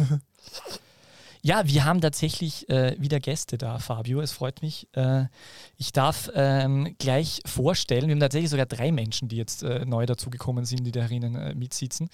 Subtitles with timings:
[1.42, 4.20] Ja, wir haben tatsächlich äh, wieder Gäste da, Fabio.
[4.20, 4.88] Es freut mich.
[4.92, 5.24] Äh,
[5.78, 10.04] ich darf ähm, gleich vorstellen, wir haben tatsächlich sogar drei Menschen, die jetzt äh, neu
[10.04, 12.10] dazugekommen sind, die da drinnen äh, mitsitzen.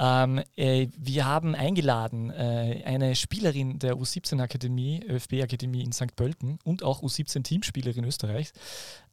[0.00, 6.16] Ähm, äh, wir haben eingeladen äh, eine Spielerin der U17-Akademie, ÖFB-Akademie in St.
[6.16, 8.52] Pölten und auch U17-Teamspielerin Österreichs,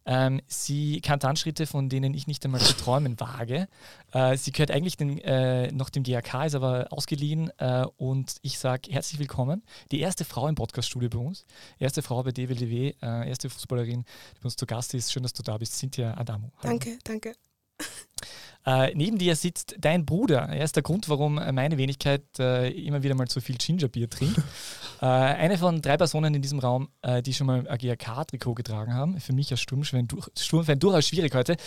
[0.06, 3.68] ähm, sie kann Tanzschritte, von denen ich nicht einmal zu träumen wage.
[4.12, 7.52] Äh, sie gehört eigentlich den, äh, noch dem GAK, ist aber ausgeliehen.
[7.58, 9.64] Äh, und ich sage herzlich willkommen.
[9.92, 11.46] Die erste Frau im Podcaststudio bei uns.
[11.80, 14.04] Erste Frau bei DWDW, äh, erste Fußballerin,
[14.36, 15.12] die bei uns zu Gast ist.
[15.12, 15.78] Schön, dass du da bist.
[15.78, 16.52] Cynthia Adamo.
[16.58, 16.78] Hallo.
[16.78, 17.34] Danke, danke.
[18.66, 20.48] Äh, neben dir sitzt dein Bruder.
[20.48, 24.38] Er ist der Grund, warum meine Wenigkeit äh, immer wieder mal zu viel Gingerbier trinkt.
[25.02, 28.94] äh, eine von drei Personen in diesem Raum, äh, die schon mal ein GRK-Trikot getragen
[28.94, 29.20] haben.
[29.20, 31.58] Für mich als Sturmfan, durch, Sturmfan durchaus schwierig heute.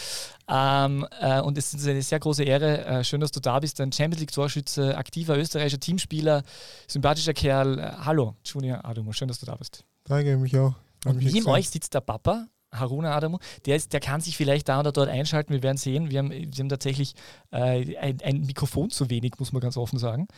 [0.49, 2.85] Ähm, äh, und es ist eine sehr große Ehre.
[2.87, 3.79] Äh, schön, dass du da bist.
[3.81, 6.45] Ein Champions League-Torschütze, aktiver österreichischer Teamspieler,
[6.89, 8.05] sympathischer Kerl.
[8.05, 9.13] hallo, Junior Adomo.
[9.13, 9.85] Schön, dass du da bist.
[10.05, 10.75] Danke, mich auch.
[11.05, 12.47] Und neben euch sitzt der Papa,
[12.79, 15.53] Haruna Adamu, der, ist, der kann sich vielleicht da oder dort einschalten.
[15.53, 16.11] Wir werden sehen.
[16.11, 17.15] Wir haben, wir haben tatsächlich
[17.51, 20.29] äh, ein, ein, Mikrofon zu wenig, muss man ganz offen sagen.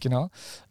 [0.00, 0.30] Genau.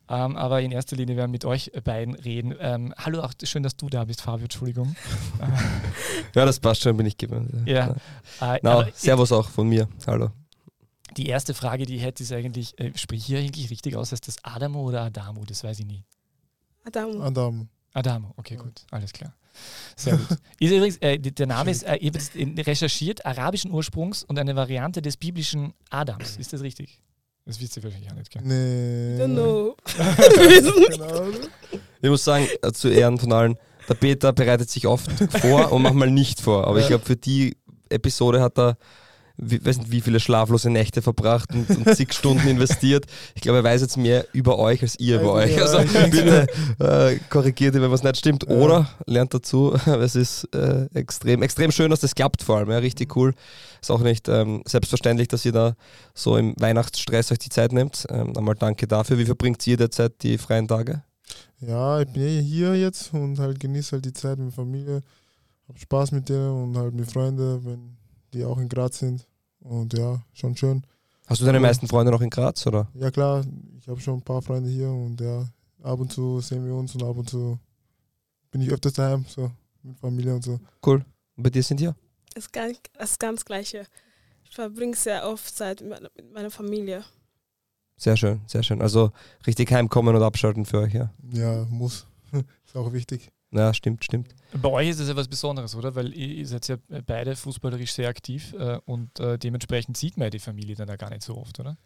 [0.09, 2.55] Ähm, aber in erster Linie werden wir mit euch beiden reden.
[2.59, 4.45] Ähm, hallo, auch schön, dass du da bist, Fabio.
[4.45, 4.95] Entschuldigung.
[6.35, 7.67] ja, das passt schon, bin ich gewöhnt.
[7.67, 7.95] Ja.
[8.41, 9.87] Äh, no, servus auch von mir.
[10.05, 10.29] Hallo.
[11.17, 14.11] Die erste Frage, die ich hätte, ist eigentlich: äh, Sprich hier eigentlich richtig aus?
[14.11, 15.43] Heißt das Adamo oder Adamu?
[15.45, 16.03] Das weiß ich nie.
[16.85, 17.21] Adamo.
[17.21, 17.67] Adamo.
[17.97, 19.33] Adamo, okay, gut, alles klar.
[19.95, 20.27] Sehr gut.
[20.59, 21.99] Ist übrigens, äh, der Name ist, äh,
[22.59, 26.37] recherchiert, arabischen Ursprungs und eine Variante des biblischen Adams.
[26.37, 26.99] Ist das richtig?
[27.45, 28.41] Das wisst ihr wahrscheinlich auch nicht, gell?
[28.43, 29.23] Nee.
[29.23, 29.75] Don't know.
[32.01, 33.55] ich muss sagen, äh, zu Ehren von allen,
[33.87, 36.67] der Peter bereitet sich oft vor und manchmal nicht vor.
[36.67, 37.55] Aber ich glaube, für die
[37.89, 38.77] Episode hat er
[39.37, 43.05] wie, weiß nicht, wie viele schlaflose Nächte verbracht und, und zig Stunden investiert.
[43.35, 45.61] Ich glaube, er weiß jetzt mehr über euch als ihr über euch.
[45.61, 46.47] Also bitte
[46.79, 48.47] äh, korrigiert ihn, wenn was nicht stimmt.
[48.47, 49.75] Oder lernt dazu.
[50.07, 52.71] Es ist äh, extrem, extrem schön, dass das klappt vor allem.
[52.71, 53.33] Ja, richtig cool.
[53.81, 55.75] Ist auch nicht ähm, selbstverständlich, dass ihr da
[56.13, 58.05] so im Weihnachtsstress euch die Zeit nehmt.
[58.09, 59.17] Ähm, einmal danke dafür.
[59.17, 61.03] Wie verbringt ihr derzeit die freien Tage?
[61.59, 65.01] Ja, ich bin eh hier jetzt und halt genieße halt die Zeit mit Familie.
[65.67, 67.97] Hab Spaß mit denen und halt mit Freunden, wenn
[68.33, 69.27] die auch in Graz sind.
[69.59, 70.83] Und ja, schon schön.
[71.25, 72.87] Hast du deine meisten Freunde noch in Graz, oder?
[72.93, 73.43] Ja klar,
[73.79, 75.45] ich habe schon ein paar Freunde hier und ja,
[75.83, 77.59] ab und zu sehen wir uns und ab und zu
[78.51, 79.51] bin ich öfters daheim, so
[79.83, 80.59] mit Familie und so.
[80.85, 81.03] Cool.
[81.35, 81.95] Und bei dir sind ja?
[82.33, 83.85] Das ist ganz, das ganz Gleiche.
[84.45, 87.03] Ich verbringe sehr oft Zeit mit meiner Familie.
[87.97, 88.81] Sehr schön, sehr schön.
[88.81, 89.11] Also
[89.45, 91.11] richtig heimkommen und abschalten für euch, ja?
[91.31, 92.05] Ja, muss.
[92.65, 93.31] ist auch wichtig.
[93.51, 94.35] Ja, stimmt, stimmt.
[94.61, 95.95] Bei euch ist es ja was Besonderes, oder?
[95.95, 100.29] Weil ihr seid ja beide fußballerisch sehr aktiv äh, und äh, dementsprechend sieht man ja
[100.31, 101.77] die Familie dann ja gar nicht so oft, oder?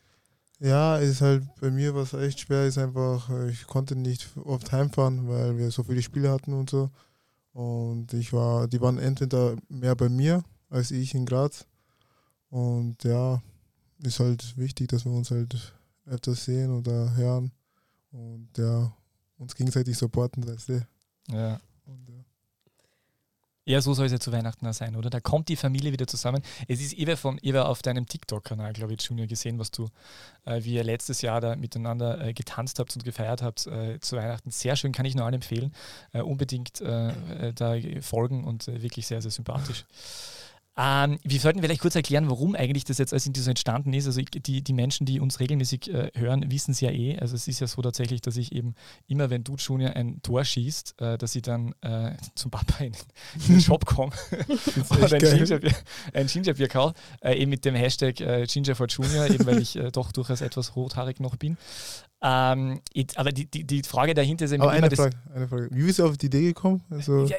[0.60, 4.72] Ja, ist halt bei mir was echt schwer ist einfach, äh, ich konnte nicht oft
[4.72, 6.90] heimfahren, weil wir so viele Spiele hatten und so.
[7.54, 11.66] Und ich war, die waren entweder mehr bei mir als ich in Graz.
[12.50, 13.42] Und ja,
[14.04, 15.74] ist halt wichtig, dass wir uns halt
[16.06, 17.52] öfters sehen oder hören
[18.12, 18.92] und ja,
[19.38, 20.88] uns gegenseitig supporten, weißt du.
[21.32, 21.60] Ja.
[23.64, 25.12] Ja, so soll es ja zu Weihnachten auch sein, oder?
[25.12, 26.42] Da kommt die Familie wieder zusammen.
[26.68, 29.88] Es ist eben von ihr auf deinem TikTok-Kanal, glaube ich, Junior, gesehen, was du,
[30.46, 34.18] äh, wie ihr letztes Jahr da miteinander äh, getanzt habt und gefeiert habt äh, zu
[34.18, 34.50] Weihnachten.
[34.50, 35.74] Sehr schön, kann ich nur allen empfehlen.
[36.12, 39.86] Äh, unbedingt äh, äh, da folgen und wirklich sehr, sehr sympathisch.
[40.78, 44.06] Ähm, wir sollten vielleicht kurz erklären, warum eigentlich das jetzt alles in so entstanden ist.
[44.08, 47.20] Also die, die Menschen, die uns regelmäßig äh, hören, wissen es ja eh.
[47.20, 48.76] Also es ist ja so tatsächlich, dass ich eben
[49.08, 52.94] immer, wenn du Junior ein Tor schießt, äh, dass ich dann äh, zum Papa in,
[53.36, 54.14] in, den Shop komme
[54.90, 55.76] und ein Gingerbier,
[56.14, 59.76] ein Gingerbier kaufe, äh, eben mit dem Hashtag äh, Ginger for Junior, eben weil ich
[59.76, 61.58] äh, doch durchaus etwas rothaarig noch bin.
[62.24, 65.70] Ähm, it, aber die, die, die Frage dahinter ist aber eine Frage, eine Frage.
[65.72, 66.84] Wie bist du auf die Idee gekommen?
[66.90, 67.38] Also ja,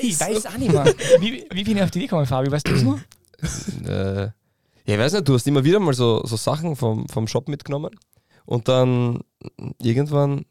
[0.00, 0.84] ich weiß auch nicht mehr.
[1.20, 2.50] Wie, wie bin ich auf die Idee gekommen, Fabio?
[2.50, 2.98] Weißt du es noch?
[3.88, 4.32] äh, ja,
[4.84, 7.90] ich weiß nicht, du hast immer wieder mal so, so Sachen vom, vom Shop mitgenommen
[8.46, 9.20] und dann
[9.80, 10.44] irgendwann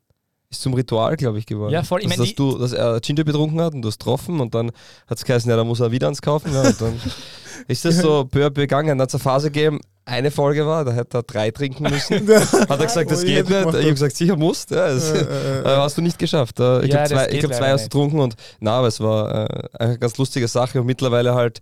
[0.56, 1.72] ist zum Ritual, glaube ich, geworden.
[1.72, 2.02] Ja, voll.
[2.02, 4.56] Ich dass, mein, dass, du, dass er Ginger betrunken hat und du hast getroffen und
[4.56, 4.72] dann
[5.08, 6.54] hat es geheißen, ja, da muss er wieder ans kaufen.
[6.54, 7.00] Ja, und dann
[7.68, 8.90] ist das so peu begangen.
[8.90, 12.28] Dann hat es eine Phase gegeben, eine Folge war, da hätte er drei trinken müssen.
[12.30, 13.60] hat er gesagt, das geht nicht.
[13.60, 14.72] Ich habe gesagt, sicher musst.
[14.72, 16.60] Ja, das äh, äh, äh, hast du nicht geschafft.
[16.60, 19.50] Ich ja, glaube, zwei, ich glaub, zwei hast du getrunken und na, aber es war
[19.50, 21.62] äh, eine ganz lustige Sache und mittlerweile halt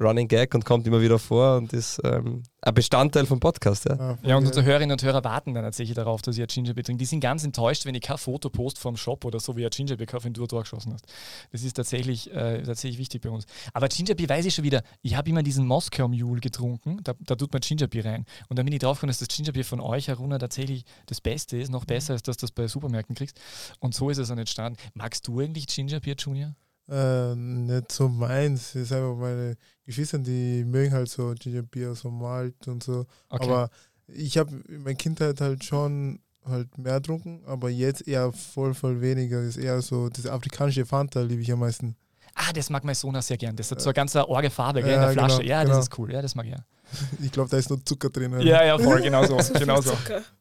[0.00, 3.84] Running Gag und kommt immer wieder vor und ist ähm, ein Bestandteil vom Podcast.
[3.86, 3.98] Ja.
[3.98, 4.64] Ah, Ja, und unsere.
[4.64, 6.98] Hörerinnen und Hörer warten dann tatsächlich darauf, dass ich ein Gingerbeer trinke.
[6.98, 9.70] Die sind ganz enttäuscht, wenn ich kein Foto post vom Shop oder so, wie ein
[9.70, 11.06] Gingerbeer kaufe, wenn du ein Tor geschossen hast.
[11.52, 13.44] Das ist tatsächlich, äh, tatsächlich wichtig bei uns.
[13.72, 14.82] Aber Gingerbeer weiß ich schon wieder.
[15.02, 18.24] Ich habe immer diesen Moskau Mule getrunken, da, da tut man Gingerbeer rein.
[18.48, 21.70] Und dann bin ich draufgekommen, dass das Gingerbeer von euch, Haruna, tatsächlich das Beste ist,
[21.70, 23.38] noch besser als dass du das bei Supermärkten kriegst.
[23.80, 24.78] Und so ist es dann entstanden.
[24.94, 26.54] Magst du eigentlich Gingerbeer, Junior?
[26.90, 28.70] Äh, nicht so meins.
[28.74, 29.56] Es ist einfach meine
[29.86, 33.06] Geschwister, die mögen halt so Ginger Beer, so Malt und so.
[33.28, 33.44] Okay.
[33.44, 33.70] Aber
[34.08, 39.00] ich habe in meiner Kindheit halt schon halt mehr getrunken, aber jetzt eher voll, voll
[39.00, 39.38] weniger.
[39.44, 41.94] Das ist eher so, das afrikanische Fanta liebe ich am meisten.
[42.34, 43.54] ah, das mag mein Sohn auch sehr gern.
[43.54, 45.36] Das hat so eine ganz arge Farbe gell, in Ja, der Flasche.
[45.38, 45.76] genau, ja, genau.
[45.76, 46.12] das ist cool.
[46.12, 46.52] Ja, das mag ich.
[46.52, 46.64] Ja,
[47.22, 48.34] Ich glaube, da ist nur Zucker drin.
[48.34, 48.42] oder?
[48.44, 49.36] ja, ja voll, genau so.
[49.58, 49.92] Genau so.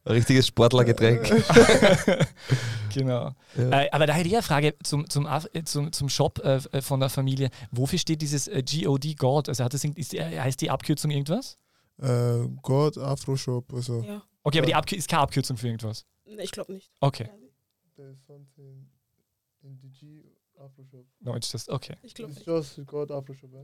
[0.07, 1.29] Richtiges Sportlergetränk.
[2.93, 3.31] genau.
[3.57, 3.81] Ja.
[3.83, 6.59] Äh, aber da hätte ich eine Frage zum, zum, Af- äh, zum, zum Shop äh,
[6.71, 7.49] äh, von der Familie.
[7.71, 9.49] Wofür steht dieses äh, GOD God?
[9.49, 11.57] Also hat das, ist, die- heißt die Abkürzung irgendwas?
[12.01, 14.01] Äh, God, Afro Shop, also.
[14.01, 14.23] Ja.
[14.43, 14.75] Okay, aber die.
[14.75, 16.05] Abkür ist keine Abkürzung für irgendwas.
[16.25, 16.89] Nee, ich glaube nicht.
[17.01, 17.29] Okay.
[17.97, 18.19] In,
[20.57, 21.05] Afro Shop.
[21.21, 21.95] No, it's just, okay.
[22.03, 22.47] Ich glaube It's nicht.
[22.47, 23.49] just God Afro Shop.
[23.53, 23.61] Ja.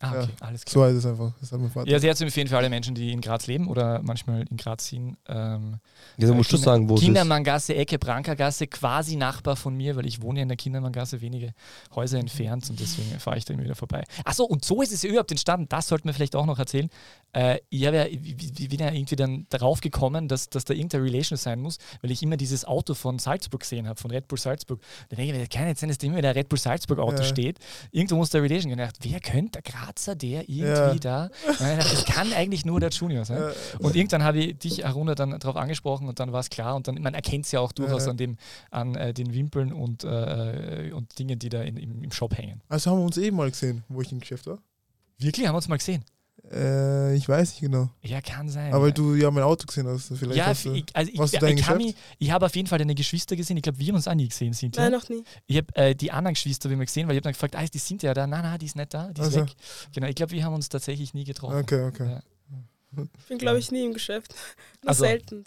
[0.00, 0.22] Ah, Ja.
[0.24, 0.86] okay, alles So klar.
[0.88, 1.32] heißt es einfach.
[1.40, 1.88] Das hat mein Vater.
[1.90, 4.88] Ja, sehr zu empfehlen für alle Menschen, die in Graz leben oder manchmal in Graz
[4.88, 5.16] sind.
[5.28, 5.78] Ähm,
[6.18, 6.96] Ja, du musst du Kinder- sagen, wo.
[6.96, 11.54] Kindermanngasse, Ecke, Brankergasse, quasi Nachbar von mir, weil ich wohne ja in der Kindermanngasse wenige
[11.94, 14.04] Häuser entfernt und deswegen fahre ich da immer wieder vorbei.
[14.24, 15.66] Achso, und so ist es ja überhaupt entstanden.
[15.68, 16.90] Das sollten wir vielleicht auch noch erzählen.
[17.32, 18.20] Äh, ich habe ja, ich
[18.60, 22.10] ich bin ja irgendwie dann darauf gekommen, dass, dass da irgendeine Relation sein muss, weil
[22.10, 24.80] ich immer dieses Auto von Salzburg gesehen habe, von Red Bull Salzburg.
[25.08, 26.58] Da denke ich mir, das kann nicht sein, dass da immer wieder ein Red Bull
[26.58, 27.24] Salzburg Auto Ja.
[27.24, 27.58] steht.
[27.90, 28.70] Irgendwo muss da Relation.
[28.72, 30.94] Ich dachte, wer könnte der Grazer, der irgendwie Ja.
[30.94, 31.24] da?
[31.48, 33.38] Und dann dachte ich, das kann eigentlich nur der Junior sein.
[33.42, 33.50] Ja.
[33.78, 36.74] Und irgendwann habe ich dich, Aruna, dann darauf angesprochen und dann war es klar.
[36.76, 38.10] Und dann, man erkennt es ja auch durchaus Ja.
[38.10, 38.36] an, dem,
[38.70, 42.60] an äh, den Wimpeln und, äh, und Dingen, die da in, im, im Shop hängen.
[42.68, 44.58] Also haben wir uns eben mal gesehen, wo ich im Geschäft war.
[45.18, 45.46] Wirklich?
[45.46, 46.04] Haben wir uns mal gesehen?
[46.52, 47.90] Äh, ich weiß nicht genau.
[48.02, 48.72] Ja, kann sein.
[48.72, 50.08] Aber weil du ja mein Auto gesehen hast.
[50.08, 51.96] Vielleicht ja, hast du, ich, also ich, du ich, mich, Geschäft?
[52.18, 53.56] ich habe auf jeden Fall deine Geschwister gesehen.
[53.56, 55.24] Ich glaube, wir haben uns auch nie gesehen, sind Nein, noch nie.
[55.46, 57.64] Ich habe äh, die anderen Geschwister wie wir gesehen, weil ich habe dann gefragt, ah,
[57.64, 58.26] die sind ja da.
[58.26, 59.40] Nein, nein, die ist nicht da, die ist Also.
[59.40, 59.54] weg.
[59.94, 61.56] Genau, ich glaube, wir haben uns tatsächlich nie getroffen.
[61.56, 62.10] Okay, okay.
[62.10, 62.22] Ja.
[63.18, 64.34] Ich bin, glaube ich, nie im Geschäft.
[64.82, 65.04] Nur Also.
[65.04, 65.44] selten.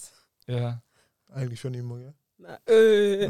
[0.47, 0.81] Ja.
[1.31, 2.13] Eigentlich schon immer, ja.
[2.37, 3.29] Na, äh.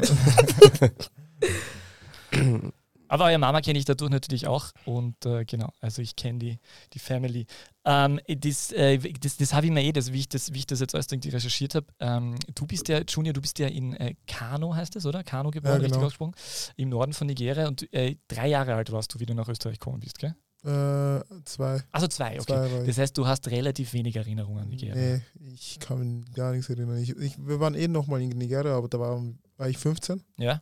[3.08, 6.58] Aber eure Mama kenne ich dadurch natürlich auch und äh, genau, also ich kenne die,
[6.92, 7.46] die Family.
[7.84, 10.66] Ähm, das äh, das, das habe ich mir eh, das, wie, ich das, wie ich
[10.66, 11.86] das jetzt alles irgendwie recherchiert habe.
[12.00, 15.24] Ähm, du bist ja, Junior, du bist ja in äh, Kano, heißt es, oder?
[15.24, 16.06] Kano geboren, Ja, richtig genau.
[16.06, 16.34] ausgesprochen,
[16.76, 19.78] im Norden von Nigeria und äh, drei Jahre alt warst du, wie du nach Österreich
[19.78, 20.34] gekommen bist, gell?
[20.64, 21.82] Äh, zwei.
[21.92, 22.68] Also zwei, okay.
[22.68, 22.82] Zwei.
[22.84, 24.94] Das heißt, du hast relativ wenig Erinnerungen an Nigeria.
[24.94, 25.20] Nee,
[25.54, 26.98] ich kann mich gar nichts erinnern.
[26.98, 29.22] Ich, ich, wir waren eh nochmal in Nigeria, aber da war,
[29.56, 30.60] war ich 15 Ja?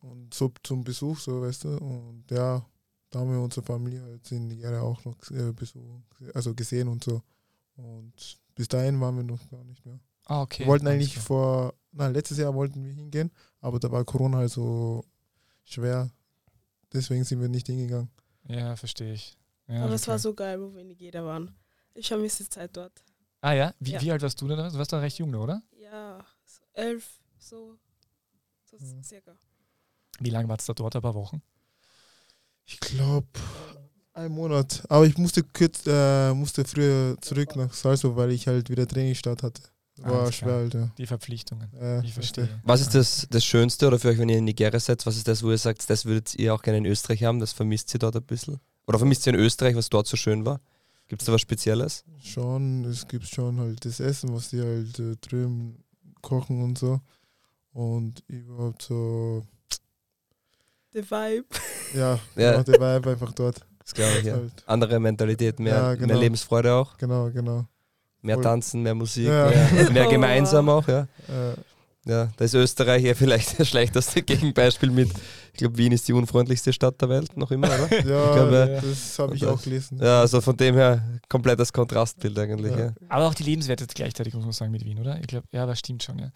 [0.00, 1.76] Und so zum Besuch, so weißt du.
[1.78, 2.64] Und ja,
[3.10, 5.52] da haben wir unsere Familie halt in Nigeria auch noch äh,
[6.34, 7.22] also gesehen und so.
[7.76, 9.98] Und bis dahin waren wir noch gar nicht mehr.
[10.26, 10.60] Ah, okay.
[10.64, 11.24] wir wollten eigentlich klar.
[11.24, 13.30] vor, na, letztes Jahr wollten wir hingehen,
[13.60, 15.04] aber da war Corona halt so
[15.64, 16.10] schwer.
[16.92, 18.10] Deswegen sind wir nicht hingegangen.
[18.46, 19.36] Ja, verstehe ich.
[19.68, 20.10] Ja, Aber es okay.
[20.12, 21.54] war so geil, wo wir in Nigeria waren.
[21.94, 22.92] Ich vermisse die Zeit dort.
[23.40, 23.74] Ah ja?
[23.78, 24.00] Wie, Ja.
[24.00, 24.56] wie alt warst du denn?
[24.56, 24.68] da?
[24.70, 25.62] Du warst da recht jung, oder?
[25.72, 27.76] Ja, so elf, so,
[28.64, 29.02] so Mhm.
[29.02, 29.36] circa.
[30.20, 30.96] Wie lange warst du da dort?
[30.96, 31.42] Ein paar Wochen?
[32.64, 33.26] Ich glaube,
[34.14, 34.82] ein Monat.
[34.88, 39.42] Aber ich musste kurz, äh, musste früher zurück nach Salzburg, weil ich halt wieder Trainingsstart
[39.42, 39.62] hatte.
[39.98, 40.90] War Alles schwer, ja.
[40.96, 41.72] Die Verpflichtungen.
[41.74, 42.48] Äh, Ich verstehe.
[42.62, 45.26] Was ist das, das Schönste oder für euch, wenn ihr in Nigeria seid, was ist
[45.26, 47.98] das, wo ihr sagt, das würdet ihr auch gerne in Österreich haben, das vermisst ihr
[47.98, 48.60] dort ein bisschen?
[48.86, 50.60] Oder vermisst ihr in Österreich, was dort so schön war?
[51.08, 52.04] Gibt es da was Spezielles?
[52.22, 55.82] Schon, es gibt schon halt das Essen, was die halt äh, drüben
[56.22, 57.00] kochen und so.
[57.72, 59.42] Und überhaupt so,
[60.92, 61.44] The Vibe.
[61.94, 62.52] ja, Ja.
[62.52, 63.60] genau, der Vibe einfach dort.
[63.82, 64.34] Das glaube ich, ja.
[64.34, 66.08] Halt, Andere Mentalität, mehr, Ja, genau.
[66.08, 67.64] mehr Lebensfreude auch, genau, genau.
[68.22, 68.44] mehr Voll.
[68.44, 69.50] Tanzen, mehr Musik, Ja.
[69.50, 71.02] mehr, mehr gemeinsam auch, ja.
[71.28, 71.54] Äh,
[72.10, 75.10] Ja, da ist Österreich ja vielleicht das schlechteste Gegenbeispiel mit,
[75.52, 77.88] ich glaube, Wien ist die unfreundlichste Stadt der Welt, noch immer, oder?
[77.92, 78.02] ja,
[78.34, 79.98] glaube, das habe ich das- auch gelesen.
[80.02, 82.78] Ja, also von dem her komplettes Kontrastbild eigentlich, Ja.
[82.78, 82.92] ja.
[83.10, 85.18] Aber auch die Lebenswerte gleichzeitig, muss man sagen, mit Wien, oder?
[85.20, 86.30] Ich glaube, ja, das stimmt schon, ja.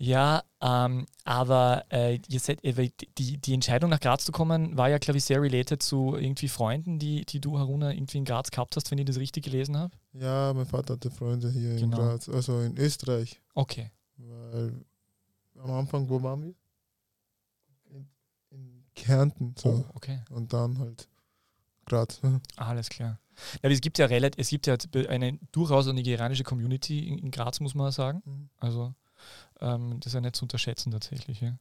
[0.00, 4.88] Ja, ähm, aber äh, ihr seid, äh, die, die Entscheidung nach Graz zu kommen, war
[4.88, 8.52] ja, glaube ich, sehr related zu irgendwie Freunden, die, die du, Haruna, irgendwie in Graz
[8.52, 9.96] gehabt hast, wenn ich das richtig gelesen habe.
[10.12, 11.96] Ja, mein Vater hatte Freunde hier in Genau.
[11.96, 13.40] Graz, also in Österreich.
[13.54, 13.90] Okay.
[14.18, 14.84] Weil
[15.58, 16.54] am Anfang, wo waren wir?
[17.90, 18.08] In,
[18.50, 19.54] in Kärnten.
[19.58, 19.84] So.
[19.84, 20.20] Oh, okay.
[20.30, 21.08] Und dann halt
[21.86, 22.20] Graz.
[22.56, 23.18] Alles klar.
[23.54, 24.76] Ja, aber es gibt ja relativ, es gibt ja
[25.08, 28.48] eine durchaus eine nigerianische Community in, in Graz, muss man sagen.
[28.58, 28.94] Also
[29.60, 31.40] ähm, das ist ja nicht zu unterschätzen tatsächlich.
[31.40, 31.56] Ja.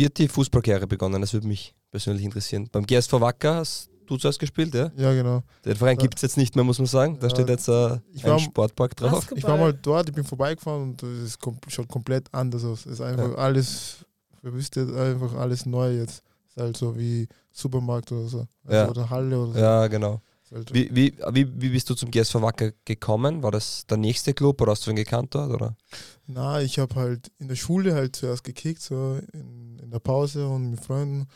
[0.00, 1.20] Hat die Fußballkarriere begonnen?
[1.20, 2.68] Das würde mich persönlich interessieren.
[2.70, 4.90] Beim GSV Wacker hast du zuerst gespielt, ja?
[4.96, 5.42] Ja, genau.
[5.64, 6.02] Den Verein Ja.
[6.02, 7.18] gibt es jetzt nicht mehr, muss man sagen.
[7.20, 7.30] Da Ja.
[7.34, 9.12] steht jetzt äh, Ich ein war- Sportpark drauf.
[9.12, 9.38] Basketball.
[9.38, 12.80] Ich war mal dort, ich bin vorbeigefahren und das ist kom schaut komplett anders aus.
[12.86, 14.04] Es ist einfach alles
[14.40, 16.22] verwüstet, einfach alles neu jetzt.
[16.48, 18.46] Ist halt so wie Supermarkt oder so.
[18.64, 18.88] Also Ja.
[18.88, 19.58] Oder Halle oder so.
[19.58, 20.20] Ja, genau.
[20.70, 23.42] Wie, wie, wie, wie bist du zum GSV Wacker gekommen?
[23.42, 25.50] War das der nächste Club oder hast du ihn gekannt dort?
[25.50, 25.76] Oder?
[26.26, 30.46] Na, ich habe halt in der Schule halt zuerst gekickt, so in, in der Pause
[30.48, 31.28] und mit Freunden.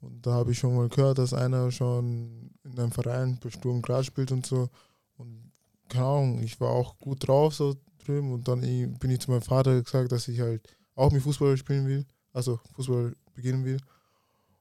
[0.00, 3.82] Und da habe ich schon mal gehört, dass einer schon in einem Verein bei Sturm
[3.82, 4.68] Graz spielt und so.
[5.16, 5.50] Und
[5.88, 8.32] keine Ahnung, ich war auch gut drauf so drüben.
[8.32, 10.62] Und dann bin ich zu meinem Vater gesagt, dass ich halt
[10.94, 13.78] auch mit Fußball spielen will, also Fußball beginnen will.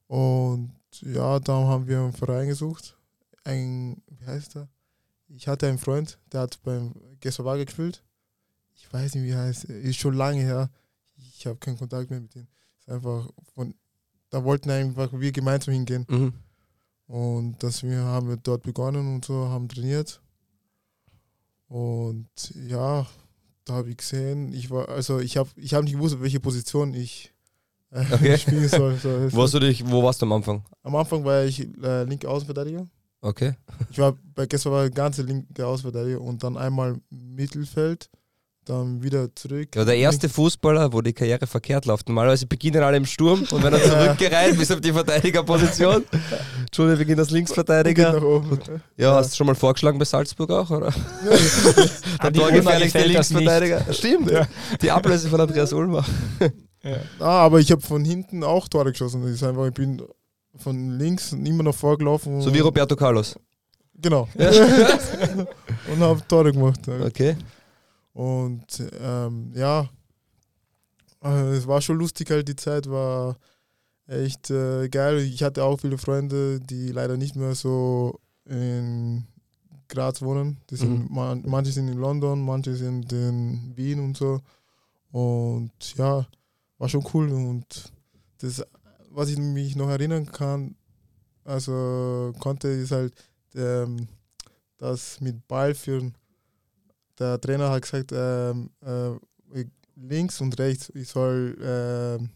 [0.07, 0.71] Und
[1.01, 2.96] ja, da haben wir einen Verein gesucht.
[3.47, 4.67] Ein, wie heißt er?
[5.29, 8.03] Ich hatte einen Freund, der hat beim Waage gespielt
[8.77, 10.69] ich weiß nicht, wie er heißt, ist schon lange her.
[11.17, 12.47] Ich habe keinen Kontakt mehr mit ihm.
[12.79, 13.73] Ist einfach von,
[14.29, 16.05] da wollten einfach wir gemeinsam hingehen.
[16.07, 16.33] Mhm.
[17.07, 20.21] Und das wir haben wir dort begonnen und so, haben trainiert.
[21.67, 22.29] Und
[22.67, 23.05] ja,
[23.65, 26.93] da habe ich gesehen, ich war, also ich habe ich hab nicht gewusst, welche Position
[26.93, 27.33] ich
[27.91, 28.37] äh, Okay.
[28.37, 28.97] spielen soll.
[28.97, 30.63] So, Wo, hast du dich, wo warst du am Anfang?
[30.83, 32.87] Am Anfang war ich äh, linke Außenverteidiger.
[33.27, 33.55] Okay.
[33.91, 38.09] Ich war bei gestern war ganze linke Außenverteidiger und dann einmal Mittelfeld,
[38.63, 39.75] dann wieder zurück.
[39.75, 42.07] Ja, der erste Fußballer, wo die Karriere verkehrt läuft.
[42.07, 43.83] Normalerweise beginnen alle im Sturm und wenn er
[44.17, 46.05] zurückgereiht bis auf die Verteidigerposition.
[46.61, 48.13] Entschuldigung, beginnt als Linksverteidiger.
[48.13, 48.59] nach oben.
[48.95, 50.93] Ja, hast du schon mal vorgeschlagen bei Salzburg auch, oder?
[52.23, 53.85] Der torgefährlichste Linksverteidiger.
[53.91, 54.47] Stimmt, ja.
[54.81, 56.05] Die Ablöse von Andreas Ulmer.
[56.81, 56.97] Ja.
[57.19, 59.21] Ah, aber ich habe von hinten auch Tore geschossen.
[59.21, 60.01] Das ist einfach, ich bin
[60.59, 62.41] von links immer noch vorgelaufen.
[62.41, 63.37] So wie Roberto Carlos.
[63.99, 64.27] Genau.
[65.91, 66.85] und habe Tore gemacht.
[66.87, 67.05] ja.
[67.05, 67.35] Okay.
[68.13, 68.65] Und
[68.99, 69.89] ähm, ja,
[71.23, 73.37] äh, es war schon lustig halt, die Zeit war
[74.07, 75.19] echt äh, geil.
[75.19, 79.25] Ich hatte auch viele Freunde, die leider nicht mehr so in
[79.89, 80.57] Graz wohnen.
[80.69, 81.15] Die sind, Mhm.
[81.15, 84.41] man, manche sind in London, manche sind in Wien und so.
[85.11, 86.25] Und ja,
[86.77, 87.31] war schon cool.
[87.31, 87.91] Und
[88.39, 88.63] das,
[89.17, 90.75] was ich mich noch erinnern kann,
[91.43, 93.13] also konnte, ist halt
[93.55, 94.07] ähm,
[94.77, 96.13] das mit Ball führen.
[97.17, 99.63] Der Trainer hat gesagt, ähm, äh,
[99.95, 102.29] links und rechts, ich soll ähm,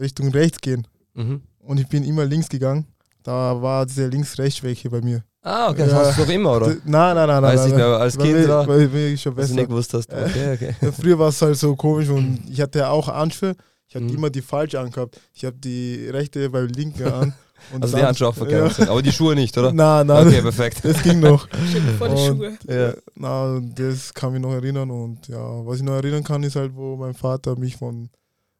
[0.00, 0.86] Richtung rechts gehen.
[1.12, 1.42] Mhm.
[1.58, 2.86] Und ich bin immer links gegangen.
[3.22, 5.22] Da war diese Links-Rechts-Schwäche bei mir.
[5.42, 5.98] Ah, okay, das Ja.
[5.98, 6.66] hast du doch immer, oder?
[6.84, 7.42] Nein, nein, nein, nein.
[7.42, 7.94] Weiß nein, nicht mehr, nein.
[7.94, 8.66] aber als Kind, oder?
[8.66, 9.54] Bei mir ist schon Was du besser.
[9.60, 10.12] nicht gewusst hast.
[10.14, 10.74] Okay, okay.
[10.80, 13.54] Ja, früher war es halt so komisch und ich hatte ja auch Handschuhe.
[13.88, 14.14] Ich hatte Mhm.
[14.14, 15.20] immer die falsche angehabt.
[15.32, 17.34] Ich habe die rechte beim linken an.
[17.72, 18.74] Und Also die Handschuhe auch verkehrt.
[18.74, 18.88] sind.
[18.88, 19.72] Aber die Schuhe nicht, oder?
[19.72, 20.80] Nein, nein, Okay, perfekt.
[20.84, 21.48] das ging noch.
[21.98, 22.58] Vor die Und, Schuhe.
[22.68, 26.54] Ja, na, das kann mich noch erinnern und ja, was ich noch erinnern kann, ist
[26.56, 28.10] halt, wo mein Vater mich von,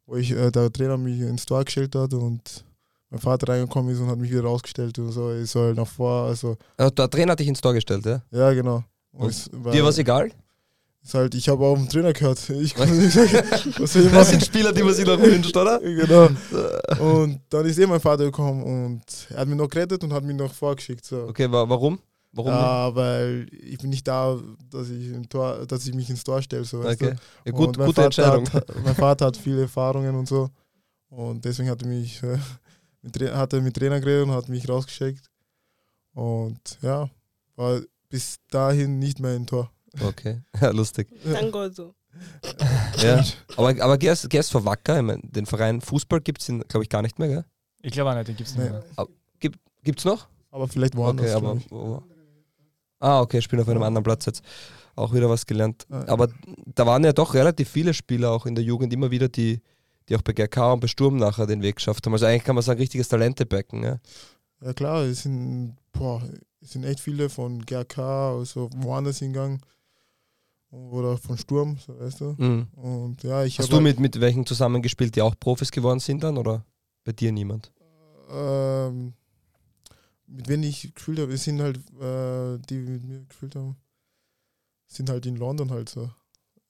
[0.07, 2.65] wo ich, äh, der Trainer mich ins Tor gestellt hat und
[3.11, 6.25] mein Vater reingekommen ist und hat mich wieder rausgestellt und so, ich soll nach vor,
[6.29, 8.23] also, Ja, Der Trainer hat dich ins Tor gestellt, ja?
[8.31, 8.83] ja, genau.
[9.13, 10.31] Und war- Dir war es egal?
[11.07, 13.31] Ist halt, ich habe auch vom Trainer gehört, ich kann nicht sagen,
[13.79, 15.81] was ich Das sind Spieler, die man sich noch wünscht, oder?
[15.87, 16.29] Genau.
[16.99, 20.25] Und dann ist eh mein Vater gekommen und er hat mich noch gerettet und hat
[20.25, 21.05] mich noch vorgeschickt.
[21.05, 21.29] So.
[21.29, 21.99] Okay, wa warum?
[22.33, 22.51] Warum?
[22.51, 24.39] Ja, weil ich bin nicht da,
[24.71, 26.65] dass ich, Tor, dass ich mich ins Tor stelle.
[26.65, 27.15] So, okay.
[27.45, 28.53] Ja, gut, gute Vater Entscheidung.
[28.53, 30.51] Hat, mein Vater hat viele Erfahrungen und so.
[31.09, 32.39] Und deswegen hat er mich, äh,
[33.03, 35.31] mit, hat er mit Trainer geredet und hat mich rausgeschickt.
[36.15, 37.09] Und ja,
[37.55, 39.71] war bis dahin nicht mehr im Tor.
[40.03, 41.09] Okay, ja, lustig.
[41.25, 41.95] Thank God so.
[43.03, 43.23] Ja.
[43.57, 47.03] Aber, aber GS, GSV Wacker, ich mein, den Verein Fußball gibt es, glaube ich, gar
[47.03, 47.45] nicht mehr, gell?
[47.83, 48.79] Ich glaube auch nicht, den gibt es nicht Nee.
[48.99, 49.53] mehr.
[49.85, 50.27] Gibt es noch?
[50.51, 51.27] Aber vielleicht woanders.
[51.27, 51.61] Okay, aber.
[51.71, 52.03] wo-
[52.99, 54.43] Ah, okay, spielen auf einem anderen Platz jetzt.
[54.97, 55.87] Auch wieder was gelernt.
[55.91, 56.09] Ja.
[56.09, 56.29] Aber
[56.75, 59.61] da waren ja doch relativ viele Spieler auch in der Jugend immer wieder, die,
[60.09, 62.15] die auch bei GK und bei Sturm nachher den Weg geschafft haben.
[62.15, 63.83] Also eigentlich kann man sagen, richtiges Talentebecken.
[63.83, 63.99] Ja?
[64.65, 66.23] Ja klar, es sind, boah,
[66.63, 67.99] es sind echt viele von GRK,
[68.39, 69.61] also woanders hingegangen.
[70.71, 72.35] Oder von Sturm, so weißt du.
[72.39, 72.67] Mhm.
[72.75, 76.37] Und ja, ich Hast du mit, mit welchen zusammengespielt, die auch Profis geworden sind dann
[76.39, 76.65] oder
[77.05, 77.73] bei dir niemand?
[78.29, 79.13] ähm,
[80.27, 83.77] mit wem ich gespielt habe, sind halt, äh, die mit mir gespielt haben,
[84.89, 86.11] sind halt in London halt so.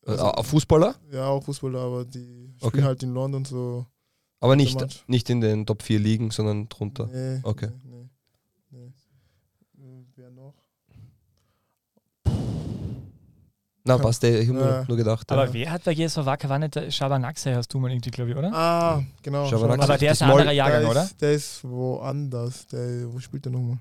[0.04, 0.94] Also, äh, auch Fußballer?
[1.10, 2.82] ja, auch Fußballer, aber die spielen Okay.
[2.82, 3.86] halt in London so.
[4.40, 7.06] Aber nicht, nicht in den Top 4 Ligen, sondern drunter.
[7.06, 7.70] Nee, Okay.
[7.84, 8.08] Nee,
[8.70, 8.92] nee,
[9.78, 9.82] nee.
[9.82, 10.54] Äh, Wer noch?
[13.86, 14.76] Na, passt, ey, ich habe Ja.
[14.78, 15.30] nur, nur gedacht.
[15.30, 15.52] Aber ja.
[15.52, 18.36] wer hat bei GSV Wacker, war nicht der Schabernack, hast du mal irgendwie, glaube ich,
[18.36, 18.52] oder?
[18.52, 19.48] Ah, genau.
[19.48, 21.04] Da- Aber der ist ein anderer Jahrgang, der oder?
[21.04, 22.66] Ist, der ist woanders.
[22.66, 23.78] Der, wo spielt der nochmal?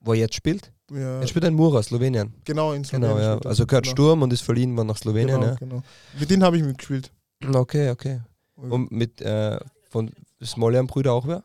[0.00, 0.72] Wo er jetzt spielt?
[0.92, 2.32] Ja, Er spielt in Mura, Slowenien.
[2.44, 3.32] genau, in Genau, Slowenien ja.
[3.32, 3.48] spielt er.
[3.48, 3.92] Also gehört genau.
[3.94, 5.40] Sturm und ist verliehen worden nach Slowenien.
[5.40, 5.54] Genau, Ja.
[5.56, 5.82] genau.
[6.20, 7.10] Mit denen habe ich mitgespielt.
[7.52, 8.20] Okay, okay.
[8.54, 9.58] Und mit äh,
[9.90, 10.10] von
[10.44, 11.42] Smoljan Brüder auch wer?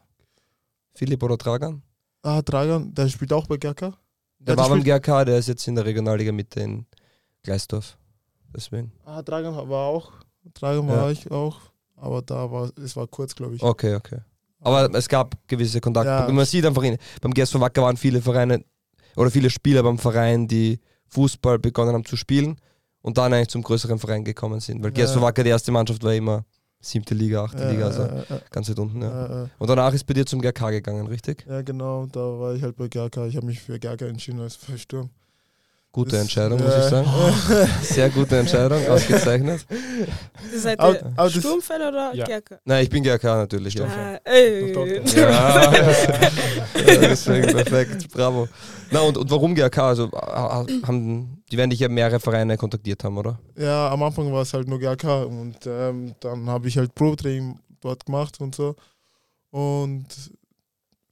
[0.93, 1.81] Philipp oder Dragan?
[2.21, 3.93] Ah, Dragan, der spielt auch bei GRK.
[4.39, 6.85] Der Ja, war der beim GRK, der ist jetzt in der Regionalliga Mitte in
[7.43, 7.97] Gleisdorf.
[8.55, 8.91] Deswegen.
[9.05, 10.11] Ah, Dragan war auch.
[10.53, 10.97] Dragan Ja.
[10.97, 11.57] war ich auch.
[11.95, 13.61] Aber da war es war kurz, glaube ich.
[13.63, 14.19] Okay, okay.
[14.59, 16.09] Aber es gab gewisse Kontakte.
[16.09, 16.27] Ja.
[16.31, 18.63] Man sieht einfach, in, beim GSV Wacker waren viele Vereine
[19.15, 22.57] oder viele Spieler beim Verein, die Fußball begonnen haben zu spielen
[23.01, 24.83] und dann eigentlich zum größeren Verein gekommen sind.
[24.83, 25.05] Weil Ja.
[25.05, 26.45] GSV Wacker, die erste Mannschaft, war immer
[26.79, 29.01] siebte Liga, achte Äh, Liga, also äh, äh, ganz weit unten.
[29.01, 29.47] Ja.
[29.59, 31.45] Und danach ist bei dir zum GRK gegangen, richtig?
[31.47, 33.27] Ja, genau, da war ich halt bei GRK.
[33.27, 35.09] Ich habe mich für GRK entschieden als Sturm.
[35.93, 37.07] Gute Entscheidung, muss ich sagen.
[37.81, 39.65] Sehr gute Entscheidung, ausgezeichnet.
[40.55, 42.23] Seid ihr das- Sturmfan oder Ja.
[42.25, 42.59] Gerke?
[42.63, 43.73] Nein, ich bin GRK natürlich.
[43.73, 43.85] Ja.
[44.23, 44.73] Ey.
[45.15, 48.47] Ja, ja, deswegen perfekt, bravo.
[48.89, 49.77] Na und, und warum GRK?
[49.89, 53.39] Also ha- haben, die werden dich ja mehrere Vereine kontaktiert haben, oder?
[53.57, 57.59] Ja, am Anfang war es halt nur GRK und ähm, dann habe ich halt Probetraining
[57.81, 58.75] dort gemacht und so.
[59.51, 60.05] Und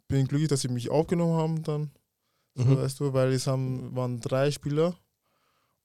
[0.08, 1.92] bin glücklich, dass sie mich aufgenommen haben dann.
[2.60, 2.78] So, Mhm.
[2.78, 4.96] weißt du, weil es haben, waren drei Spieler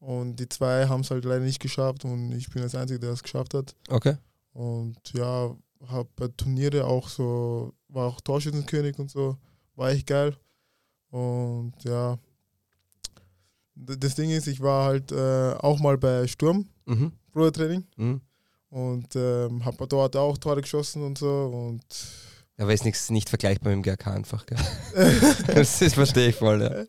[0.01, 3.11] und die zwei haben es halt leider nicht geschafft und ich bin das Einzige, der
[3.13, 3.75] es geschafft hat.
[3.89, 4.17] Okay.
[4.53, 5.55] Und ja,
[5.87, 9.37] habe bei Turniere auch so, war auch Torschützenkönig und so,
[9.77, 10.37] war echt geil.
[11.11, 12.19] Und ja,
[13.77, 17.13] das Ding ist, ich war halt äh, auch mal bei Sturm, Mhm.
[17.33, 18.21] Brudertraining, Mhm.
[18.71, 21.29] und ähm, habe dort auch Tore geschossen und so.
[21.47, 21.85] Und
[22.57, 24.59] Aber ist nichts nicht vergleichbar mit dem GRK einfach, gell?
[25.55, 26.85] das ist, verstehe ich voll, ja.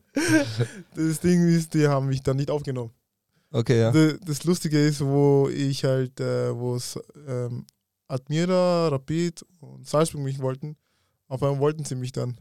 [0.96, 2.92] das Ding ist, die haben mich dann nicht aufgenommen.
[3.52, 3.92] Okay, ja.
[3.92, 7.66] Das Lustige ist, wo ich halt, äh, wo es ähm,
[8.08, 10.76] Admira, Rapid und Salzburg mich wollten,
[11.28, 12.38] auf einmal wollten sie mich dann.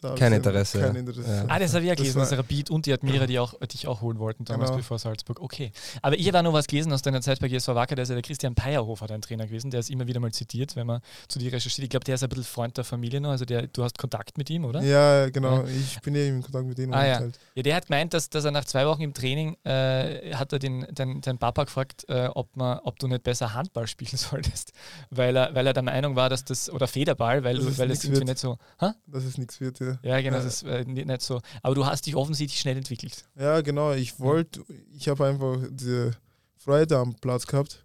[0.00, 1.00] Da Kein Interesse, Kein ja.
[1.00, 1.28] Interesse.
[1.28, 1.44] Ja.
[1.48, 3.54] Ah, das habe ich ja Das gelesen, war- dass Rapid und die Admira die auch,
[3.66, 4.78] dich auch holen wollten, damals Genau.
[4.78, 5.40] bevor Salzburg.
[5.40, 5.72] Okay.
[6.02, 8.08] Aber ich habe auch noch was gelesen aus deiner Zeit bei GSV Wacker, da ist
[8.10, 11.00] ja der Christian Peierhofer dein Trainer gewesen, der ist immer wieder mal zitiert, wenn man
[11.26, 11.82] zu dir recherchiert.
[11.82, 14.38] Ich glaube, der ist ein bisschen Freund der Familie noch, also der, du hast Kontakt
[14.38, 14.82] mit ihm, oder?
[14.82, 15.64] Ja, genau.
[15.64, 16.94] Ich bin eben in Kontakt mit denen.
[16.94, 17.18] Ah, ja.
[17.18, 20.52] halt, Ja, der hat gemeint, dass, dass er nach zwei Wochen im Training äh, hat
[20.52, 24.10] er den, den, den Papa gefragt, äh, ob, man, ob du nicht besser Handball spielen
[24.16, 24.72] solltest,
[25.10, 28.02] weil er, weil er der Meinung war, dass das, oder Federball, weil, es weil es
[28.02, 28.28] nichts irgendwie wird.
[28.28, 28.94] nicht so, ha?
[29.08, 29.87] dass es nichts wird, ja.
[30.02, 30.42] Ja, genau, Ja.
[30.44, 31.40] das ist äh, ni- nicht so.
[31.62, 33.24] Aber du hast dich offensichtlich schnell entwickelt.
[33.38, 33.92] Ja, genau.
[33.92, 34.62] Ich wollte,
[34.96, 36.12] ich habe einfach diese
[36.56, 37.84] Freude am Platz gehabt.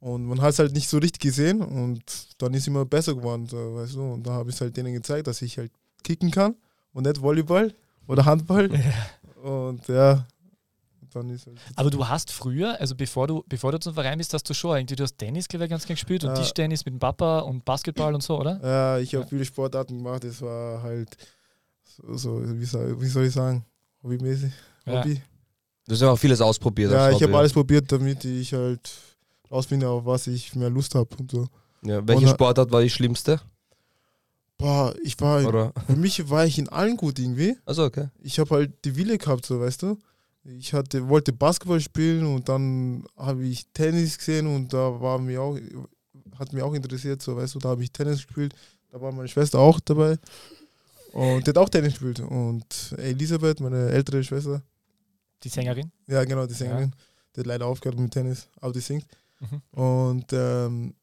[0.00, 2.02] Und man hat es halt nicht so richtig gesehen und
[2.38, 4.02] dann ist immer besser geworden, so, weißt du.
[4.14, 5.70] Und da habe ich halt denen gezeigt, dass ich halt
[6.02, 6.56] kicken kann
[6.92, 7.72] und nicht Volleyball
[8.08, 8.68] oder Handball.
[9.42, 10.26] Und ja,
[11.12, 11.58] dann ist halt.
[11.76, 14.76] Aber du hast früher, also bevor du, bevor du zum Verein bist, hast du schon
[14.76, 16.34] irgendwie, du hast Tennis, glaube ich, ganz gern gespielt und Ja.
[16.36, 18.58] Tischtennis mit dem Papa und Basketball und so, oder?
[18.62, 19.28] Ja, ich habe Ja.
[19.28, 20.24] viele Sportarten gemacht.
[20.24, 21.16] Das war halt
[22.14, 23.64] so, wie, soll, wie soll ich sagen,
[24.02, 24.52] hobbymäßig.
[24.86, 25.00] Ja.
[25.00, 25.20] Hobby.
[25.86, 26.92] Du hast ja auch vieles ausprobiert.
[26.92, 28.90] Ja, ich habe alles probiert, damit ich halt
[29.50, 31.48] rausfinde, auf was ich mehr Lust habe und so.
[31.84, 33.40] Ja, welche Und- Sportart war die schlimmste?
[34.58, 35.72] Boah, ich war, Oder?
[35.86, 37.56] für mich war ich in allen gut irgendwie.
[37.64, 38.08] Also okay.
[38.20, 39.98] Ich habe halt die Wille gehabt, so weißt du.
[40.44, 45.40] Ich hatte, wollte Basketball spielen und dann habe ich Tennis gesehen und da war mir
[45.42, 45.56] auch,
[46.38, 48.54] hat mich auch interessiert, so weißt du, da habe ich Tennis gespielt.
[48.90, 50.16] Da war meine Schwester auch dabei
[51.12, 52.20] und die hat auch Tennis gespielt.
[52.20, 54.62] Und Elisabeth, meine ältere Schwester,
[55.42, 55.90] Die Sängerin.
[56.06, 56.92] ja genau, die Sängerin,
[57.34, 59.06] die hat leider aufgehört mit Tennis, aber die singt.
[59.40, 59.62] Mhm.
[59.80, 60.94] Und ähm,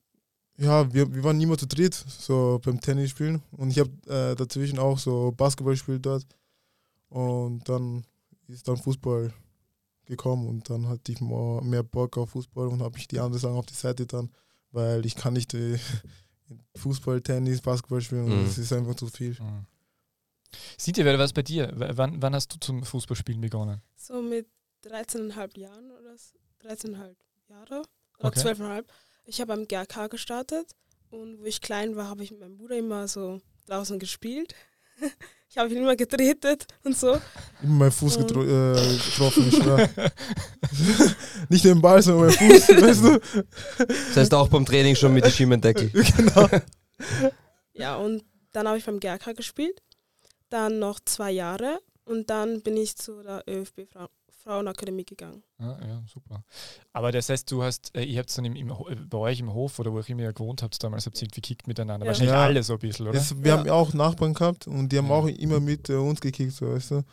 [0.57, 3.41] ja, wir, wir waren immer zu dritt, so beim Tennis spielen.
[3.51, 6.25] Und ich habe äh, dazwischen auch so Basketball gespielt dort.
[7.09, 8.03] Und dann
[8.47, 9.33] ist dann Fußball
[10.05, 13.39] gekommen und dann hatte ich mehr, mehr Bock auf Fußball und habe ich die anderen
[13.41, 14.29] Sachen auf die Seite dann,
[14.71, 15.77] weil ich kann nicht äh,
[16.75, 18.45] Fußball, Tennis, Basketball spielen und Mhm.
[18.45, 19.31] das ist einfach zu viel.
[19.39, 19.65] Mhm.
[20.85, 21.71] Wer was bei dir?
[21.75, 23.81] Wann, wann hast du zum Fußballspielen begonnen?
[23.95, 24.47] So mit
[24.85, 26.37] 13,5 Jahren oder so.
[26.67, 27.15] 13,5
[27.49, 27.81] Jahre
[28.19, 28.39] oder Okay.
[28.39, 28.83] 12,5.
[29.25, 30.71] Ich habe am GRK gestartet
[31.09, 34.53] und wo ich klein war, habe ich mit meinem Bruder immer so draußen gespielt.
[35.51, 37.13] Ich habe ihn immer getretet und so.
[37.63, 39.49] Immer mein Fuß getro äh, getroffen.
[41.49, 43.19] Nicht den Ball, sondern mein Fuß, weißt du?
[43.87, 45.89] Das heißt auch beim Training schon mit den Schimmendeckel.
[45.89, 46.47] genau.
[47.73, 49.81] Ja, und dann habe ich beim GRK gespielt.
[50.49, 54.07] Dann noch zwei Jahre und dann bin ich zu der ÖFB Frau
[54.43, 55.43] Frauenakademie gegangen.
[55.59, 56.43] Ja, ja, super.
[56.93, 59.53] Aber das heißt, du hast, äh, ihr habt dann im, im, äh, bei euch im
[59.53, 62.05] Hof oder wo auch immer ihr gewohnt habt, damals habt ihr irgendwie gekickt miteinander.
[62.05, 62.09] Ja.
[62.11, 62.43] Wahrscheinlich Ja.
[62.45, 63.15] alle so ein bisschen, oder?
[63.19, 63.57] Das, wir Ja.
[63.57, 65.13] haben ja auch Nachbarn gehabt und die haben Ja.
[65.13, 67.03] auch immer mit äh, uns gekickt, so weißt du.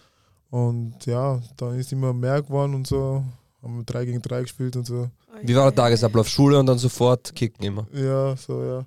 [0.50, 3.24] Und ja, dann ist immer mehr geworden und so.
[3.60, 5.10] Haben wir 3 gegen 3 gespielt und so.
[5.42, 6.28] Wie war der Tagesablauf?
[6.28, 7.86] Schule und dann sofort kicken immer.
[7.92, 8.86] Ja, so, ja.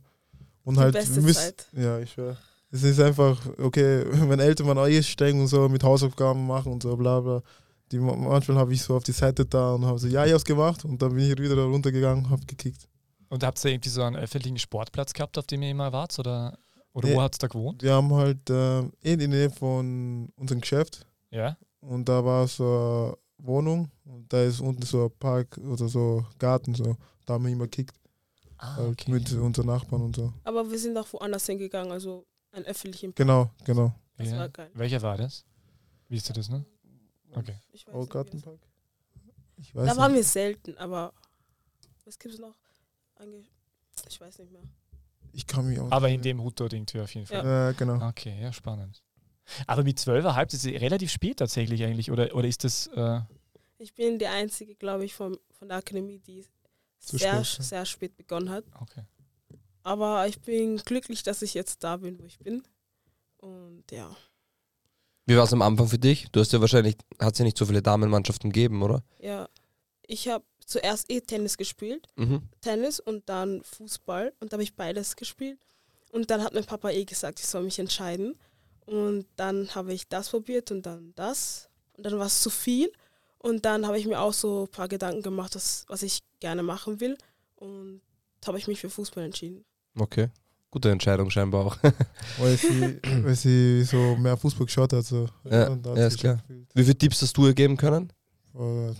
[0.63, 1.67] Und Die halt, beste wir müssen, Zeit.
[1.73, 2.37] ja, ich schwör.
[2.71, 6.71] Es ist einfach, okay, wenn Eltern waren auch eh streng und so, mit Hausaufgaben machen
[6.71, 7.41] und so, bla bla.
[7.91, 10.45] Die, manchmal habe ich so auf die Seite da und habe so, ja, ich hab's
[10.45, 12.87] gemacht und dann bin ich wieder runtergegangen, hab gekickt.
[13.29, 16.17] Und habt ihr irgendwie so einen öffentlichen Sportplatz gehabt, auf dem ihr immer wart?
[16.19, 16.57] Oder?
[16.93, 17.15] Oder Nee.
[17.15, 17.81] wo hat es da gewohnt?
[17.81, 21.57] Wir haben halt äh, in der Nähe von unserem Geschäft Ja.
[21.79, 26.25] und da war so eine Wohnung und da ist unten so ein Park oder so
[26.37, 26.95] Garten so.
[27.25, 27.95] Da haben wir immer gekickt
[28.57, 30.33] Ah, halt mit unseren Nachbarn und so.
[30.43, 33.17] Aber wir sind auch woanders hingegangen, also einen öffentlichen Park.
[33.17, 33.93] Genau, genau.
[34.17, 34.71] Das war geil.
[34.73, 35.45] Welcher war das?
[36.09, 36.65] Wisst ihr das, ne?
[37.33, 37.55] Okay.
[37.71, 38.59] Ich weiß Oh, wie Gartenpark?
[39.57, 41.13] Ich weiß Da waren wir selten, aber
[42.05, 42.55] was gibt es noch?
[44.07, 44.63] Ich weiß nicht mehr.
[45.31, 45.91] Ich kann mich auch.
[45.91, 47.45] Aber in dem Hut dort irgendwie auf jeden Fall.
[47.45, 48.07] Ja, genau.
[48.07, 49.03] Okay, ja, spannend.
[49.67, 53.21] Aber mit zwölfeinhalb, das ist relativ spät tatsächlich eigentlich, oder, oder ist das, äh,
[53.77, 56.45] Ich bin die Einzige, glaube ich, von, von der Akademie, die
[56.99, 58.65] sehr, spät, sehr spät begonnen hat.
[58.79, 59.03] okay.
[59.89, 62.61] Aber ich bin glücklich, dass ich jetzt da bin, wo ich bin.
[63.37, 64.15] Und ja,
[65.25, 66.27] Wie war es am Anfang für dich?
[66.31, 69.01] Du hast ja wahrscheinlich, hat es ja nicht so viele Damenmannschaften gegeben, oder?
[69.19, 69.49] ja.
[70.05, 72.07] Ich habe zuerst eh Tennis gespielt.
[72.17, 72.41] Mhm.
[72.61, 74.33] Tennis und dann Fußball.
[74.39, 75.59] Und da habe ich beides gespielt.
[76.11, 78.35] Und dann hat mein Papa eh gesagt, ich soll mich entscheiden.
[78.85, 81.69] Und dann habe ich das probiert und dann das.
[81.93, 82.91] Und dann war es zu viel.
[83.39, 86.61] Und dann habe ich mir auch so ein paar Gedanken gemacht, das, was ich gerne
[86.61, 87.17] machen will.
[87.55, 88.01] Und
[88.45, 89.63] habe ich mich für Fußball entschieden.
[89.97, 90.27] Okay.
[90.71, 91.77] Gute Entscheidung scheinbar auch.
[92.37, 95.03] Weil sie, weil sie so mehr Fußball geschaut hat.
[95.03, 95.27] So.
[95.49, 96.35] Ja, ja, sie ist klar.
[96.35, 96.67] gespielt.
[96.75, 98.13] Wie viele Tipps hast du ihr geben können?
[98.53, 98.93] Oder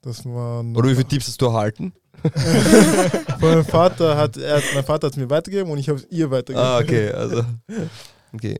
[0.00, 1.92] das waren Oder wie viele Tipps hast du erhalten?
[2.22, 6.06] Von meinem Vater hat er, mein Vater hat es mir weitergegeben und ich habe es
[6.10, 6.64] ihr weitergegeben.
[6.66, 7.44] Ah, okay, also.
[8.34, 8.56] Okay.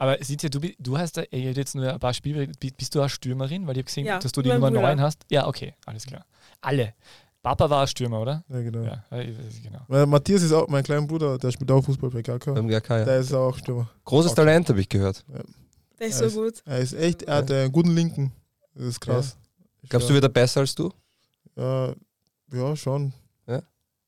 [0.00, 3.02] Aber Sitja, du, bi- du hast da jetzt nur ein paar Spiele, bi- bist du
[3.02, 3.66] auch Stürmerin?
[3.66, 4.82] Weil ich habe gesehen, Ja, dass du die mein Nummer Bruder.
[4.94, 5.24] 9 hast.
[5.28, 6.24] Ja, okay, alles klar.
[6.60, 6.94] Alle.
[7.42, 8.44] Papa war ein Stürmer, oder?
[8.48, 8.82] Ja, genau.
[8.82, 9.80] Ja, genau.
[9.86, 12.52] Weil Matthias ist auch mein kleiner Bruder, der spielt auch Fußball bei GK.
[12.54, 13.04] Beim GK, ja.
[13.04, 13.88] Der ist auch Stürmer.
[14.04, 14.40] Großes Okay.
[14.42, 15.24] Talent, habe ich gehört.
[15.98, 16.62] Der ist Ja, so gut.
[16.64, 18.32] Er ist echt, er hat einen guten Linken.
[18.74, 19.36] Das ist krass.
[19.88, 20.92] Glaubst du, wird er besser als du?
[21.56, 21.92] Ja,
[22.52, 23.12] ja schon.
[23.46, 23.56] Ja?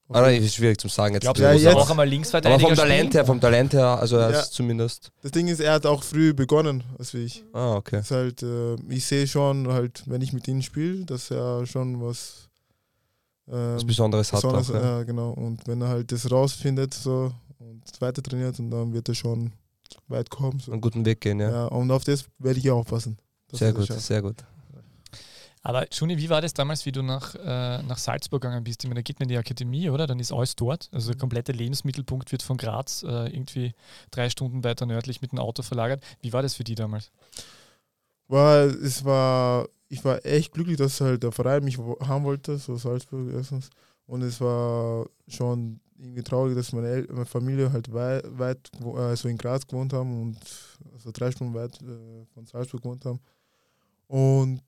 [0.08, 1.14] Auf Ah, nein, jeden- ist schwierig zu sagen.
[1.14, 3.12] Jetzt Glaubst Ja, du, dass jetzt- er auch einmal aber Linksverteidiger vom Talent spielen?
[3.12, 4.40] her, vom Talent her, also er Ja.
[4.40, 5.12] ist zumindest.
[5.22, 7.44] Das Ding ist, er hat auch früh begonnen, als wie ich.
[7.52, 7.96] Ah, okay.
[7.96, 11.64] Das ist halt, äh, ich sehe schon, halt, wenn ich mit ihm spiele, dass er
[11.66, 12.48] schon was
[13.50, 14.74] Was Besonderes hat Besonders, auch.
[14.74, 14.98] Ja.
[14.98, 15.30] ja, genau.
[15.30, 19.52] Und wenn er halt das rausfindet so und weiter trainiert, und dann wird er schon
[20.08, 20.60] weit kommen.
[20.60, 20.72] So.
[20.72, 21.50] Einen guten Weg gehen, ja.
[21.50, 21.66] Ja.
[21.66, 23.18] und auf das werde ich auch aufpassen.
[23.52, 24.36] sehr gut, sehr gut.
[25.62, 28.82] Aber Juni, wie war das damals, wie du nach, äh, nach Salzburg gegangen bist?
[28.82, 30.06] Ich meine, da geht man in die Akademie, oder?
[30.06, 30.88] Dann ist alles dort.
[30.90, 33.74] Also der komplette Lebensmittelpunkt wird von Graz äh, irgendwie
[34.10, 36.02] drei Stunden weiter nördlich mit dem Auto verlagert.
[36.22, 37.10] Wie war das für die damals?
[38.28, 42.76] War, es war, ich war echt glücklich, dass halt der Verein mich haben wollte, so
[42.76, 43.68] Salzburg erstens.
[44.06, 48.98] Und es war schon irgendwie traurig, dass meine, El meine Familie halt weit, weit gewo-
[48.98, 50.38] äh, in Graz gewohnt haben und
[50.94, 53.20] also drei Stunden weit äh, von Salzburg gewohnt haben.
[54.06, 54.62] Und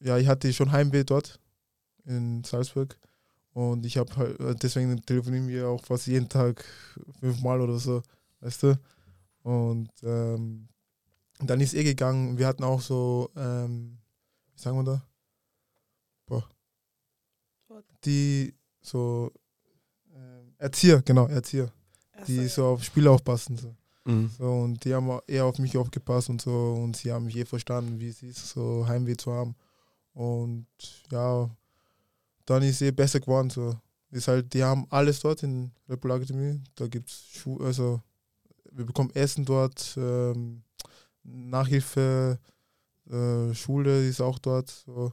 [0.00, 1.38] ja, ich hatte schon Heimweh dort
[2.04, 2.98] in Salzburg.
[3.54, 6.64] Und ich habe halt, äh, deswegen telefonieren wir auch fast jeden Tag
[7.20, 8.02] fünfmal oder so,
[8.40, 8.78] weißt du.
[9.42, 10.68] Und ähm,
[11.40, 12.38] dann ist eh gegangen.
[12.38, 13.98] Wir hatten auch so, ähm,
[14.54, 15.02] wie sagen wir da?
[16.26, 16.48] Boah.
[18.04, 19.32] Die so
[20.14, 21.72] ähm, Erzieher, genau, Erzieher,
[22.26, 23.56] die so auf Spiele aufpassen.
[23.56, 23.74] So.
[24.04, 24.30] Mhm.
[24.36, 27.44] So, und die haben eher auf mich aufgepasst und so und sie haben mich eh
[27.44, 29.54] verstanden, wie es ist, so Heimweh zu haben.
[30.14, 30.66] Und
[31.10, 31.48] ja,
[32.44, 33.50] dann ist eh besser geworden.
[33.50, 33.74] So.
[34.10, 36.60] Ist halt, die haben alles dort in Red Bull Akademie.
[36.74, 38.02] Da gibt es also
[38.74, 40.62] wir bekommen Essen dort, ähm,
[41.22, 42.38] Nachhilfe,
[43.12, 44.70] äh, Schule ist auch dort.
[44.86, 45.12] So.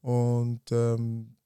[0.00, 1.36] Und ähm,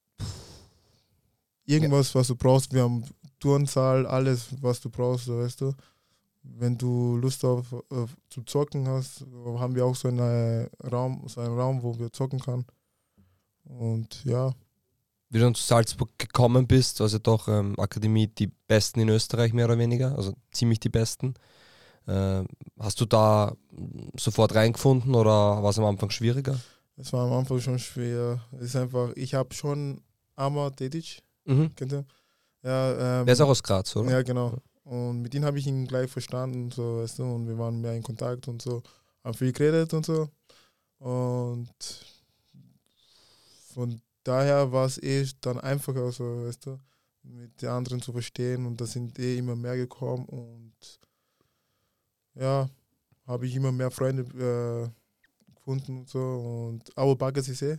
[1.64, 3.04] irgendwas, was du brauchst, wir haben
[3.40, 5.72] Turnsaal, alles, was du brauchst, weißt du.
[6.42, 9.24] Wenn du Lust auf, auf zu zocken hast,
[9.58, 12.66] haben wir auch so einen Raum, so einen Raum, wo wir zocken kann.
[13.64, 14.52] Und ja,
[15.30, 19.54] Wie du dann zu Salzburg gekommen bist, also doch ähm, Akademie die besten in Österreich
[19.54, 21.34] mehr oder weniger, also ziemlich die besten.
[22.06, 22.46] Ähm,
[22.78, 23.54] hast du da
[24.18, 26.58] sofort reingefunden oder war es am Anfang schwieriger?
[26.96, 28.40] es war am Anfang schon schwer.
[28.58, 30.00] Es ist einfach, ich habe schon
[30.36, 31.74] Amar Dedic, Mhm.
[31.74, 32.04] kennt ihr?
[32.62, 34.10] Ja, ähm, Der ist auch aus Graz, oder?
[34.10, 34.58] Ja, genau.
[34.84, 37.94] Und mit ihm habe ich ihn gleich verstanden, so, weißt du, und wir waren mehr
[37.94, 38.82] in Kontakt und so,
[39.22, 40.28] haben viel geredet und so.
[40.98, 41.68] Und
[43.72, 46.78] von daher war es eh dann einfacher, so, weißt du,
[47.22, 50.74] mit den anderen zu verstehen und da sind eh immer mehr gekommen und
[52.34, 52.68] ja,
[53.26, 56.18] habe ich immer mehr Freunde äh, gefunden und so.
[56.70, 57.78] Und Abu Bakr Sissé,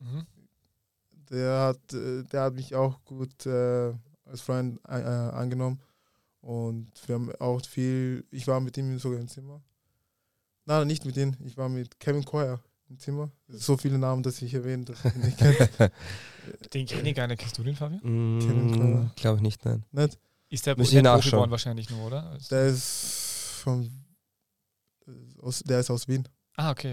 [0.00, 0.26] Mhm.
[1.30, 3.92] der hat, äh, der hat mich auch gut äh,
[4.26, 5.80] als Freund äh, äh, angenommen.
[6.40, 9.62] Und wir haben auch viel, ich war mit ihm sogar im Zimmer.
[10.66, 12.60] Nein, nicht mit ihm, ich war mit Kevin Coyer
[12.90, 13.30] im Zimmer.
[13.48, 15.90] So viele Namen, dass ich erwähne, dass ich ihn nicht kenne.
[16.74, 17.38] Den kenne ich gar nicht.
[17.40, 18.00] Kennst du den, Fabian?
[18.00, 19.10] Kevin Mm, Keuer.
[19.16, 19.84] Glaube ich nicht, nein.
[19.92, 20.18] nicht?
[20.50, 21.30] Ist der, Muss der ich Profi nachschauen.
[21.32, 22.24] geworden wahrscheinlich nur, oder?
[22.30, 23.33] Also- Der ist
[23.64, 23.90] von
[25.40, 26.28] aus, der ist aus Wien.
[26.56, 26.92] Ah, okay,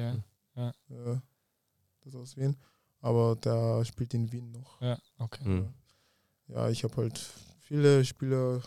[0.56, 0.74] ja.
[0.90, 1.22] Ja,
[2.02, 2.58] das ist aus Wien.
[3.00, 4.82] Aber der spielt in Wien noch.
[4.82, 5.44] Ja, okay.
[5.48, 5.74] Mhm.
[6.48, 7.18] Ja, ich habe halt
[7.60, 8.62] viele Spieler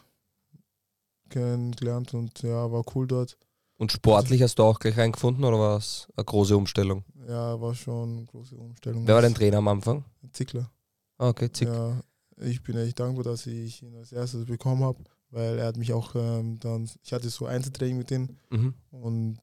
[1.28, 3.36] kennengelernt und ja, war cool dort.
[3.76, 7.04] Und sportlich hast du auch gleich reingefunden oder war es eine große Umstellung?
[7.26, 9.06] Ja, war schon eine große Umstellung.
[9.06, 10.04] Wer war dein Trainer am Anfang?
[10.32, 10.70] Zickler.
[11.18, 11.68] Ah, okay, zick.
[11.68, 12.00] Ja,
[12.36, 15.02] ich bin echt dankbar, dass ich ihn als erstes bekommen habe,
[15.34, 18.74] weil er hat mich auch ähm, dann, ich hatte so Einzeltraining mit ihm Mhm.
[18.90, 19.38] und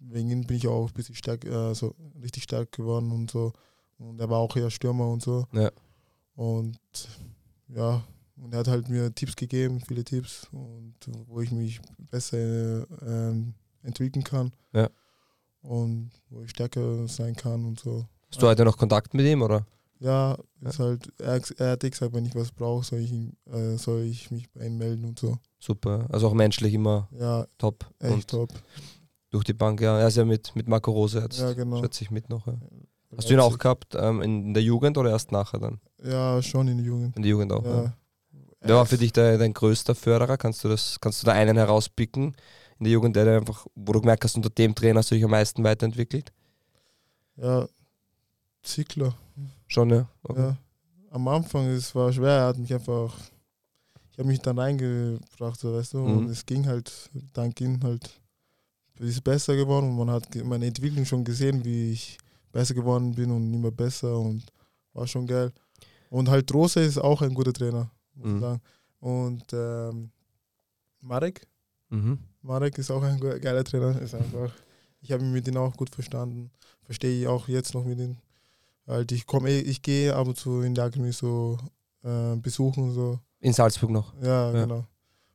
[0.00, 3.52] wegen ihm bin ich auch ein bisschen stark, äh, so richtig stark geworden und so.
[3.98, 5.46] Und er war auch eher Stürmer und so.
[5.52, 5.70] Ja.
[6.34, 6.78] Und
[7.68, 8.02] ja,
[8.36, 10.94] und er hat halt mir Tipps gegeben, viele Tipps, und
[11.28, 13.34] wo ich mich besser äh,
[13.82, 14.52] entwickeln kann.
[14.72, 14.88] Ja.
[15.62, 18.04] Und wo ich stärker sein kann und so.
[18.30, 19.64] Hast du heute noch Kontakt mit ihm oder?
[20.02, 23.36] Ja, ist halt, er, er hat eh gesagt, wenn ich was brauche, soll ich, ihn-
[23.46, 25.38] äh, soll ich mich bei ihm melden und so.
[25.60, 26.06] Super.
[26.10, 27.86] Also auch menschlich immer Ja, top.
[28.00, 28.48] echt Und top.
[29.30, 30.00] durch die Bank, ja.
[30.00, 31.38] Er ist ja mit, mit Marco Rose jetzt.
[31.38, 31.80] Ja, genau.
[31.80, 32.46] Schätze ich mit noch.
[32.48, 32.54] Ja.
[33.16, 35.80] Hast du ihn auch gehabt ähm, in der Jugend oder erst nachher dann?
[36.02, 37.14] Ja, schon in der Jugend.
[37.16, 37.64] In der Jugend auch.
[37.64, 37.82] Ja.
[37.84, 37.92] Ja.
[38.60, 40.36] Wer war für dich der, dein größter Förderer?
[40.36, 42.34] Kannst du das, kannst du da einen herauspicken
[42.78, 45.22] in der Jugend, der einfach, wo du gemerkt hast, unter dem Trainer hast du dich
[45.24, 46.32] am meisten weiterentwickelt?
[47.36, 47.68] Ja,
[48.62, 49.14] Zickler.
[49.72, 50.06] Schon, ja.
[50.22, 50.40] Okay.
[50.40, 50.56] Ja.
[51.10, 53.18] Am Anfang es war schwer, er hat mich einfach,
[54.10, 56.16] ich habe mich dann reingebracht, so, weißt du, Mhm.
[56.18, 58.20] und es ging halt, dank ihm halt,
[59.00, 62.18] es ist besser geworden und man hat meine Entwicklung schon gesehen, wie ich
[62.52, 64.44] besser geworden bin und immer besser und
[64.92, 65.50] war schon geil.
[66.10, 68.34] Und halt Rose ist auch ein guter Trainer, muss Mhm.
[68.36, 68.60] ich sagen.
[69.00, 70.10] Und ähm,
[71.00, 71.46] Marek,
[71.88, 72.18] Mhm.
[72.42, 74.52] Marek ist auch ein ge- geiler Trainer, ist einfach,
[75.00, 76.50] ich habe mich mit ihm auch gut verstanden,
[76.84, 78.16] verstehe ich auch jetzt noch mit ihm.
[78.86, 81.58] Halt, ich komme, eh- ich gehe ab und zu in der Akademie so
[82.04, 83.18] äh, besuchen so.
[83.40, 84.12] In Salzburg noch.
[84.22, 84.62] Ja, Ja.
[84.64, 84.84] genau.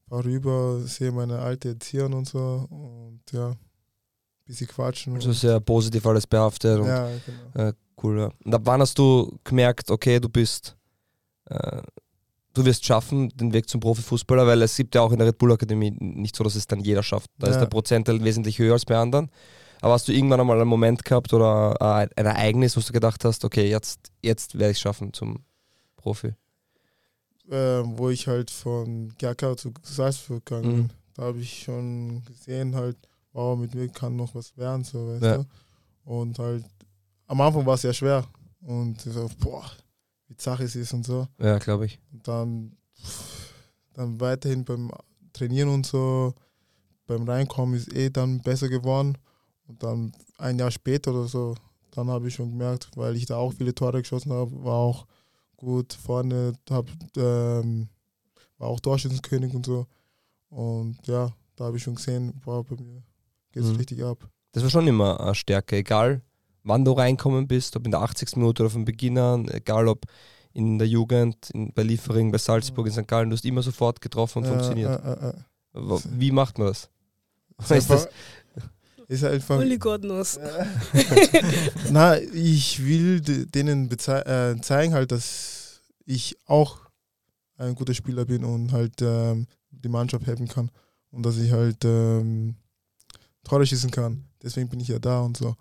[0.09, 3.55] Fahr rüber, sehe meine alte Erzieher und so und ja,
[4.45, 5.15] bisschen quatschen.
[5.15, 7.09] Also sehr positiv alles behaftet und ja,
[7.53, 7.71] genau.
[8.03, 8.19] cool.
[8.19, 8.29] Ja.
[8.45, 10.77] Und ab wann hast du gemerkt, okay, du bist,
[11.45, 11.81] äh,
[12.53, 15.37] du wirst schaffen, den Weg zum Profifußballer, weil es gibt ja auch in der Red
[15.37, 17.29] Bull Akademie nicht so, dass es dann jeder schafft.
[17.37, 17.59] Da ist Ja.
[17.61, 19.29] der Prozentanteil wesentlich höher als bei anderen.
[19.81, 23.23] Aber hast du irgendwann einmal einen Moment gehabt oder äh, ein Ereignis, wo du gedacht
[23.25, 25.43] hast, okay, jetzt, jetzt werde ich es schaffen zum
[25.95, 26.33] Profi?
[27.49, 30.75] äh, wo ich halt von GK zu Salzburg gegangen Mhm.
[30.87, 30.89] bin.
[31.13, 32.97] Da habe ich schon gesehen, halt,
[33.31, 35.37] wow, mit mir kann noch was werden, so, weißt Ja.
[35.37, 35.45] du.
[36.03, 36.65] Und halt,
[37.27, 38.25] am Anfang war es sehr schwer.
[38.61, 39.63] Und ich so, boah,
[40.27, 41.27] wie zach es ist und so.
[41.39, 41.99] Ja, glaube ich.
[42.11, 42.75] Und dann,
[43.93, 44.91] dann weiterhin beim
[45.33, 46.33] Trainieren und so,
[47.05, 49.17] beim Reinkommen ist eh dann besser geworden.
[49.67, 51.55] Und dann ein Jahr später oder so,
[51.91, 55.05] dann habe ich schon gemerkt, weil ich da auch viele Tore geschossen habe, war auch
[55.55, 57.89] gut vorne, hab, ähm,
[58.57, 59.87] war auch Torschützenkönig und so.
[60.49, 63.01] Und ja, da habe ich schon gesehen, boah, bei mir
[63.51, 63.77] geht es Mhm.
[63.77, 64.27] richtig ab.
[64.53, 66.21] Das war schon immer eine Stärke, egal
[66.67, 68.35] wann du reinkommen bist, ob in der 80.
[68.35, 70.05] Minute oder von Beginn an, egal ob
[70.53, 73.07] in der Jugend, in, bei Liefering, bei Salzburg, in St.
[73.07, 75.05] Gallen, du hast immer sofort getroffen und Ja, funktioniert.
[75.05, 76.01] Äh, äh, äh.
[76.11, 76.89] Wie macht man das?
[77.69, 78.09] Ist das
[79.07, 80.37] ist einfach Only God knows.
[81.91, 86.79] Na, ich will de- denen äh, zeigen halt, dass ich auch
[87.57, 90.69] ein guter Spieler bin und halt ähm, die Mannschaft helfen kann
[91.11, 92.55] und dass ich halt ähm,
[93.43, 94.25] Tore schießen kann.
[94.43, 95.55] Deswegen bin ich ja da und so.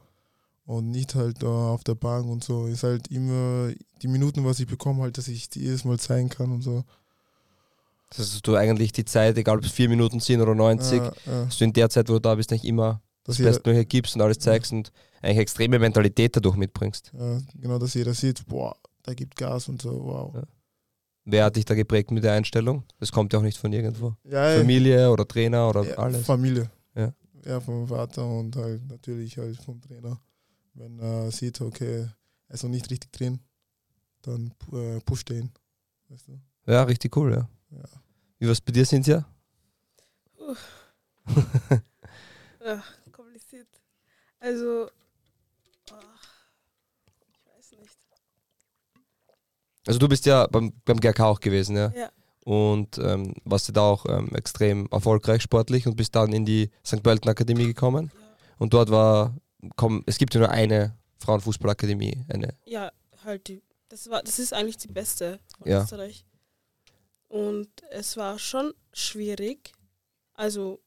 [0.67, 2.67] Und nicht halt äh, auf der Bank und so.
[2.67, 3.71] Ist halt immer
[4.03, 6.85] die Minuten, was ich bekomme, halt, dass ich die jedes Mal zeigen kann und so.
[8.11, 11.01] Das heißt, dass du eigentlich die Zeit, egal ob es vier Minuten sind oder 90,
[11.01, 11.13] Äh, äh,
[11.47, 14.15] dass du in der Zeit, wo du da bist, eigentlich immer dass jeder, Bestmögliche gibst
[14.15, 17.13] und alles zeigst und eigentlich extreme Mentalität dadurch mitbringst.
[17.15, 20.35] äh, genau, dass jeder sieht, boah, da gibt Gas und so, wow.
[20.35, 20.43] Ja.
[21.25, 22.85] Wer hat dich da geprägt mit der Einstellung?
[23.01, 24.15] Das kommt ja auch nicht von irgendwo.
[24.25, 24.57] Ja.
[24.57, 26.25] Familie oder Trainer oder Ja, alles.
[26.25, 26.71] Familie.
[26.95, 27.13] Ja.
[27.45, 30.21] Ja, vom Vater und halt natürlich halt vom Trainer.
[30.75, 32.07] Wenn er sieht, okay,
[32.49, 33.41] er ist noch nicht richtig drin,
[34.23, 35.51] dann äh, pusht er ihn.
[36.09, 36.39] Weißt du?
[36.71, 37.49] Ja, richtig cool, ja.
[37.71, 37.85] Ja.
[38.39, 39.27] Wie was bei dir, Cynthia?
[42.65, 42.83] Ja.
[44.41, 44.89] Also,
[45.87, 45.93] ich
[47.57, 47.99] weiß nicht.
[49.87, 51.93] Also du bist ja beim, beim GRK auch gewesen, ja?
[51.97, 52.11] Ja.
[52.45, 56.71] Und ähm, warst du da auch ähm, extrem erfolgreich sportlich und bist dann in die
[56.85, 57.03] St.
[57.03, 58.11] Pölten Akademie gekommen.
[58.15, 58.21] Ja,
[58.59, 59.37] Und dort war,
[59.77, 62.55] komm, es gibt ja nur eine Frauenfußballakademie, eine.
[62.65, 62.93] ja
[63.25, 63.63] halt die.
[63.89, 65.83] Das war, das ist eigentlich die beste von Ja.
[65.83, 66.25] Österreich.
[67.29, 69.73] Und es war schon schwierig.
[70.35, 70.81] Also,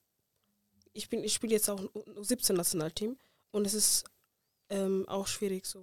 [0.94, 3.18] ich bin, ich spiele jetzt auch ein U17-Nationalteam
[3.52, 4.04] und es ist
[4.70, 5.80] ähm, auch schwierig so.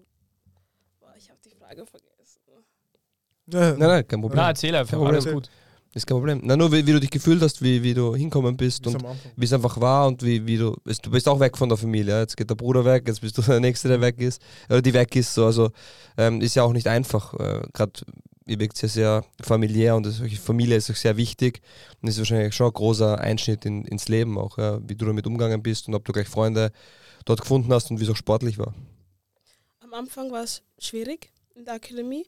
[1.01, 2.41] Boah, ich habe die Frage vergessen.
[3.47, 4.39] Nein, nein, kein Problem.
[4.39, 5.43] Na, erzähl einfach, Kein alles Problem.
[5.43, 5.51] gut.
[5.95, 6.41] ist kein Problem.
[6.43, 9.05] Na, nur wie, wie du dich gefühlt hast, wie, wie du hinkommen bist Bis und
[9.37, 10.77] wie es einfach war und wie, wie du.
[11.03, 12.15] Du bist auch weg von der Familie.
[12.15, 12.21] ja.
[12.21, 14.43] Jetzt geht der Bruder weg, jetzt bist du der Nächste, der weg ist.
[14.69, 15.33] Oder die weg ist.
[15.33, 15.47] So.
[15.47, 15.71] Also
[16.17, 17.35] ähm, ist ja auch nicht einfach.
[17.35, 17.93] Äh, Gerade
[18.47, 21.61] ihr wirkt ja sehr familiär und das, Familie ist euch sehr wichtig.
[22.01, 25.27] Und ist wahrscheinlich schon ein großer Einschnitt in, ins Leben auch, ja, wie du damit
[25.27, 26.73] umgegangen bist und ob du gleich Freunde
[27.27, 28.73] dort gefunden hast und wie es auch sportlich war.
[29.81, 32.27] Am Anfang war es schwierig in der Akademie,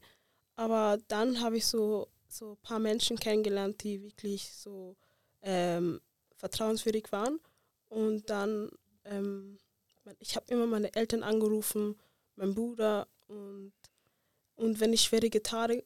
[0.56, 4.96] aber dann habe ich so, so ein paar Menschen kennengelernt, die wirklich so
[5.42, 6.00] ähm,
[6.36, 7.40] vertrauenswürdig waren.
[7.88, 8.70] Und dann,
[9.04, 9.58] ähm,
[10.18, 11.96] ich habe immer meine Eltern angerufen,
[12.36, 13.72] meinen Bruder und,
[14.56, 15.84] und wenn ich schwierige Tage,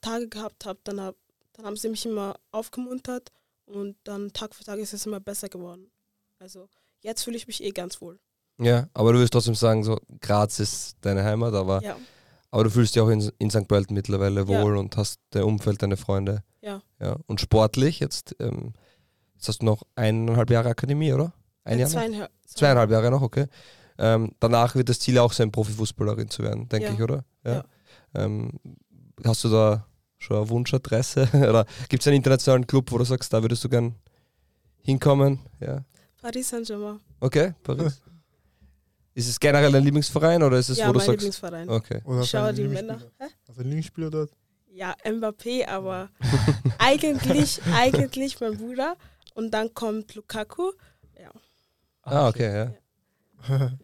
[0.00, 1.16] Tage gehabt habe, dann, hab,
[1.54, 3.32] dann haben sie mich immer aufgemuntert
[3.66, 5.90] und dann Tag für Tag ist es immer besser geworden.
[6.38, 6.68] Also
[7.00, 8.18] jetzt fühle ich mich eh ganz wohl.
[8.58, 11.96] Ja, aber du würdest trotzdem sagen, so Graz ist deine Heimat, aber, Ja,
[12.50, 13.66] aber du fühlst dich auch in, in St.
[13.66, 14.46] Pölten mittlerweile Ja.
[14.62, 16.42] wohl und hast dein Umfeld, deine Freunde.
[16.60, 16.80] ja.
[17.00, 17.16] Ja.
[17.26, 18.74] Und sportlich, jetzt, ähm,
[19.34, 21.32] jetzt hast du noch eineinhalb Jahre Akademie, oder?
[21.64, 21.90] Ein Äh, Jahr?
[21.90, 23.46] zweieinhalb, Zweieinhalb Jahre noch, okay.
[23.98, 26.94] Ähm, danach wird das Ziel auch sein, Profifußballerin zu werden, denke Ja.
[26.94, 27.24] ich, oder?
[27.44, 27.64] Ja.
[28.14, 28.52] Ähm,
[29.24, 29.86] hast du da
[30.18, 31.28] schon eine Wunschadresse?
[31.48, 33.94] oder gibt es einen internationalen Club, wo du sagst, da würdest du gern
[34.82, 35.40] hinkommen?
[35.60, 35.84] Ja.
[36.20, 37.00] Paris Saint-Germain.
[37.20, 38.00] Okay, Paris.
[39.14, 41.20] Ist es generell dein Lieblingsverein oder ist es, Ja, wo du mein sagst?
[41.20, 41.68] Lieblingsverein.
[41.68, 42.00] Okay.
[42.04, 42.98] Oder Ich schaue die Männer.
[43.18, 43.24] Hä?
[43.46, 44.30] Hast du einen Lieblingsspieler dort?
[44.74, 46.08] Ja, Mbappé, aber
[46.78, 48.96] eigentlich, eigentlich mein Bruder.
[49.34, 50.72] Und dann kommt Lukaku.
[52.04, 52.72] Ah, okay,
[53.48, 53.70] ja.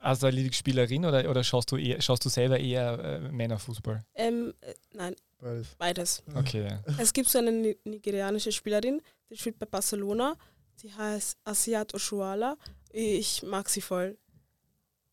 [0.00, 4.04] Also eine Lieblingsspielerin oder, oder schaust, du eher, schaust du selber eher äh, Männerfußball?
[4.14, 5.66] Ähm, äh, nein, Beides.
[5.76, 6.22] beides.
[6.36, 6.84] Okay, ja.
[6.98, 10.36] Es gibt so eine ni- nigerianische Spielerin, die spielt bei Barcelona.
[10.82, 12.56] Die heißt Asiat Oshuala.
[12.92, 14.16] Ich mag sie voll.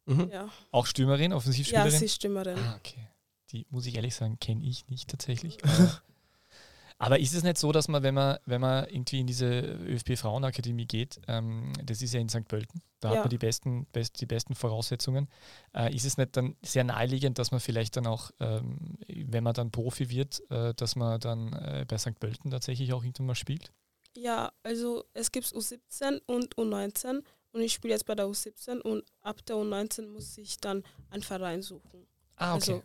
[0.05, 0.29] Mhm.
[0.31, 1.91] Ja, Auch Stürmerin, ja Offensivspielerin?
[1.91, 2.57] sie ist Stürmerin.
[2.57, 3.07] Ah, okay.
[3.51, 5.63] Die muss ich ehrlich sagen, kenne ich nicht tatsächlich.
[5.63, 6.01] Aber,
[6.97, 10.17] aber ist es nicht so, dass man, wenn man, wenn man irgendwie in diese ÖFB
[10.17, 12.47] Frauenakademie geht, ähm, das ist ja in St.
[12.47, 13.21] Pölten, da hat Ja.
[13.21, 15.27] man die besten, best, die besten Voraussetzungen,
[15.75, 19.53] äh, ist es nicht dann sehr naheliegend, dass man vielleicht dann auch, ähm, wenn man
[19.53, 22.19] dann Profi wird, äh, dass man dann äh, bei St.
[22.19, 23.71] Pölten tatsächlich auch irgendwann mal spielt?
[24.17, 27.21] Ja, also es gibt U17 und U19
[27.55, 31.23] und ich spiele jetzt bei der U17 und ab der U19 muss ich dann einen
[31.23, 32.05] Verein suchen.
[32.35, 32.83] Ah, Also,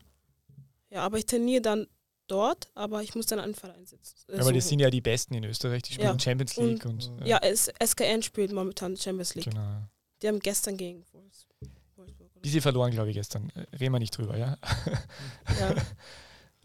[0.91, 1.87] ja, aber ich trainiere dann
[2.29, 4.15] dort, aber ich muss dann einen Verein sitzen.
[4.29, 4.61] Äh, aber suchen.
[4.61, 6.19] sind ja die Besten in Österreich, die spielen Ja.
[6.19, 9.51] Champions League und, Und- ja, es, SKN spielt momentan Champions League.
[9.51, 9.83] genau.
[10.23, 11.47] Die haben gestern gegen Wolfs-
[11.97, 12.31] Wolfsburg.
[12.43, 13.51] Die sie verloren, glaube ich, gestern.
[13.51, 14.57] Äh, Reden wir nicht drüber, ja?
[15.59, 15.75] Ja.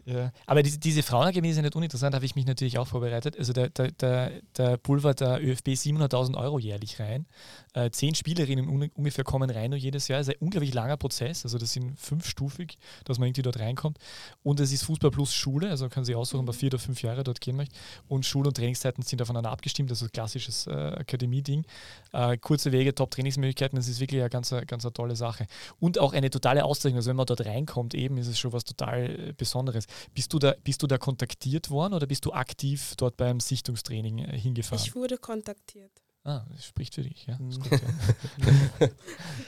[0.06, 3.36] Ja, aber diese, diese Frauenakademie ist ja nicht uninteressant, habe ich mich natürlich auch vorbereitet.
[3.36, 7.26] Also der, der, der, der pulvert der ÖFB 700.000 Euro jährlich rein.
[7.74, 10.20] Äh, zehn Spielerinnen un ungefähr kommen rein nur jedes Jahr.
[10.20, 11.44] Das ist ein unglaublich langer Prozess.
[11.44, 13.98] Also das sind fünfstufig, dass man irgendwie dort reinkommt.
[14.44, 17.02] Und es ist Fußball plus Schule, also kann sie aussuchen, ob man vier oder fünf
[17.02, 17.74] Jahre dort gehen möchte.
[18.06, 21.64] Und Schul- und Trainingszeiten sind aufeinander abgestimmt, also klassisches äh, Akademie-Ding.
[22.12, 25.48] Äh, kurze Wege, Top-Trainingsmöglichkeiten, das ist wirklich eine ganz, ganz eine tolle Sache.
[25.80, 26.98] Und auch eine totale Auszeichnung.
[26.98, 29.88] Also wenn man dort reinkommt, eben ist es schon was total äh, Besonderes.
[30.14, 34.18] Bist du da, bist du da kontaktiert worden oder bist du aktiv dort beim Sichtungstraining
[34.20, 34.82] äh, hingefahren?
[34.84, 35.90] Ich wurde kontaktiert.
[36.24, 37.34] ah, das spricht für dich, ja.
[37.48, 37.62] Ist Mhm.
[37.62, 37.80] gut,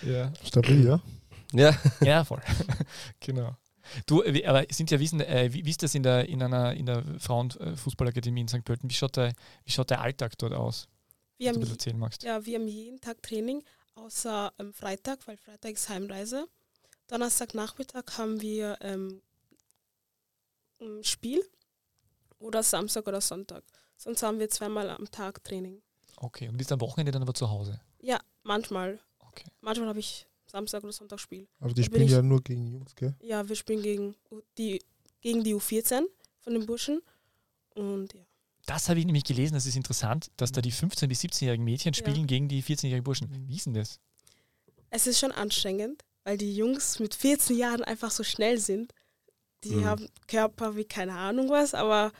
[0.03, 0.11] ja.
[0.13, 0.33] ja.
[0.45, 1.01] Stabil, ja?
[1.53, 2.43] Ja, ja, voll.
[3.21, 3.57] genau.
[4.07, 6.75] Du, wie- aber sind ja wissen, äh, wie, wie ist das in der, in einer
[6.75, 8.63] in der Frauenfußballakademie in St.
[8.65, 8.91] Pölten?
[8.91, 9.33] Wie schaut, der,
[9.65, 10.89] wie schaut der Alltag dort aus,
[11.39, 12.23] Wir wenn du haben, das erzählen magst?
[12.23, 16.47] ja, wir haben jeden Tag Training, außer am Freitag, weil Freitag ist Heimreise.
[17.09, 19.23] Donnerstagnachmittag haben wir ähm,
[21.03, 21.43] Spiel
[22.38, 23.64] oder Samstag oder Sonntag.
[23.97, 25.83] Sonst haben wir zweimal am Tag Training.
[26.17, 27.81] Okay, und bist am Wochenende dann aber zu Hause?
[28.01, 29.01] Ja, manchmal.
[29.21, 29.47] Okay.
[29.61, 31.47] Manchmal habe ich Samstag oder Sonntag Spiel.
[31.61, 33.14] Aber die Da spielen ich- ja nur gegen Jungs, gell?
[33.21, 34.14] Ja, wir spielen gegen
[34.57, 34.83] die,
[35.21, 36.05] gegen die U14
[36.41, 37.03] von den Burschen.
[37.75, 38.21] Und ja.
[38.67, 41.93] Das habe ich nämlich gelesen, das ist interessant, dass da die 15- bis 17-jährigen Mädchen
[41.93, 41.99] Ja.
[41.99, 43.29] spielen gegen die 14-jährigen Burschen.
[43.49, 43.99] Wie ist denn das?
[44.91, 48.93] Es ist schon anstrengend, weil die Jungs mit 14 Jahren einfach so schnell sind.
[49.64, 49.85] Die Mhm.
[49.85, 52.12] haben Körper wie keine Ahnung was, aber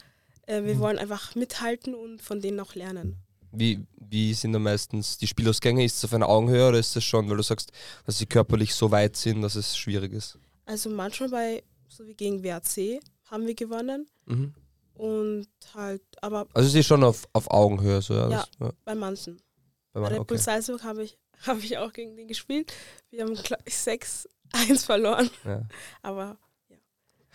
[0.47, 0.79] äh, wir Mhm.
[0.81, 3.17] wollen einfach mithalten und von denen auch lernen.
[3.51, 5.83] wie, wie sind da meistens die Spielausgänge?
[5.85, 7.73] Ist es auf einer Augenhöhe oder ist es schon, weil du sagst,
[8.05, 10.39] dass sie körperlich so weit sind, dass es schwierig ist?
[10.67, 14.07] Also manchmal bei, so wie gegen WRC, haben wir gewonnen.
[14.27, 14.53] Mhm.
[14.95, 18.29] Und halt, aber Also es ist schon auf, auf Augenhöhe, so, ja.
[18.29, 18.39] Ja.
[18.41, 18.73] Das, ja.
[18.85, 19.37] bei manchen.
[19.93, 20.45] Bei Bei man, Red Bull okay.
[20.45, 22.73] Salzburg habe ich, hab ich auch gegen den gespielt.
[23.11, 25.31] Wir haben, glaube ich, 6-1 verloren.
[25.45, 25.63] ja.
[26.03, 26.37] Aber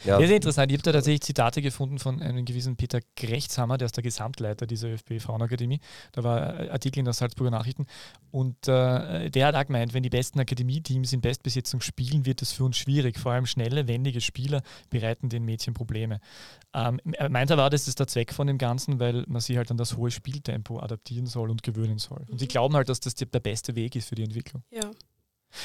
[0.03, 0.71] Ja, Ja, sehr interessant.
[0.71, 4.65] Ich habe da tatsächlich Zitate gefunden von einem gewissen Peter Grechtshammer, der ist der Gesamtleiter
[4.65, 5.79] dieser ÖFB Frauenakademie.
[6.11, 7.85] Da war ein Artikel in der Salzburger Nachrichten.
[8.31, 12.51] Und äh, der hat auch gemeint, wenn die besten Akademieteams in Bestbesetzung spielen, wird es
[12.51, 13.19] für uns schwierig.
[13.19, 16.19] Vor allem schnelle, wendige Spieler bereiten den Mädchen Probleme.
[16.73, 19.57] Ähm, er meint aber, auch, das ist der Zweck von dem Ganzen, weil man sie
[19.57, 22.25] halt an das hohe Spieltempo adaptieren soll und gewöhnen soll.
[22.29, 24.63] Und sie glauben halt, dass das der beste Weg ist für die Entwicklung.
[24.71, 24.89] Ja.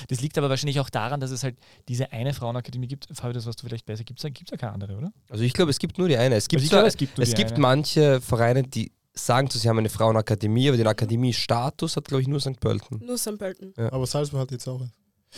[0.08, 1.56] Das liegt aber wahrscheinlich auch daran, dass es halt
[1.88, 3.08] diese eine Frauenakademie gibt.
[3.12, 4.04] Fabi, das weißt du vielleicht besser.
[4.04, 5.12] Gibt es gibt's ja keine andere, oder?
[5.30, 6.34] also ich glaube, es gibt nur die eine.
[6.36, 7.60] Es gibt, Also ich glaube, es gibt nur es gibt eine.
[7.60, 12.28] manche Vereine, die sagen zwar, sie haben eine Frauenakademie, aber den Akademiestatus hat, glaube ich,
[12.28, 12.60] nur St.
[12.60, 13.00] Pölten.
[13.04, 13.38] Nur St.
[13.38, 13.72] Pölten.
[13.90, 14.92] Aber Salzburg hat jetzt auch eins.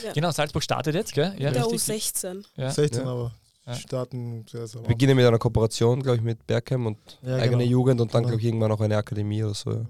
[0.04, 0.12] Ja.
[0.12, 1.34] Genau, Salzburg startet jetzt, gell?
[1.38, 1.80] Ja, der richtig.
[2.14, 2.44] U16.
[2.56, 2.70] Ja.
[2.70, 3.10] 16, Ja.
[3.10, 3.32] aber
[3.66, 3.74] Ja.
[3.74, 4.74] starten zuerst.
[4.74, 7.70] Wir beginnen mit einer Kooperation, glaube ich, mit Bergheim und Ja, eigene genau.
[7.70, 8.28] Jugend und dann, Genau.
[8.30, 9.70] glaube ich, irgendwann auch eine Akademie oder so.
[9.72, 9.86] Ja.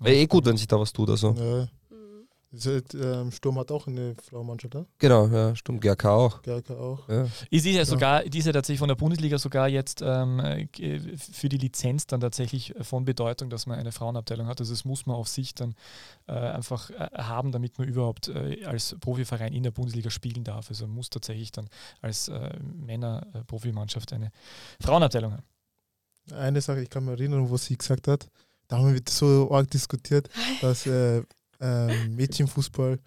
[0.00, 1.10] Wäre eh gut, wenn sich da was tut.
[1.10, 1.34] Also.
[2.58, 4.86] Sturm hat auch eine Frauenmannschaft, ne?
[4.98, 5.80] Genau, ja, stimmt.
[5.80, 6.42] GRK auch.
[6.42, 7.08] GRK auch.
[7.08, 7.26] Ja.
[7.50, 10.66] Ist ja sogar, die ist ja tatsächlich von der Bundesliga sogar jetzt ähm, äh,
[11.16, 14.60] für die Lizenz dann tatsächlich von Bedeutung, dass man eine Frauenabteilung hat.
[14.60, 15.74] Also das muss man auf sich dann
[16.26, 20.68] äh, einfach äh, haben, damit man überhaupt äh, als Profiverein in der Bundesliga spielen darf.
[20.68, 21.68] Also man muss tatsächlich dann
[22.00, 24.30] als äh, Männer-Profimannschaft eine
[24.80, 25.44] Frauenabteilung haben.
[26.32, 28.28] Eine Sache, ich kann mich erinnern, wo sie gesagt hat,
[28.68, 30.28] da haben wir so arg diskutiert,
[30.60, 31.22] dass äh,
[31.60, 32.98] ähm, Mädchenfußball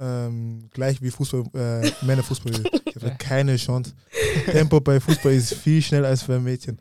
[0.00, 2.52] ähm, gleich wie Fußball, äh, Männerfußball.
[2.88, 3.92] Ich habe keine Chance.
[4.46, 6.78] Tempo bei Fußball ist viel schneller als bei Mädchen.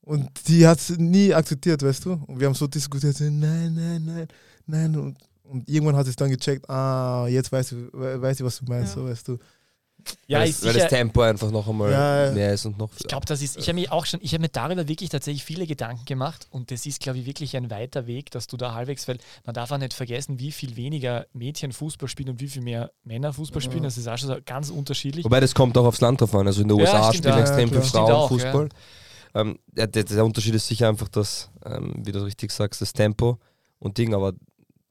[0.00, 2.12] Und die hat es nie akzeptiert, weißt du?
[2.26, 4.28] Und wir haben so diskutiert, nein, nein, nein,
[4.66, 4.96] nein.
[4.96, 8.58] Und, und irgendwann hat sie es dann gecheckt, ah, jetzt weiß ich, weiß ich was
[8.58, 9.02] du meinst, Ja.
[9.02, 9.38] so weißt du.
[10.26, 12.30] Ja, weil, ist das, weil sicher, das Tempo einfach noch einmal Ja.
[12.32, 12.90] mehr ist und noch.
[12.98, 15.44] Ich glaube, das ist, ich habe mir auch schon, ich habe mir darüber wirklich tatsächlich
[15.44, 18.74] viele Gedanken gemacht und das ist, glaube ich, wirklich ein weiter Weg, dass du da
[18.74, 22.48] halbwegs, weil man darf auch nicht vergessen, wie viel weniger Mädchen Fußball spielen und wie
[22.48, 23.82] viel mehr Männer Fußball spielen.
[23.82, 23.88] Ja.
[23.88, 25.24] Das ist auch schon so ganz unterschiedlich.
[25.24, 26.46] Wobei das kommt auch aufs Land drauf an.
[26.46, 28.68] Also in den Ja, USA spielen extrem viele Frauen auch, Fußball.
[29.34, 33.38] Ähm, der, der Unterschied ist sicher einfach das, ähm, wie du richtig sagst, das Tempo
[33.78, 34.14] und Ding.
[34.14, 34.32] Aber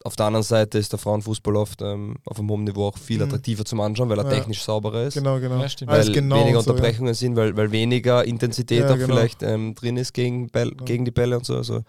[0.03, 3.17] auf der anderen Seite ist der Frauenfußball oft ähm, auf einem hohen Niveau auch viel
[3.17, 3.23] Mhm.
[3.25, 4.29] attraktiver zum Anschauen, weil er Ja.
[4.31, 5.15] technisch sauberer ist.
[5.15, 5.61] Genau, genau.
[5.61, 5.69] Ja.
[5.87, 6.73] Weil genau weniger so, ja.
[6.75, 9.07] Unterbrechungen sind, weil, weil weniger Intensität Ja, auch genau.
[9.07, 10.85] vielleicht ähm, drin ist gegen, Bell, Genau.
[10.85, 11.57] gegen die Bälle und so.
[11.57, 11.83] Also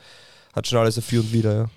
[0.52, 1.70] hat schon alles ein Für und Wider, ja.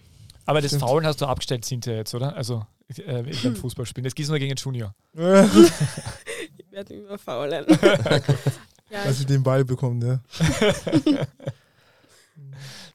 [0.46, 0.82] Aber das Stimmt.
[0.82, 2.36] Faulen hast du abgestellt, Cynthia, jetzt, oder?
[2.36, 2.66] Also
[3.06, 4.04] äh, beim Fußballspielen.
[4.04, 4.94] Das geht nur gegen Junior.
[6.58, 7.66] Ich werde immer faulen.
[8.90, 10.20] ja, Dass sie den Ball bekommen, ja.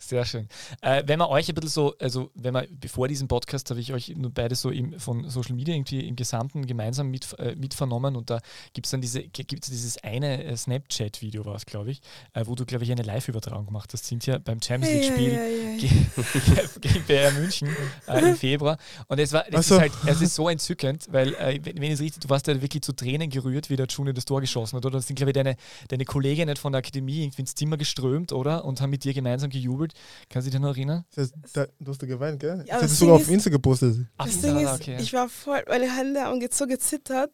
[0.09, 0.49] Sehr schön.
[0.81, 3.93] Äh, wenn man euch ein bisschen so, also wenn man, bevor diesem Podcast habe ich
[3.93, 8.17] euch nur beide so im, von Social Media irgendwie im Gesamten gemeinsam mit, äh, mitvernommen
[8.17, 8.41] und da
[8.73, 12.01] gibt es dann diese, gibt's dieses eine äh, Snapchat-Video, war es, glaube ich,
[12.33, 14.07] äh, wo du, glaube ich, eine Live-Übertragung gemacht hast.
[14.07, 15.77] Sind ja beim Champions League-Spiel ja, ja, ja.
[15.77, 17.69] ge- gegen Bayern München
[18.07, 18.79] äh, im Februar.
[19.09, 19.75] Und es war, das Ach so.
[19.75, 22.47] ist halt, es ist so entzückend, weil, äh, wenn, wenn ich es richtig, du warst
[22.47, 24.97] ja wirklich zu Tränen gerührt, wie der Junior das Tor geschossen hat, oder?
[24.97, 25.57] Das sind, glaube ich, deine,
[25.89, 28.65] deine Kolleginnen von der Akademie irgendwie ins Zimmer geströmt, oder?
[28.65, 29.93] Und haben mit dir gemeinsam gejubelt.
[30.29, 31.05] Kannst du dich noch erinnern?
[31.15, 32.65] Das heißt, da, du hast geweint, gell?
[32.67, 34.07] Ja, das du sogar auf Insta gepostet.
[34.17, 34.97] Ach, Das da, Ding ist, okay.
[35.01, 37.31] ich war voll, meine Hände haben jetzt so gezittert.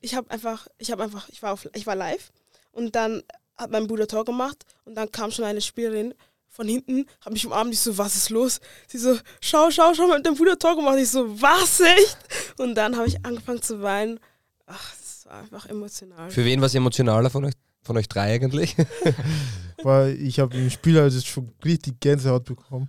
[0.00, 2.30] Ich habe einfach, ich habe einfach, ich war, auf, ich war live
[2.72, 3.22] und dann
[3.56, 6.14] hat mein Bruder Tor gemacht und dann kam schon eine Spielerin
[6.48, 8.60] von hinten, hat mich umarmt, ich so, was ist los?
[8.86, 10.98] Sie so, schau, schau, schau, mit dem Bruder Tor gemacht.
[10.98, 12.16] Ich so, was, echt?
[12.58, 14.20] Und dann habe ich angefangen zu weinen.
[14.66, 16.30] Ach, das war einfach emotional.
[16.30, 18.76] Für wen war es emotionaler von euch, von euch drei eigentlich?
[19.82, 22.88] Weil ich habe im Spiel also schon richtig Gänsehaut bekommen,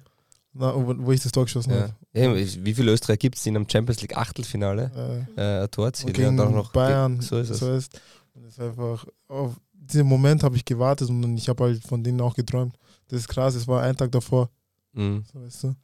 [0.53, 1.89] na, wo ich das Tor geschossen ja.
[2.13, 2.35] habe.
[2.63, 5.85] Wie viele Österreicher gibt es, die in einem Champions League Achtelfinale Äh, äh, ein Tor
[5.85, 6.13] und erzielen?
[6.13, 7.19] gegen und auch noch Bayern.
[7.21, 7.59] So ist es.
[7.59, 8.01] Das heißt,
[8.35, 12.03] und es ist einfach, auf diesen Moment habe ich gewartet und ich habe halt von
[12.03, 12.75] denen auch geträumt.
[13.07, 14.49] Das ist krass, es war ein Tag davor,
[14.93, 15.23] Mhm.
[15.31, 15.75] so weißt du.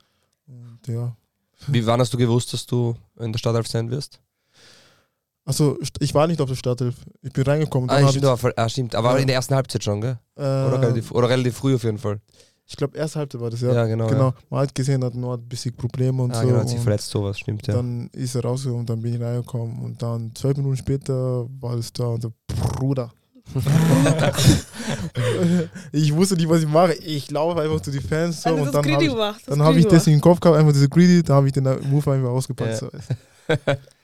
[0.48, 1.16] Und ja.
[1.68, 4.20] Wie, wann hast du gewusst, dass du in der Startelf sein wirst?
[5.46, 6.96] Also ich war nicht auf der Startelf.
[7.22, 7.90] Ich bin reingekommen.
[7.90, 8.94] Ah, stimmt, aber, ah, stimmt.
[8.96, 9.18] aber Ja.
[9.18, 10.20] in der ersten Halbzeit schon, gell?
[10.36, 12.20] ich, Oder, äh, relativ, oder relativ früh auf jeden Fall.
[12.68, 13.74] ich glaube, erste Halbzeit war das, ja.
[13.74, 14.08] Ja, genau.
[14.08, 14.28] genau.
[14.30, 14.34] Ja.
[14.50, 16.48] Man hat gesehen, hat nur ein bisschen Probleme und Ah, so.
[16.48, 17.74] genau, hat sich verletzt, sowas, stimmt, ja.
[17.74, 19.80] Dann ist er rausgekommen und dann bin ich reingekommen.
[19.82, 22.32] Und dann zwölf Minuten später war es da und so,
[22.78, 23.12] Bruder.
[25.92, 26.94] ich wusste nicht, was ich mache.
[26.94, 29.10] Ich laufe einfach zu den Fans so, also und das dann habe ich,
[29.60, 32.12] hab ich das in den Kopf gehabt, einfach diese Greedy, da habe ich den Move
[32.12, 32.82] einfach ausgepackt.
[32.82, 32.90] Ja.
[32.90, 32.90] So.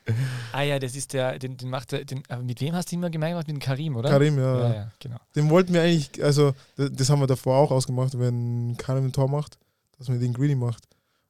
[0.52, 2.96] Ah ja, das ist der, den, den macht der, den, aber mit wem hast du
[2.96, 3.48] immer gemein gemacht?
[3.48, 4.10] Mit dem Karim, oder?
[4.10, 4.60] Karim, ja.
[4.60, 5.18] Ja, ja, genau.
[5.36, 9.12] Den wollten wir eigentlich, also das, das haben wir davor auch ausgemacht, wenn Karim ein
[9.12, 9.58] Tor macht,
[9.98, 10.88] dass man den Greedy macht.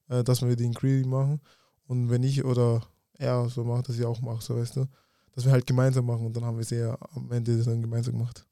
[0.09, 1.41] Äh, dass wir den Greedy machen.
[1.87, 2.81] Und wenn ich oder
[3.13, 4.87] er so macht, dass ich auch mache, so weißt du.
[5.33, 8.13] Dass wir halt gemeinsam machen und dann haben wir es ja am Ende dann gemeinsam
[8.17, 8.45] gemacht.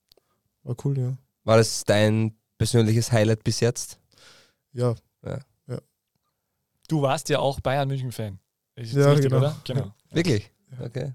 [0.64, 1.18] War cool, ja.
[1.44, 4.00] War das dein persönliches Highlight bis jetzt?
[4.74, 4.96] Ja,
[6.88, 8.40] Du warst ja auch Bayern München-Fan.
[8.76, 9.38] Ist Ja, richtig, genau.
[9.38, 9.56] oder?
[9.64, 9.94] Genau.
[10.12, 10.52] Wirklich?
[10.80, 10.86] Ja.
[10.86, 11.14] Okay.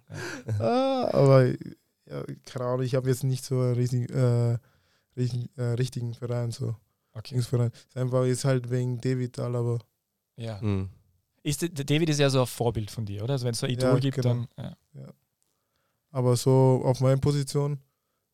[0.58, 4.58] ah, aber ja, keine Ahnung, ich habe jetzt nicht so einen richtig, äh,
[5.16, 6.74] richtig, äh, richtigen Verein, so.
[7.12, 7.36] Okay.
[7.36, 7.52] Ist
[7.94, 9.78] einfach jetzt halt wegen David Alaba.
[10.36, 10.60] Ja.
[10.62, 10.88] Mhm.
[11.42, 13.32] Ist, der David ist ja so ein Vorbild von dir, oder?
[13.34, 14.46] Also wenn es so ein Idol Ja, gibt, genau.
[14.56, 14.76] dann.
[14.94, 15.12] Ja.
[16.12, 17.78] Aber so auf meiner Position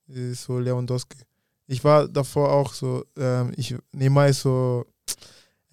[0.07, 1.18] ist so Lewandowski.
[1.66, 4.87] Ich war davor auch so, ähm, ich Neymar ist so,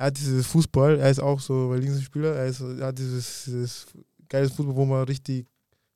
[0.03, 3.45] er hat dieses Fußball, er ist auch so ein Linksspieler, er, ist, er hat dieses,
[3.45, 3.85] dieses
[4.27, 5.47] geiles Fußball, wo man richtig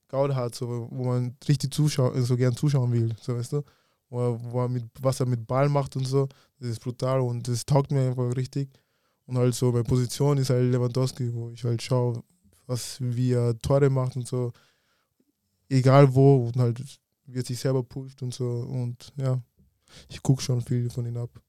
[0.07, 3.63] Gaude hat, so, wo man richtig zuschauen, so gern zuschauen will, so weißt du.
[4.09, 7.19] Wo er, wo er mit, was er mit Ball macht und so, das ist brutal
[7.19, 8.69] und das taugt mir einfach richtig.
[9.25, 12.23] Und halt so, meine Position ist halt Lewandowski, wo ich halt schaue,
[12.65, 14.53] was, wie er Tore macht und so
[15.67, 16.81] egal wo und halt
[17.25, 19.41] wie er sich selber pusht und so und ja,
[20.07, 21.41] ich gucke schon viel von ihm ab.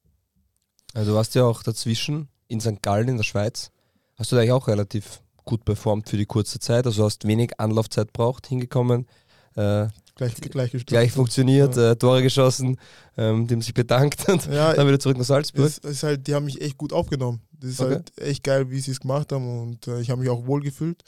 [0.92, 2.82] Also du warst ja auch dazwischen in St.
[2.82, 3.70] Gallen in der Schweiz.
[4.16, 6.86] Hast du da eigentlich auch relativ gut performt für die kurze Zeit.
[6.86, 9.06] Also hast wenig Anlaufzeit braucht, hingekommen,
[9.54, 11.92] äh, Gleich, gleich gleich funktioniert, Ja.
[11.92, 12.76] äh, Tore geschossen,
[13.16, 15.66] ähm, dem sich bedankt und Ja, dann wieder zurück nach Salzburg.
[15.66, 17.40] es ist halt, die haben mich echt gut aufgenommen.
[17.52, 17.94] Das ist Okay.
[17.94, 20.60] halt echt geil, wie sie es gemacht haben und äh, ich habe mich auch wohl
[20.60, 21.04] gefühlt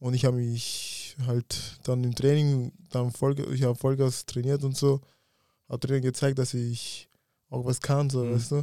[0.00, 4.76] und ich habe mich halt dann im Training, dann Voll, ich habe Vollgas trainiert und
[4.76, 5.00] so,
[5.68, 7.08] habe Training gezeigt, dass ich
[7.50, 8.34] auch was kann, so, Mhm.
[8.34, 8.62] weißt du.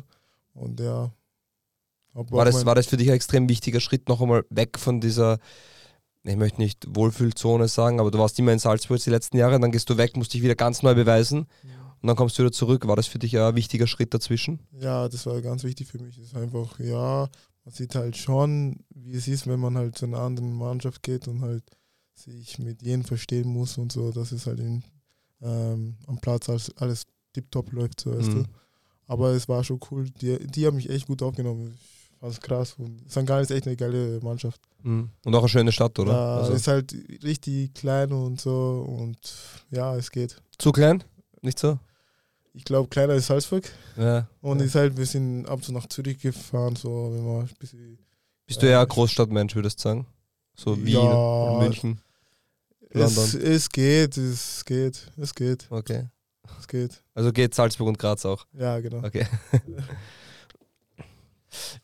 [0.56, 1.10] Und ja.
[2.16, 5.38] War das, war das für dich ein extrem wichtiger Schritt, noch einmal weg von dieser,
[6.24, 9.72] ich möchte nicht Wohlfühlzone sagen, aber du warst immer in Salzburg die letzten Jahre, dann
[9.72, 11.48] gehst du weg, musst dich wieder ganz neu beweisen
[12.02, 12.88] und dann kommst du wieder zurück.
[12.88, 14.60] War das für dich ein wichtiger Schritt dazwischen?
[14.80, 16.16] Ja, das war ganz wichtig für mich.
[16.16, 17.28] Das ist einfach, ja,
[17.66, 21.28] man sieht halt schon, wie es ist, wenn man halt zu einer anderen Mannschaft geht
[21.28, 21.64] und halt
[22.14, 24.84] sich mit jedem verstehen muss und so, dass es halt in,
[25.42, 27.04] ähm, am Platz alles, alles
[27.34, 28.44] tiptop läuft, so weißt Mhm.
[28.44, 28.50] du.
[29.08, 30.10] Aber es war schon cool.
[30.22, 31.74] Die, die haben mich echt gut aufgenommen.
[31.76, 32.76] Ich fand's krass.
[32.78, 33.26] Und St.
[33.26, 34.60] Gallen ist echt eine geile Mannschaft.
[34.84, 35.10] Mhm.
[35.24, 36.12] Und auch eine schöne Stadt, oder?
[36.14, 36.94] Ja, Also, ist halt
[37.24, 39.18] richtig klein und so und
[39.72, 40.36] ja, es geht.
[40.58, 41.04] zu klein?
[41.42, 41.80] Nicht so?
[42.54, 43.64] Ich glaube, kleiner ist Salzburg
[43.98, 44.28] Ja.
[44.42, 44.66] und Ja.
[44.66, 47.98] ist halt, wir sind ab und zu nach Zürich gefahren, so, wenn man ein bisschen
[48.48, 50.06] Bist du Ja, eher ein ich- Großstadtmensch, würdest du sagen?
[50.56, 51.58] So Wien Ja.
[51.60, 52.00] München.
[52.92, 53.42] Es, London.
[53.42, 56.08] es geht, es geht, es geht, Okay.
[56.60, 57.04] es geht.
[57.14, 58.46] Also geht Salzburg und Graz auch.
[58.54, 59.00] Ja, genau.
[59.06, 59.26] Okay.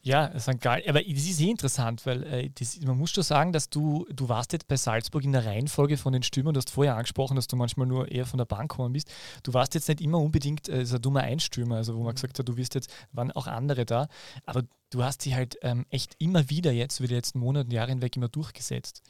[0.02, 0.60] Ja, St.
[0.60, 4.06] Gallen, aber das ist eh interessant, weil äh, das, man muss schon sagen, dass du,
[4.12, 7.36] du warst jetzt bei Salzburg in der Reihenfolge von den Stürmern, du hast vorher angesprochen,
[7.36, 9.12] dass du manchmal nur eher von der Bank gekommen bist.
[9.44, 12.40] Du warst jetzt nicht immer unbedingt äh, so ein dummer Einstürmer, also wo man gesagt
[12.40, 14.08] hat, du wirst jetzt, waren auch andere da,
[14.46, 17.74] aber du hast sie halt ähm, echt immer wieder jetzt, über die letzten Monate und
[17.74, 19.02] Jahre hinweg immer durchgesetzt.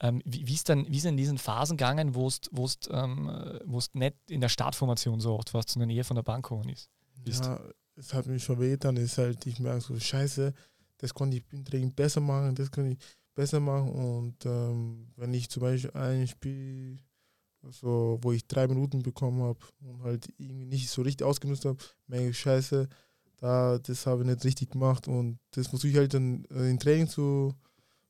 [0.00, 2.40] Ähm, wie, ist dann, wie ist in diesen Phasen gegangen, wo es
[2.90, 6.44] ähm, äh, wo's nicht in der Startformation so oft warst, sondern eher von der Bank
[6.44, 6.90] gekommen ist?
[7.24, 7.44] Bist.
[7.44, 7.60] Ja,
[7.98, 8.96] es hat mich schon wehgetan.
[8.96, 10.54] Ist halt, ich merke so, scheiße,
[10.98, 12.98] das konnte ich im Training besser machen, das kann ich
[13.34, 13.90] besser machen.
[13.90, 16.98] Und ähm, wenn ich zum Beispiel ein Spiel,
[17.70, 21.78] so, wo ich drei Minuten bekommen habe und halt irgendwie nicht so richtig ausgenutzt habe,
[22.06, 22.88] merke ich, scheiße,
[23.36, 25.08] da, das habe ich nicht richtig gemacht.
[25.08, 27.54] Und das versuche ich halt dann äh, im Training zu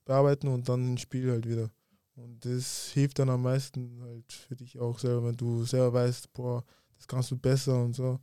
[0.05, 1.70] bearbeiten und dann im Spiel halt wieder.
[2.14, 6.32] Und das hilft dann am meisten halt für dich auch selber, wenn du selber weißt,
[6.32, 6.64] boah,
[6.97, 8.18] das kannst du besser und so.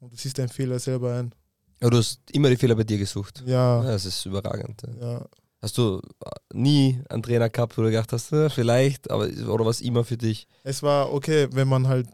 [0.00, 1.32] Und du siehst deinen Fehler selber ein.
[1.80, 3.42] Aber du hast immer die Fehler bei dir gesucht.
[3.46, 4.82] Ja, Ja, das ist überragend.
[5.00, 5.12] ja.
[5.12, 5.26] ja.
[5.62, 9.66] Hast du äh, nie einen Trainer gehabt, wo du gedacht hast, äh, vielleicht, aber oder
[9.66, 10.46] was immer für dich?
[10.62, 12.08] Es war okay, wenn man halt,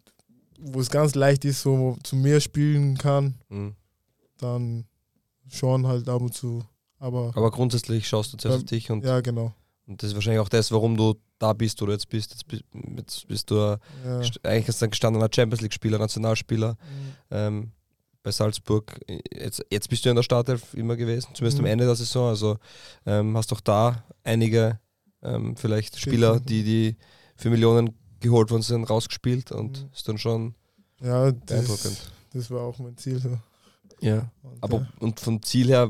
[0.58, 3.76] wo es ganz leicht ist, so zu mir spielen kann, Mhm.
[4.38, 4.84] dann
[5.48, 6.64] schon halt ab und zu.
[6.98, 9.52] Aber, Aber grundsätzlich schaust du zuerst Ähm, auf dich und, ja, genau.
[9.86, 12.30] und das ist wahrscheinlich auch das, warum du da bist, wo du jetzt bist.
[12.32, 12.64] Jetzt bist,
[12.96, 13.78] jetzt bist du Ja.
[14.42, 17.12] eigentlich ein gestandener Champions League-Spieler, Nationalspieler Mhm.
[17.30, 17.72] ähm,
[18.26, 18.98] bei Salzburg.
[19.32, 21.64] Jetzt, jetzt bist du in der Startelf immer gewesen, zumindest Mhm.
[21.66, 22.28] am Ende der Saison.
[22.28, 22.58] Also
[23.06, 24.80] ähm, hast auch da einige
[25.22, 25.96] ähm, vielleicht.
[25.98, 26.96] Spieler, die, die
[27.36, 29.88] für Millionen geholt worden sind, rausgespielt und Mhm.
[29.94, 30.54] ist dann schon
[31.00, 32.10] Ja, das, beeindruckend.
[32.32, 33.20] das war auch mein Ziel.
[33.20, 33.38] So.
[34.00, 34.28] Ja.
[34.42, 35.88] Und, Aber und vom Ziel her,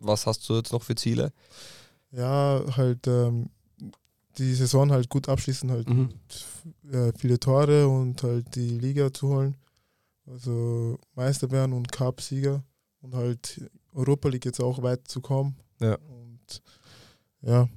[0.00, 1.32] was hast du jetzt noch für Ziele?
[2.10, 3.50] ja, halt ähm,
[4.38, 6.08] die Saison halt gut abschließen, halt Mhm.
[6.92, 9.54] äh, viele Tore und halt die Liga zu holen.
[10.26, 12.64] Also Meister werden und Cup-Sieger
[13.00, 13.60] und halt
[13.92, 15.56] Europa League jetzt auch weit zu kommen.
[15.80, 15.94] Ja.
[15.96, 16.62] Und
[17.42, 17.68] ja,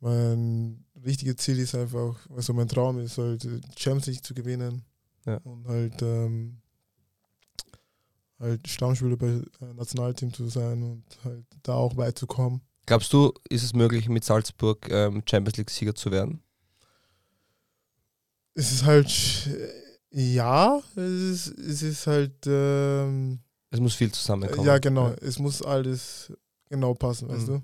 [0.00, 3.42] mein richtiges Ziel ist einfach, also mein Traum ist halt
[3.76, 4.84] Champions League zu gewinnen
[5.24, 5.38] Ja.
[5.38, 6.58] und halt ähm,
[8.38, 9.26] halt Stammspieler bei
[9.60, 12.60] äh, Nationalteam zu sein und halt da auch weit zu kommen.
[12.86, 16.42] Glaubst du, ist es möglich, mit Salzburg ähm, Champions League-Sieger zu werden?
[18.54, 19.08] Es ist halt,
[20.20, 23.38] ja, es ist, es ist halt, ähm,
[23.70, 24.66] Es muss viel zusammenkommen.
[24.66, 25.14] ja genau, Ja.
[25.20, 26.32] es muss alles
[26.70, 27.54] genau passen, weißt Mhm.
[27.58, 27.62] du?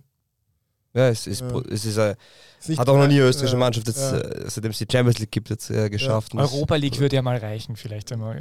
[0.95, 1.59] Ja, es ist, Ja.
[1.71, 2.15] es ist äh,
[2.61, 4.19] Ist nicht hat auch noch nie eine österreichische ja, Mannschaft, jetzt, ja.
[4.19, 6.35] äh, seitdem es die Champions League gibt, jetzt äh, geschafft.
[6.35, 8.37] Europa League würde ja mal reichen, vielleicht einmal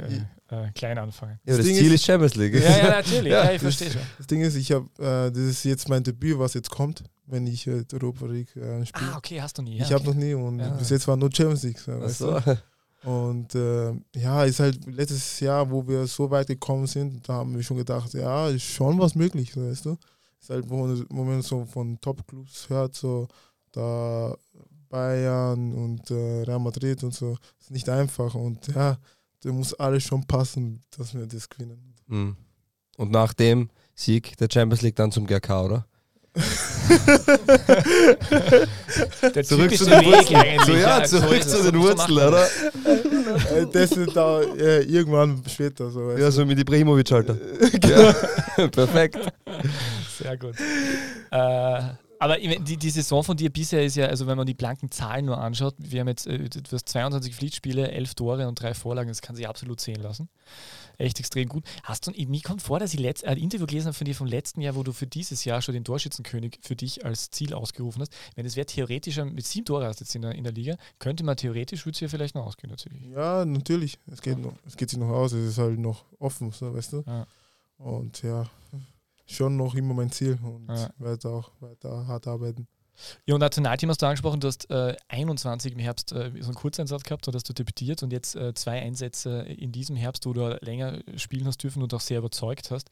[0.50, 1.40] äh, äh, klein anfangen.
[1.46, 2.52] Ja, das Das Ziel ist- ist Champions League.
[2.54, 3.32] Ja, ja, natürlich.
[3.32, 4.02] Ja, Ja, ich das- verstehe schon.
[4.18, 7.46] Das Ding ist, ich habe, äh, das ist jetzt mein Debüt, was jetzt kommt, wenn
[7.46, 9.12] ich äh, Europa League äh, spiele.
[9.12, 9.78] Ah, okay, hast du nie.
[9.78, 10.10] Ja, ich habe okay.
[10.10, 10.68] noch nie und Ja.
[10.74, 11.78] bis jetzt war nur Champions League.
[11.78, 12.38] So, Ach weißt so.
[12.38, 12.58] du?
[13.04, 17.54] Und äh, ja, ist halt letztes Jahr, wo wir so weit gekommen sind, da haben
[17.54, 19.96] wir schon gedacht, ja, ist schon was möglich, weißt du.
[20.40, 23.26] Ist halt, wo, man- wo man so von Top-Clubs hört, so
[23.72, 24.36] da
[24.88, 28.98] Bayern und äh, Real Madrid und so, ist nicht einfach und ja,
[29.42, 31.94] da muss alles schon passen, dass wir das gewinnen.
[32.06, 32.36] Mhm.
[32.98, 35.86] Und nach dem Sieg der Champions League dann zum GK, oder?
[39.34, 40.58] Der Zurück zu den Weg Wurzeln.
[40.66, 42.48] So, ja, zurück zu den Wurzeln, oder?
[43.24, 43.50] das.
[43.50, 47.36] Äh, das ist da äh, irgendwann später, so weißt Ja, so mit Ibrahimovic-Alter.
[47.84, 48.12] ja.
[48.68, 49.18] Perfekt.
[50.18, 50.54] Sehr gut.
[51.30, 51.80] Äh,
[52.18, 55.24] aber die, die Saison von dir bisher ist ja, also wenn man die blanken Zahlen
[55.24, 59.08] nur anschaut, wir haben jetzt äh, du hast 22 Pflichtspiele, 11 Tore und drei Vorlagen,
[59.08, 60.28] das kann sich absolut sehen lassen.
[61.02, 61.64] Echt extrem gut.
[61.82, 64.26] Hast du, mir kommt vor, dass ich letzt, ein Interview gelesen habe von dir vom
[64.28, 68.02] letzten Jahr, wo du für dieses Jahr schon den Torschützenkönig für dich als Ziel ausgerufen
[68.02, 68.12] hast.
[68.36, 71.24] Wenn es wäre theoretisch, mit sieben Tore hast jetzt in der, in der Liga, könnte
[71.24, 73.02] man theoretisch, würde es ja vielleicht noch ausgehen natürlich.
[73.10, 73.98] Ja, natürlich.
[74.06, 76.92] Es geht, noch, es geht sich noch aus, es ist halt noch offen, so, weißt
[76.92, 77.02] du.
[77.06, 77.26] Ja.
[77.78, 78.48] Und ja,
[79.26, 80.88] schon noch immer mein Ziel und Ja.
[80.98, 82.68] werde auch weiter hart arbeiten.
[83.26, 86.54] Ja, und Nationalteam hast du angesprochen, du hast äh, 21 im Herbst äh, so einen
[86.54, 90.32] Kurzeinsatz gehabt, da hast du debütiert und jetzt äh, zwei Einsätze in diesem Herbst, wo
[90.32, 92.88] du länger spielen hast dürfen und auch sehr überzeugt hast.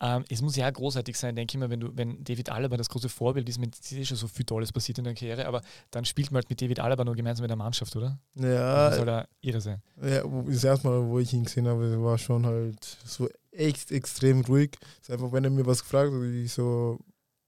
[0.00, 2.88] Ähm, es muss ja großartig sein, denke ich mal, wenn du, wenn David Alaba das
[2.88, 5.62] große Vorbild ist, mit es ist schon so viel Tolles passiert in der Karriere, aber
[5.90, 8.18] dann spielt man halt mit David Alaba nur gemeinsam in der Mannschaft, oder?
[8.34, 9.82] Ja, das soll ja irre sein.
[10.02, 14.40] ja das erste Mal, wo ich ihn gesehen habe, war schon halt so echt extrem
[14.42, 14.76] ruhig.
[15.00, 16.98] Ist einfach, wenn er mir was gefragt hat, ich so,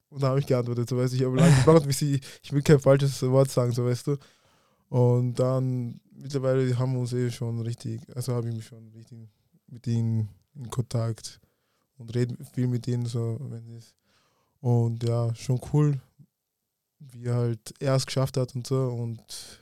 [0.08, 2.52] und dann habe ich geantwortet, so weißt du, ich habe lange gebraucht, bis ich, ich
[2.52, 4.16] will kein falsches Wort sagen, so weißt du.
[4.88, 9.28] Und dann mittlerweile haben wir uns eh schon richtig, also habe ich mich schon richtig
[9.66, 11.40] mit ihnen in Kontakt
[11.98, 13.94] und rede viel mit ihnen so, wenn es
[14.60, 16.00] und ja, schon cool,
[16.98, 19.60] wie halt er es geschafft hat und so und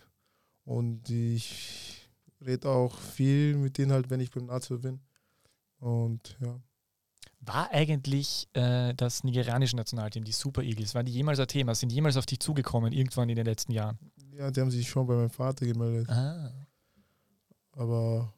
[0.65, 2.09] und ich
[2.41, 5.01] rede auch viel mit denen halt, wenn ich beim Nazio bin
[5.79, 6.61] und ja.
[7.47, 11.75] War eigentlich äh, das nigerianische Nationalteam, die Super Eagles, waren die jemals ein Thema?
[11.75, 13.99] Sind die jemals auf dich zugekommen, irgendwann in den letzten Jahren?
[14.33, 16.51] Ja, die haben sich schon bei meinem Vater gemeldet, Ah.
[17.73, 18.33] aber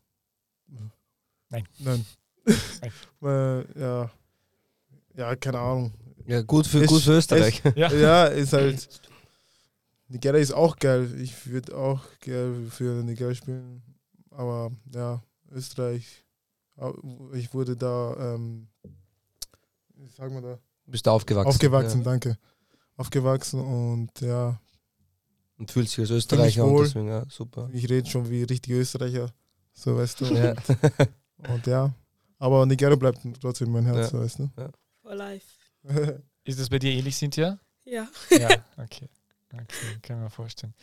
[1.48, 1.64] Nein.
[1.78, 2.06] Nein.
[3.20, 3.64] Nein.
[3.76, 4.10] Ja.
[5.16, 5.92] Ja, keine Ahnung.
[6.26, 7.62] Ja, gut für, Es- gut für Österreich.
[7.76, 7.90] Ja.
[7.92, 8.88] Ja, ist halt.
[10.08, 11.08] Nigeria ist auch geil.
[11.20, 13.82] Ich würde auch geil für Nigeria spielen.
[14.30, 16.24] Aber ja, Österreich.
[17.32, 18.68] Ich wurde da, ähm,
[19.94, 20.58] wie sagen wir da?
[20.86, 21.48] Bist du aufgewachsen.
[21.48, 22.04] Aufgewachsen, Ja.
[22.04, 22.38] danke.
[22.96, 24.60] Aufgewachsen und ja,
[25.58, 26.80] Und fühlst dich als Österreicher wohl.
[26.80, 27.68] und deswegen, ja, super.
[27.72, 29.30] ich rede schon wie richtige Österreicher.
[29.72, 30.24] So weißt du.
[30.26, 30.54] Ja.
[31.52, 31.94] Und ja.
[32.38, 34.08] Aber Nigeria bleibt trotzdem mein Herz, Ja.
[34.08, 34.50] so weißt du.
[35.02, 35.46] For life.
[36.44, 37.58] Ist das bei dir ähnlich, Cynthia?
[37.84, 38.08] Ja.
[38.30, 38.48] Ja,
[38.78, 39.08] okay.
[39.52, 40.74] Okay, kann man vorstellen.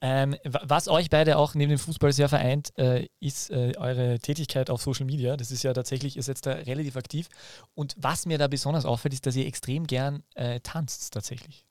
[0.00, 4.18] Ähm, wa- was euch beide auch neben dem Fußball sehr vereint, äh, ist äh, eure
[4.18, 5.36] Tätigkeit auf Social Media.
[5.36, 7.28] Das ist ja tatsächlich, ihr seid da relativ aktiv.
[7.74, 11.66] Und was mir da besonders auffällt, ist, dass ihr extrem gern äh, tanzt tatsächlich.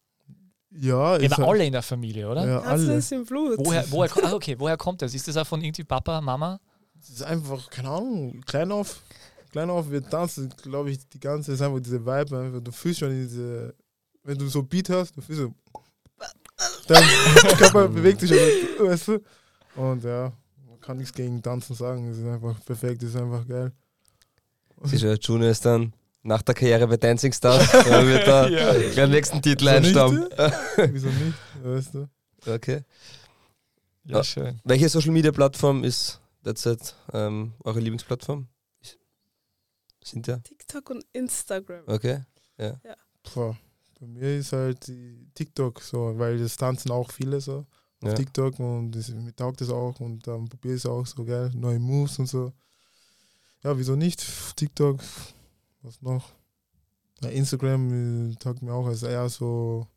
[0.69, 2.45] ja, Ihr ist war halt- alle in der Familie, oder?
[2.47, 2.97] Ja, Tanzen alle.
[2.99, 3.57] ist im Blut.
[3.57, 5.13] Woher, woher, ah, okay, woher kommt das?
[5.15, 6.59] Ist das auch von irgendwie Papa, Mama?
[6.99, 9.01] Es ist einfach, keine Ahnung, klein auf.
[9.51, 12.99] Klein auf, wir tanzen, glaube ich, die ganze, ist einfach diese Vibe, einfach, du fühlst
[12.99, 13.73] schon diese,
[14.23, 15.53] wenn du so Beat hast, du fühlst so,
[16.87, 17.03] dein
[17.57, 19.19] Körper bewegt sich, aber, weißt du?
[19.75, 20.33] Und ja,
[20.67, 23.71] man kann nichts gegen Tanzen sagen, es ist einfach perfekt, es ist einfach geil.
[24.83, 25.93] Siehst du, Junior ist dann
[26.23, 28.73] nach der Karriere bei Dancing Stars, da wird da Ja.
[28.73, 29.85] den nächsten Titel Wieso nicht?
[29.85, 30.29] einstauben.
[30.93, 32.09] Wieso nicht, weißt du?
[32.45, 32.81] Okay.
[34.05, 34.23] Ja, Ja.
[34.23, 34.59] schön.
[34.63, 38.47] Welche Social Media Plattform ist derzeit ähm, eure Lieblingsplattform?
[40.03, 40.37] Sind ja?
[40.37, 41.83] TikTok und Instagram.
[41.87, 42.21] Okay.
[43.35, 43.57] Boah,
[43.99, 44.91] bei mir ist halt
[45.33, 47.65] TikTok so, weil das tanzen auch viele so.
[48.01, 48.13] auf Ja.
[48.13, 51.51] TikTok und das, mir taugt das auch und dann probiere ich es auch so geil,
[51.55, 52.51] neue Moves und so.
[53.63, 54.23] Ja, wieso nicht?
[54.55, 54.99] TikTok,
[55.81, 56.31] was noch?
[57.21, 59.87] Ja, Instagram äh, taugt mir auch, also eher so,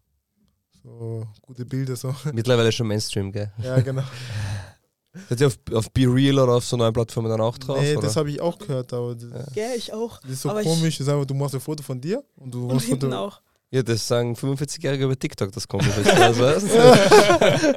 [0.83, 2.15] so gute Bilder so.
[2.33, 3.53] Mittlerweile schon Mainstream, gell?
[3.63, 4.03] ja, genau.
[5.29, 7.81] Seid ihr auf, auf Be Real oder auf so neuen Plattformen dann auch drauf?
[7.81, 8.07] nee, oder?
[8.07, 9.69] das habe ich auch gehört, aber das, Ja.
[9.71, 10.21] Ja, ich auch.
[10.21, 12.25] das ist so Aber ich- komisch, das ist einfach, du machst ein Foto von dir
[12.37, 13.17] und du Und machst hinten Foto.
[13.19, 13.43] auch.
[13.73, 16.07] Ja, das sagen 45-Jährige über TikTok, das komisch ist.
[16.07, 16.67] Das weißt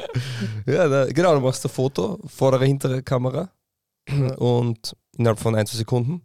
[0.66, 3.52] ja, da, genau, du machst ein Foto, vordere, hintere Kamera
[4.38, 6.24] und innerhalb von ein, zwei Sekunden.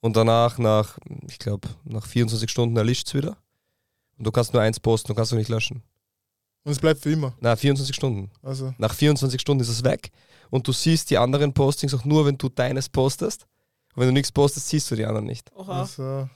[0.00, 0.98] Und danach, nach,
[1.28, 3.36] ich glaube, nach 24 Stunden erlischt es wieder.
[4.18, 5.82] Und du kannst nur eins posten, du kannst du nicht löschen.
[6.64, 7.34] Und es bleibt für immer.
[7.40, 8.30] Na, 24 Stunden.
[8.42, 10.10] Also, Nach 24 Stunden ist es weg.
[10.50, 13.46] Und du siehst die anderen Postings auch nur, wenn du deines postest.
[13.94, 15.50] Und wenn du nichts postest, siehst du die anderen nicht.
[15.54, 15.80] Oha.
[15.80, 16.28] also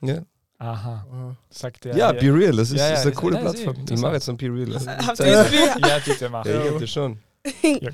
[0.00, 0.22] Ja,
[0.64, 1.96] Aha, sagt der.
[1.96, 2.32] ja, hier.
[2.32, 3.86] Be Real, das ist, Ja, ja, das ist eine das- coole ja, das ist Plattform.
[3.90, 4.74] Ich mache jetzt ein Be Real.
[5.06, 5.52] Habt ihr das?
[5.52, 6.44] Ja, bitte mach.
[6.46, 7.18] ja, Ja, ich hab das schon.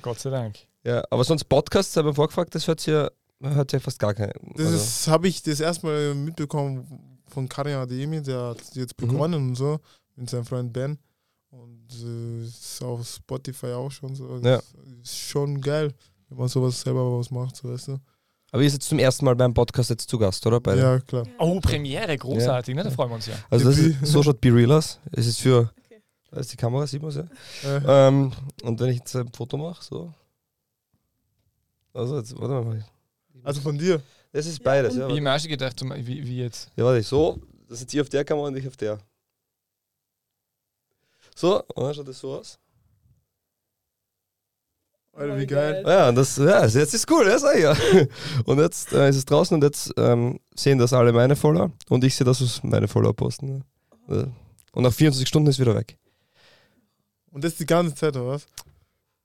[0.02, 0.56] Gott sei Dank.
[0.84, 3.08] Ja, aber sonst Podcasts, habe ich vorgefragt, das hört sich ja,
[3.42, 4.30] hört ja fast gar kein.
[4.54, 9.06] Das also, ist habe ich das erstmal mitbekommen von Karin Ademi, der hat jetzt Mhm.
[9.08, 9.80] begonnen und so,
[10.16, 10.98] mit seinem Freund Ben.
[11.50, 14.36] Und äh, ist auf Spotify auch schon so.
[14.42, 14.56] Ja.
[14.56, 14.64] Das
[15.02, 15.94] Ist schon geil,
[16.28, 17.98] wenn man sowas selber was macht, so weißt du.
[18.50, 20.60] Aber ihr seid jetzt zum ersten Mal beim Podcast jetzt zu Gast, oder?
[20.60, 20.80] Beide?
[20.80, 21.24] Ja, klar.
[21.38, 22.82] Oh, Premiere, großartig, ne?
[22.84, 23.34] Da freuen wir uns ja.
[23.50, 24.98] Also das ist, so schaut Be Real aus.
[25.12, 26.02] Es ist für, Okay.
[26.30, 27.24] da ist die Kamera, sieht man es ja.
[27.78, 28.32] Äh, Ähm,
[28.62, 30.12] und wenn ich jetzt ein Foto mache, so.
[31.92, 32.84] Also jetzt, warte mal.
[33.42, 34.00] also von dir.
[34.32, 35.06] Das ist Ja, beides, und ja.
[35.06, 36.70] Ich habe mir auch schon gedacht, wie, wie jetzt.
[36.76, 37.40] Ja, warte, so.
[37.68, 38.98] Das sind ihr auf der Kamera und ich auf der.
[41.34, 42.58] So, und dann schaut das so aus.
[45.18, 45.84] Alter, wie Oh, geil.
[45.86, 47.76] Ja, und das, ja, jetzt ist cool, ja, sag ich ja.
[48.44, 52.04] Und jetzt äh, ist es draußen und jetzt ähm, sehen das alle meine Follower und
[52.04, 53.64] ich sehe das, was meine Follower posten.
[54.08, 54.16] Ja.
[54.16, 54.26] Äh,
[54.72, 55.96] Und nach 24 Stunden ist es wieder weg.
[57.32, 58.46] Und das die ganze Zeit, oder was?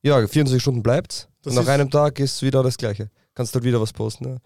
[0.01, 3.09] Ja, 24 Stunden bleibt Das und nach einem Tag ist wieder das Gleiche.
[3.35, 4.25] Kannst halt wieder was posten.
[4.27, 4.37] Ja.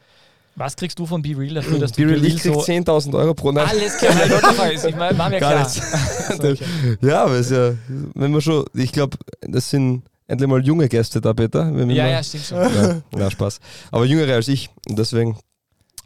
[0.56, 2.62] Was kriegst du von Be Real dafür, dass du Be Real, Be ich krieg so
[2.62, 3.70] 10.000 Euro pro Nacht.
[3.74, 5.64] alles klar, das ich mein, war mir Gar klar.
[5.64, 5.82] nichts.
[6.28, 6.58] So, okay.
[7.02, 7.74] Ja, aber es ist ja,
[8.16, 11.66] wenn man schon, ich glaube, das sind endlich mal junge Gäste da, Peter.
[11.66, 12.58] Ja, mal- ja, stimmt schon.
[12.58, 13.02] ja.
[13.18, 13.60] Ja, Spaß.
[13.92, 14.70] Aber jüngere als ich.
[14.88, 15.38] Und deswegen,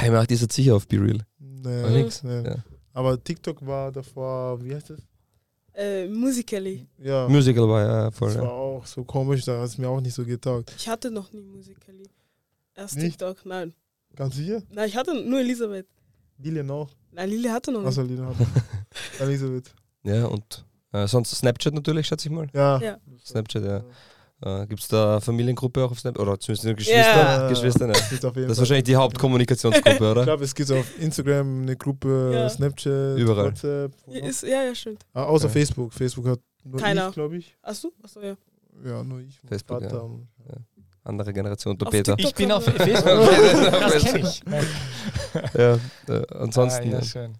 [0.01, 1.19] ich mache die jetzt sicher auf Be Real.
[1.39, 2.23] Nee, Aber nix.
[2.23, 2.43] Nee.
[2.43, 2.55] Ja.
[2.93, 4.99] Aber TikTok war davor, wie heißt das?
[5.73, 6.85] Äh, Musically.
[6.97, 7.27] Ja.
[7.29, 8.29] Musical war ja voll.
[8.29, 8.49] Das war Ja.
[8.51, 10.73] auch so komisch, da hat es mir auch nicht so getaugt.
[10.77, 12.09] Ich hatte noch nie Musically.
[12.75, 13.19] Erst Nicht?
[13.19, 13.73] TikTok, nein.
[14.15, 14.61] Ganz sicher?
[14.69, 15.87] Nein, ich hatte nur Elisabeth.
[16.37, 16.89] Lilian auch.
[17.13, 17.87] Nein, Lili hatte noch nicht.
[17.89, 18.35] Achso, Lilian hat.
[19.19, 19.73] Elisabeth.
[20.03, 22.47] ja, und äh, sonst Snapchat natürlich, schätze ich mal.
[22.53, 22.79] Ja.
[22.79, 22.97] Ja.
[23.25, 23.83] Snapchat, ja.
[24.43, 26.19] Äh, Gibt es da eine Familiengruppe auch auf Snapchat?
[26.21, 27.01] Oder zumindest eine Geschwister?
[27.01, 27.47] Ja.
[27.49, 27.93] Geschwister, ne?
[27.93, 30.23] Ist auf jeden Das ist wahrscheinlich die Hauptkommunikationsgruppe, Ich oder?
[30.23, 32.49] glaube, es gibt auf Instagram eine Gruppe, Ja.
[32.49, 33.45] Snapchat, Überall.
[33.51, 33.91] WhatsApp.
[34.07, 35.03] Ja, Ist, ja, ja, stimmt.
[35.13, 35.51] Ah, außer Ja.
[35.53, 35.93] Facebook.
[35.93, 37.09] Facebook hat nur Keiner.
[37.09, 37.55] ich, glaube ich.
[37.61, 37.91] Achso?
[38.03, 38.35] Achso, ja.
[38.83, 39.39] Ja, nur ich.
[39.47, 40.01] Facebook, Vater ja.
[40.01, 40.27] und-
[41.03, 42.15] Andere Generation, der Auf Peter.
[42.15, 43.03] TikTok Ich bin auf Facebook.
[43.71, 44.43] das kenne ich.
[45.57, 45.73] Ja,
[46.07, 46.83] äh, ansonsten.
[46.83, 47.03] Ah, ja, ja.
[47.03, 47.33] schön.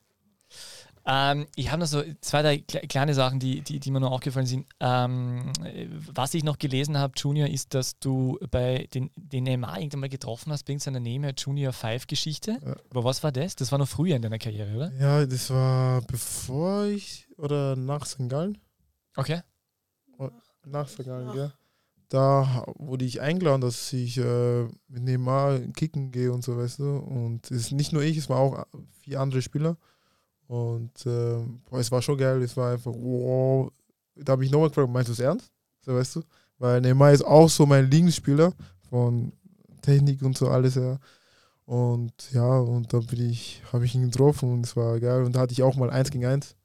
[1.05, 4.11] Ähm, ich habe noch so zwei, drei kle- kleine Sachen, die, die, die mir noch
[4.11, 4.67] aufgefallen sind.
[4.79, 9.79] Ähm, äh, was ich noch gelesen habe, Junior, ist, dass du bei den, den Neymar
[9.79, 12.59] irgendwann mal getroffen hast, wegen seiner Nehme Junior 5 Geschichte.
[12.63, 12.75] Ja.
[12.91, 13.55] Aber was war das?
[13.55, 14.91] Das war noch früher in deiner Karriere, oder?
[14.99, 18.29] Ja, das war bevor ich oder nach St.
[18.29, 18.57] Gallen.
[19.15, 19.41] Okay.
[20.65, 21.03] Nach St.
[21.05, 21.51] Gallen, ja.
[22.09, 26.97] Da wurde ich eingeladen, dass ich äh, mit Neymar kicken gehe und so, weißt du.
[26.97, 28.65] Und es ist nicht nur ich, es waren auch
[28.99, 29.77] vier andere Spieler.
[30.51, 31.37] Und äh,
[31.69, 33.71] boah, es war schon geil, es war einfach, wow.
[34.17, 35.49] Da habe ich nochmal gefragt, meinst du es ernst?
[35.79, 36.23] So, weißt du?
[36.59, 38.51] Weil Neymar ist auch so mein Lieblingsspieler
[38.89, 39.31] von
[39.81, 40.99] Technik und so alles, ja.
[41.63, 45.23] Und ja, und da bin ich, habe ich ihn getroffen und es war geil.
[45.23, 46.57] Und da hatte ich auch mal eins gegen eins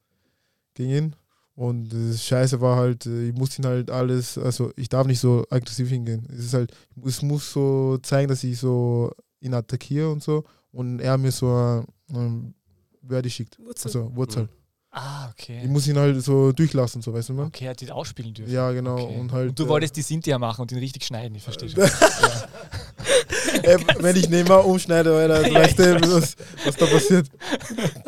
[0.75, 1.17] gegen ihn.
[1.55, 5.21] Und das Scheiße war halt, äh, ich muss ihn halt alles, also ich darf nicht
[5.21, 6.27] so aggressiv hingehen.
[6.29, 6.73] Es ist halt,
[7.05, 10.43] es muss so zeigen, dass ich so ihn attackiere und so.
[10.73, 12.56] Und er mir so ähm,
[13.09, 13.59] Werde schickt.
[13.59, 13.89] Wurzel.
[13.89, 14.49] Also Wurzel.
[14.91, 15.67] Ah, Ich okay.
[15.67, 17.47] muss ihn halt so durchlassen, so weißt du man.
[17.49, 18.51] Okay, er hat die ausspielen dürfen.
[18.51, 18.95] Ja, genau.
[18.99, 19.19] Okay.
[19.21, 19.49] Und halt.
[19.51, 21.83] Und du äh, wolltest die Cynthia machen und ihn richtig schneiden, ich verstehe schon.
[23.63, 27.29] äh, wenn ich Neymar umschneide, Alter, du Ja, weißt du, was, was da passiert.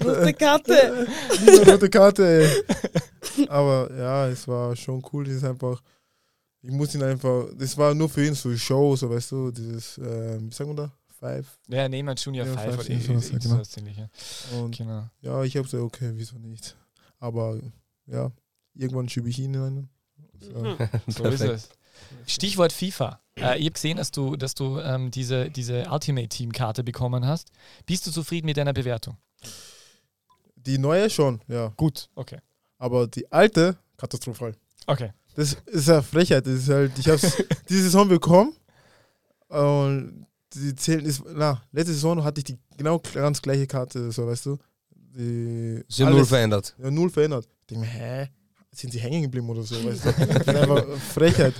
[0.03, 1.07] Rote Karte.
[1.67, 3.47] Rote Karte, ey.
[3.49, 5.29] Aber ja, es war schon cool.
[5.29, 5.83] Es ist einfach,
[6.63, 9.99] ich muss ihn einfach, das war nur für ihn so Show, so weißt du, dieses,
[9.99, 10.93] ähm, wie sagen wir da?
[11.19, 11.59] Five.
[11.69, 13.55] Ja, nehmen wir Junior Ja, 5 Five, oder ja, irgend- sowas, irgend genau.
[13.79, 14.53] ähnliches.
[14.53, 15.09] Und Genau.
[15.21, 16.77] ja, ich habe gesagt, okay, wieso nicht?
[17.19, 17.59] Aber
[18.07, 18.31] ja,
[18.75, 19.89] irgendwann schiebe ich ihn rein.
[20.41, 20.53] So.
[20.63, 20.77] Mhm.
[21.09, 21.69] So ist es.
[22.27, 23.21] Stichwort FIFA.
[23.37, 27.27] Äh, ich habe gesehen, dass du, dass du ähm, diese, diese Ultimate Team Karte bekommen
[27.27, 27.51] hast.
[27.87, 29.17] Bist du zufrieden mit deiner Bewertung?
[30.55, 31.69] Die neue schon, ja.
[31.77, 32.39] Gut, okay.
[32.79, 34.55] Aber die alte, katastrophal.
[34.87, 35.13] Okay.
[35.35, 36.47] Das ist ja Frechheit.
[36.47, 37.21] Das ist halt, ich habe
[37.69, 38.55] diese Saison bekommen
[39.49, 44.27] und die zählen ist, na, letzte Saison hatte ich die genau ganz gleiche Karte, so
[44.27, 44.59] weißt du.
[44.91, 46.75] Die, Sie haben null verändert.
[46.79, 47.47] Ja, null verändert.
[47.63, 48.29] Ich denke mir, hä?
[48.73, 49.75] Sind sie hängen geblieben oder so?
[49.85, 50.13] Weißt du?
[50.13, 51.55] Das ist einfach Frechheit.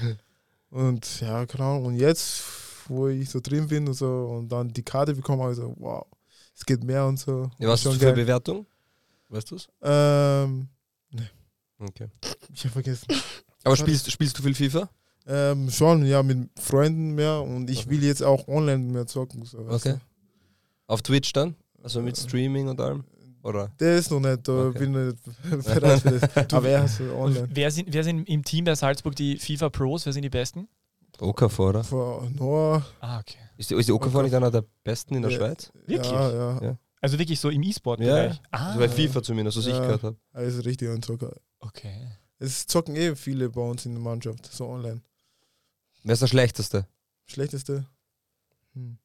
[0.71, 1.87] Und ja, Ahnung.
[1.87, 2.43] Und jetzt,
[2.87, 4.07] wo ich so drin bin und so
[4.39, 6.07] und dann die Karte bekomme, habe ich so, wow,
[6.55, 7.51] es geht mehr und so.
[7.59, 8.25] Ja, was du für eine geil.
[8.25, 8.67] Bewertung?
[9.31, 9.69] Weißt du es?
[9.83, 10.69] Ähm,
[11.81, 12.09] Okay.
[12.53, 13.07] ich habe vergessen.
[13.65, 14.91] Aber spielst, spielst du viel FIFA?
[15.31, 19.45] Ähm, schon, ja, mit Freunden mehr und ich will jetzt auch online mehr zocken.
[19.45, 19.97] So, Okay.
[20.87, 21.55] Auf Twitch dann?
[21.83, 22.17] Also mit.
[22.17, 23.05] Streaming und allem?
[23.43, 23.49] du.
[23.49, 23.71] Oder?
[23.79, 24.79] Der ist noch nicht, da Okay.
[24.79, 24.95] bin
[25.45, 26.53] ich nicht bereit für das.
[26.55, 27.49] Aber er ist so online.
[27.53, 30.07] Wer sind, wer sind im Team bei Salzburg die FIFA Pros?
[30.07, 30.67] Wer sind die Besten?
[31.21, 31.85] Okafor, oder?
[31.85, 32.85] Vor Noah.
[33.01, 33.39] Ah, okay.
[33.57, 35.37] Ist die, ist die Okafor nicht einer der besten in der Ja.
[35.39, 35.71] Schweiz?
[35.87, 36.11] Wirklich?
[36.11, 36.63] Ja, ja.
[36.63, 36.79] Ja.
[37.01, 38.41] Also wirklich so im E-Sport-Bereich?
[38.51, 39.81] Ah, Also bei FIFA zumindest, was ich Ja.
[39.81, 40.17] gehört habe.
[40.33, 41.33] Er ist richtig ein Zocker.
[41.61, 42.09] okay.
[42.41, 45.01] Es zocken eh viele bei uns in der Mannschaft, so online.
[46.05, 46.87] Wer ist der Schlechteste?
[47.27, 47.85] Schlechteste?
[48.75, 48.99] Hm.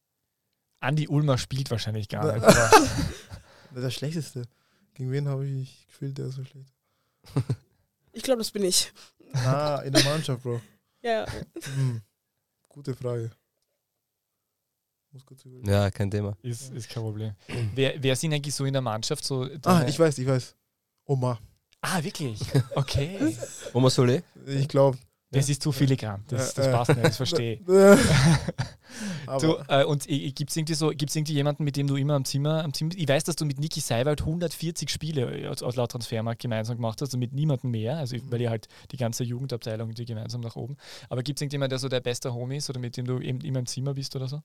[0.80, 2.44] Andi Ulmer spielt wahrscheinlich gar Na- nicht.
[2.46, 4.44] Aber Der schlechteste.
[4.94, 6.72] Gegen wen habe ich gefühlt, der ist so schlecht?
[8.12, 8.92] Ich glaube, das bin ich.
[9.34, 10.62] Ah, in der Mannschaft, Bro.
[11.02, 11.26] Ja.
[11.76, 12.02] Hm.
[12.70, 13.32] Gute Frage.
[15.12, 15.70] Muss kurz überlegen.
[15.70, 16.36] Ja, kein Thema.
[16.42, 17.34] ist, ist kein Problem.
[17.76, 19.24] Wer, wer sind eigentlich so in der Mannschaft?
[19.24, 20.56] So Ah, ich weiß, ich weiß.
[21.06, 21.40] Oma.
[21.82, 22.40] ah, wirklich?
[22.76, 23.36] Okay.
[23.74, 24.24] Oma Solé?
[24.46, 24.98] Ich glaube.
[25.34, 26.24] Das ist zu filigran.
[26.28, 26.74] Das, das Äh, äh.
[26.74, 27.60] passt nicht, das verstehe
[29.40, 32.26] Du, äh, und gibt es irgendwie so, gibt's irgendwie jemanden, mit dem du immer am
[32.26, 35.92] Zimmer, am Zimmer, ich weiß, dass du mit Niki Seiwald 140 Spiele aus, aus laut
[35.92, 39.94] Transfermarkt gemeinsam gemacht hast und mit niemandem mehr, also weil ihr halt die ganze Jugendabteilung
[39.96, 40.78] die gemeinsam nach oben.
[41.10, 43.42] Aber gibt es irgendjemanden, der so der beste Homie ist oder mit dem du eben
[43.42, 44.42] immer im Zimmer bist oder so?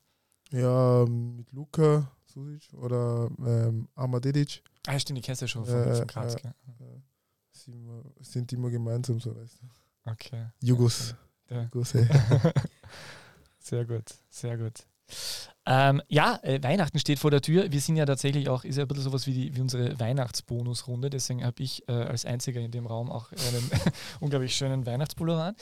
[0.50, 5.74] ja, mit Luka Susic oder ähm, Amadedic Ah, stimmt, die kennst du ja schon von,
[5.74, 6.36] Äh, von Graz.
[6.36, 6.38] äh.
[7.52, 9.66] sind, wir- sind immer gemeinsam so, weißt du.
[10.12, 10.46] Okay.
[10.62, 11.14] Jugos.
[11.50, 11.62] Ja.
[11.64, 12.06] Jugos ey.
[13.58, 14.84] sehr gut, sehr gut.
[15.64, 17.70] Ähm, ja, äh, Weihnachten steht vor der Tür.
[17.70, 21.10] Wir sind ja tatsächlich auch, ist ja ein bisschen sowas wie, die, wie unsere Weihnachtsbonusrunde.
[21.10, 23.70] Deswegen habe ich äh, als Einziger in dem Raum auch einen
[24.20, 25.54] unglaublich schönen Weihnachtspullover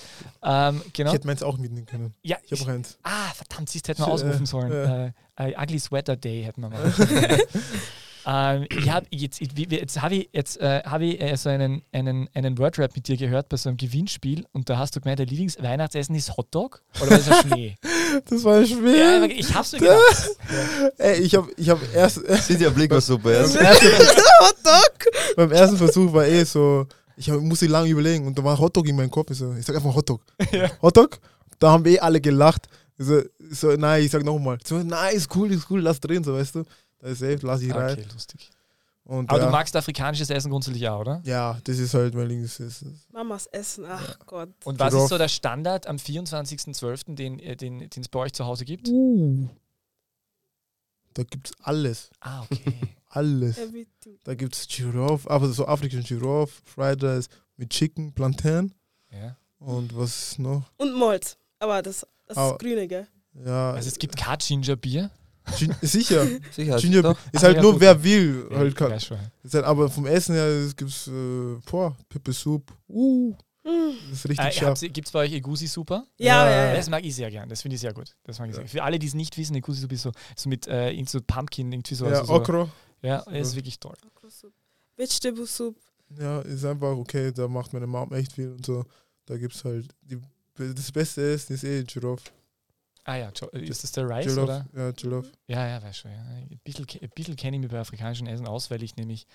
[0.43, 0.77] an.
[0.77, 1.11] Ähm, genau.
[1.11, 2.15] Ich hätte meins auch mitnehmen können.
[2.23, 2.99] ja, Ich habe auch eins.
[3.03, 4.73] ah, verdammt, siehst hätten wir ausrufen sollen.
[4.73, 5.07] äh.
[5.39, 6.93] Äh, äh, Ugly Sweater Day hätten wir mal.
[8.27, 12.29] Ähm, ich habe jetzt, jetzt habe ich, jetzt, äh, hab ich äh, so einen, einen,
[12.35, 15.29] einen Wordrap mit dir gehört bei so einem Gewinnspiel und da hast du gemeint, dein
[15.29, 17.77] Lieblingsweihnachtsessen ist Hotdog oder was ist das Schnee?
[18.29, 19.17] Das war ja, schwer.
[19.19, 20.31] aber ich hab's mir gedacht.
[20.99, 22.17] Ey, ich habe ich hab erst,
[22.47, 23.43] Sind ja Blick war super, ja.
[23.47, 24.21] beim, ersten,
[25.37, 28.89] beim ersten Versuch war eh so, ich hab, musste lange überlegen und da war Hotdog
[28.89, 29.31] in meinem Kopf.
[29.31, 30.21] Ich, so, ich sag einfach Hotdog.
[30.51, 30.71] Ja.
[30.83, 31.19] Hotdog?
[31.61, 32.67] Da haben eh alle gelacht.
[32.99, 34.59] So, so, nein, ich sag nochmal.
[34.65, 36.65] So, nein, ist cool, ist cool, lass drin, so weißt du.
[36.99, 37.93] Da ist safe, lass ich rein.
[37.99, 38.51] Okay, lustig.
[39.05, 41.23] Und Aber ja, du magst afrikanisches Essen grundsätzlich auch, oder?
[41.25, 44.49] ja, das ist halt mein ist, Mamas Essen, ach Gott.
[44.65, 48.33] Und was ist so der Standard am 24.12., den äh, den den es bei euch
[48.33, 48.89] zu Hause gibt?
[51.15, 52.11] da gibt's alles.
[52.21, 52.75] Ah, okay.
[53.09, 53.57] Alles.
[53.57, 54.19] Everything.
[54.25, 58.75] Da gibt's Giraffe, aber so afrikanischen Giraffe, Fried Rice mit Chicken, Plantain
[59.11, 59.39] ja.
[59.59, 60.65] und was noch?
[60.77, 61.39] Und Molz.
[61.59, 63.07] Aber das, das Aber- ist grüne, gell?
[63.33, 65.11] Ja, Also es gibt kein Ginger-Bier.
[65.57, 66.27] Gin sicher.
[66.51, 66.77] Sicher.
[66.79, 67.19] Ginger doch.
[67.33, 67.81] ist Ah, halt ja, nur gut.
[67.81, 68.47] wer will.
[68.51, 68.93] Ja, halt kann.
[68.93, 69.11] Ist
[69.55, 72.73] halt, aber vom Essen her gibt es äh, boah, Pepe Soup.
[72.89, 73.35] Uh,
[73.69, 73.95] Mm.
[74.11, 74.81] das ist richtig Äh, scharf.
[74.81, 76.07] Gibt es bei euch Egusi-Super?
[76.19, 76.51] Ja, Ja.
[76.51, 76.77] ja, ja.
[76.77, 77.49] Das mag ich sehr gern.
[77.49, 78.15] Das finde ich sehr gut.
[78.23, 78.61] Das mag ich Ja.
[78.63, 78.69] sehr.
[78.69, 81.97] Für alle, die es nicht wissen, Egusi-Super ist so, so mit äh, so Pumpkin, irgendwie
[81.97, 82.05] so.
[82.07, 82.69] Ja, also so Okra.
[83.03, 83.97] ja, das ist wirklich toll.
[84.07, 84.53] Okra-Soup.
[84.97, 85.77] Vegetable Soup.
[86.17, 87.33] Ja, ist einfach okay.
[87.33, 88.85] Da macht meine Mom echt viel und so.
[89.27, 89.89] Da gibt es halt.
[90.03, 90.19] Die,
[90.57, 92.31] das beste Essen ist eh Giraffe.
[93.09, 94.45] Ah ja, Jo- ist das der Rice Jollof.
[94.49, 94.67] oder?
[94.75, 95.31] Ja, Jollof.
[95.47, 96.11] Ja, ja, weiß schon.
[96.11, 96.19] Ja.
[96.23, 99.29] Ein bisschen, bisschen kenne ich mich bei afrikanischen Essen aus, weil ich nämlich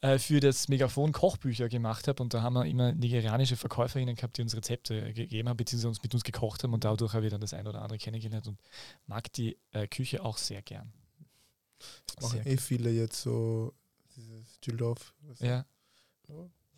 [0.00, 4.38] äh, für das Megafon Kochbücher gemacht habe und da haben wir immer nigerianische Verkäuferinnen gehabt,
[4.38, 7.32] die uns Rezepte gegeben haben, beziehungsweise uns mit uns gekocht haben und dadurch habe ich
[7.32, 8.60] dann das ein oder andere kennengelernt und
[9.06, 10.92] mag die äh, Küche auch sehr gern.
[12.14, 13.74] Das machen Sehr eh viele jetzt so.
[14.16, 15.14] Dieses Jollof.
[15.28, 15.64] Das Ja,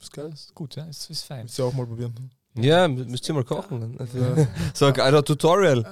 [0.00, 0.30] ist geil.
[0.32, 1.42] ist gut, ja, ist, ist fein.
[1.42, 2.30] Müsst ihr auch mal probieren.
[2.54, 3.96] Ja, mü- müsst ihr mal kochen.
[4.14, 4.46] Ja.
[4.74, 5.84] So ein geiler Tutorial.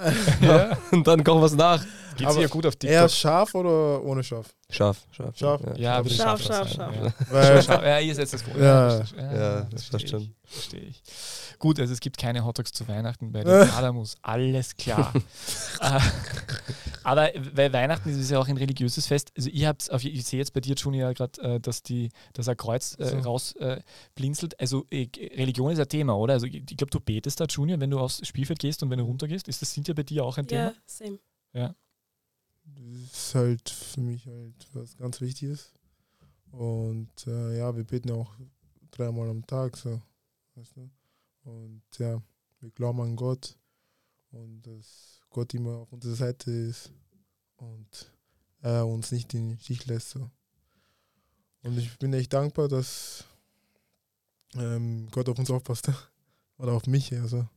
[0.43, 0.77] Ja.
[0.93, 1.83] Und dann kochen wir es nach.
[2.17, 3.11] Geht Aber ja gut auf Eher TikTok.
[3.11, 4.49] scharf oder ohne scharf?
[4.71, 5.37] Scharf, scharf.
[5.37, 5.61] Scharf.
[5.77, 6.95] Ja, Scharf, scharf, scharf,
[7.33, 7.63] Ja.
[7.63, 7.83] Scharf.
[7.85, 8.57] ja, ihr setzt das vor.
[8.57, 8.99] Ja.
[8.99, 10.31] das, ja, Ja, das das verstehe ich.
[10.45, 11.03] Verstehe ich.
[11.59, 14.17] Gut, also es gibt keine Hotdogs zu Weihnachten bei den Adamus.
[14.23, 15.13] Alles klar.
[15.81, 16.01] Äh,
[17.03, 19.31] Aber weil Weihnachten ist ja auch ein religiöses Fest.
[19.37, 22.49] Also ihr habt, auf, ich sehe jetzt bei dir, Junior, gerade, äh, dass, die, dass
[22.49, 23.19] ein Kreuz äh, So.
[23.19, 23.81] raus äh,
[24.15, 24.59] blinzelt.
[24.61, 26.35] Also äh, Religion ist ein Thema, oder?
[26.35, 29.05] Also ich, glaube, du betest da, Junior, wenn du aufs Spielfeld gehst und wenn du
[29.05, 29.49] runtergehst.
[29.49, 30.65] Ist das sind ja bei dir auch ein Thema?
[30.67, 31.19] Ja, same.
[32.77, 35.73] Das ist halt für mich halt was ganz Wichtiges.
[36.53, 38.35] Und äh, ja, wir beten auch
[38.91, 40.01] dreimal am Tag so.
[40.55, 40.91] Weißt du?
[41.45, 42.23] Und ja,
[42.61, 43.57] wir glauben an Gott
[44.33, 46.93] und dass Gott immer auf unserer Seite ist
[47.57, 48.13] und
[48.63, 50.11] er uns nicht in den Stich lässt.
[50.11, 50.31] So.
[51.63, 53.25] Und ich bin echt dankbar, dass
[54.55, 55.91] ähm, Gott auf uns aufpasst.
[56.59, 57.13] Oder auf mich.
[57.13, 57.49] Also.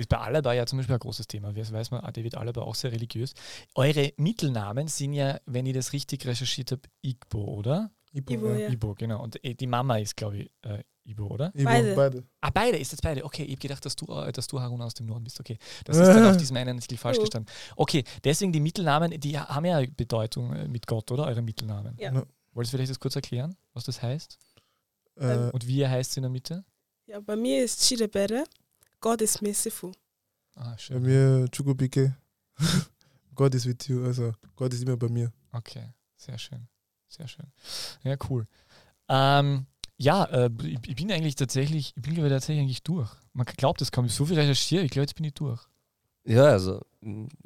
[0.00, 1.54] Ist bei Alaba ja zum Beispiel ein großes Thema.
[1.54, 3.34] Wer weiß man, David Alaba auch sehr religiös.
[3.74, 7.90] Eure Mittelnamen sind ja, wenn ich das richtig recherchiert habe, Igbo, oder?
[8.12, 8.68] Ibo, Ibo, ja.
[8.70, 9.22] Ibo, genau.
[9.22, 11.52] Und äh, die Mama ist, glaube ich, äh, Ibo, oder?
[11.54, 11.94] Ibo, Beide.
[11.94, 12.24] beide.
[12.40, 13.24] Ah, beide, ist jetzt beide.
[13.24, 15.38] Okay, ich habe gedacht, dass du, äh, dass du Haruna aus dem Norden bist.
[15.38, 17.22] Okay, das ist dann auf diesem einen Artikel falsch Oh.
[17.22, 17.52] gestanden.
[17.76, 21.26] Okay, deswegen die Mittelnamen, die haben ja Bedeutung äh, mit Gott, oder?
[21.26, 21.94] Eure Mittelnamen.
[21.98, 22.12] Ja.
[22.12, 22.24] Ja.
[22.52, 24.38] Wolltest du vielleicht das kurz erklären, was das heißt?
[25.16, 26.64] Äh, Und wie er heißt in der Mitte?
[27.06, 28.44] Ja, bei mir ist Chidebere.
[29.00, 29.92] God is merciful.
[30.56, 31.02] Ah, bei schön.
[31.02, 32.16] mir Chukubike.
[33.34, 34.04] God is with you.
[34.04, 35.32] Also Gott ist immer bei mir.
[35.52, 36.68] Okay, sehr schön.
[37.08, 37.46] Sehr schön.
[38.04, 38.44] Ja, cool.
[39.08, 43.10] Ähm, ja, äh, ich, ich bin eigentlich tatsächlich, ich bin glaube ich tatsächlich eigentlich durch.
[43.32, 45.60] Man glaubt es kaum, ich so viel recherchiert, ich glaube, jetzt bin ich durch.
[46.24, 46.82] Ja, also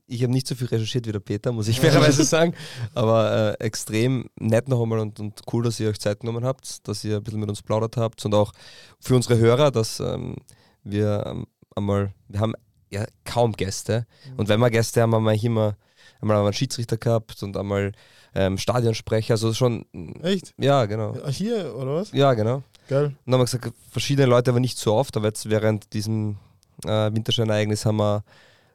[0.07, 2.55] ich habe nicht so viel recherchiert wie der Peter, muss ich fairerweise sagen.
[2.95, 6.87] Aber äh, extrem nett noch einmal und, und cool, dass ihr euch Zeit genommen habt,
[6.89, 8.53] dass ihr ein bisschen mit uns plaudert habt und auch
[9.01, 10.37] für unsere Hörer, dass ähm,
[10.85, 12.55] wir ähm, einmal, wir haben
[12.91, 14.07] ja kaum Gäste
[14.37, 15.77] und wenn wir Gäste haben, haben wir immer
[16.21, 17.93] einmal einen Schiedsrichter gehabt und einmal
[18.35, 19.87] ähm, Stadionsprecher, also schon,
[20.23, 20.55] Echt?
[20.59, 21.15] ja, genau.
[21.29, 22.13] Hier, oder was?
[22.13, 22.63] Ja, genau.
[22.89, 23.07] Geil.
[23.07, 25.17] Und dann haben wir gesagt, verschiedene Leute, aber nicht so oft.
[25.17, 26.37] Aber jetzt während diesem
[26.85, 28.25] äh, Winterschein-Ereignis haben wir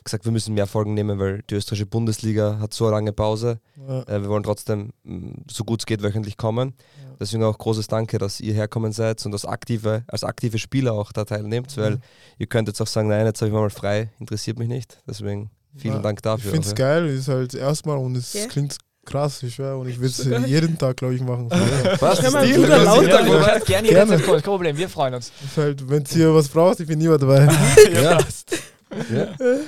[0.04, 3.60] gesagt, wir müssen mehr Folgen nehmen, weil die österreichische Bundesliga hat so eine lange Pause.
[3.88, 4.02] Ja.
[4.04, 6.74] Äh, wir wollen trotzdem, mh, so gut es geht, wöchentlich kommen.
[7.04, 7.16] Ja.
[7.20, 11.12] Deswegen auch großes Danke, dass ihr herkommen seid und als aktive, als aktive Spieler auch
[11.12, 12.02] da teilnehmt, weil Mhm.
[12.38, 15.00] ihr könnt jetzt auch sagen, nein, jetzt habe ich mal frei, interessiert mich nicht.
[15.08, 16.52] Deswegen vielen Ja, Dank Ich dafür.
[16.52, 18.46] finde es geil, ist halt erstmal und es Ja.
[18.48, 19.78] klingt krass, ich schwör.
[19.80, 21.50] Und ich will es Sogar- jeden Tag, glaube ich, machen.
[21.84, 22.00] ja.
[22.02, 22.22] Was?
[22.22, 22.62] Hör mal, Stil?
[22.64, 23.02] Ist lauter.
[23.02, 23.46] Hintergrund.
[23.48, 25.32] Ja, gerne, gerne, kein Problem, wir freuen uns.
[25.44, 27.48] Ist halt, wenn ihr was braucht, ich bin immer dabei.
[27.94, 28.20] Ja.
[29.14, 29.28] ja.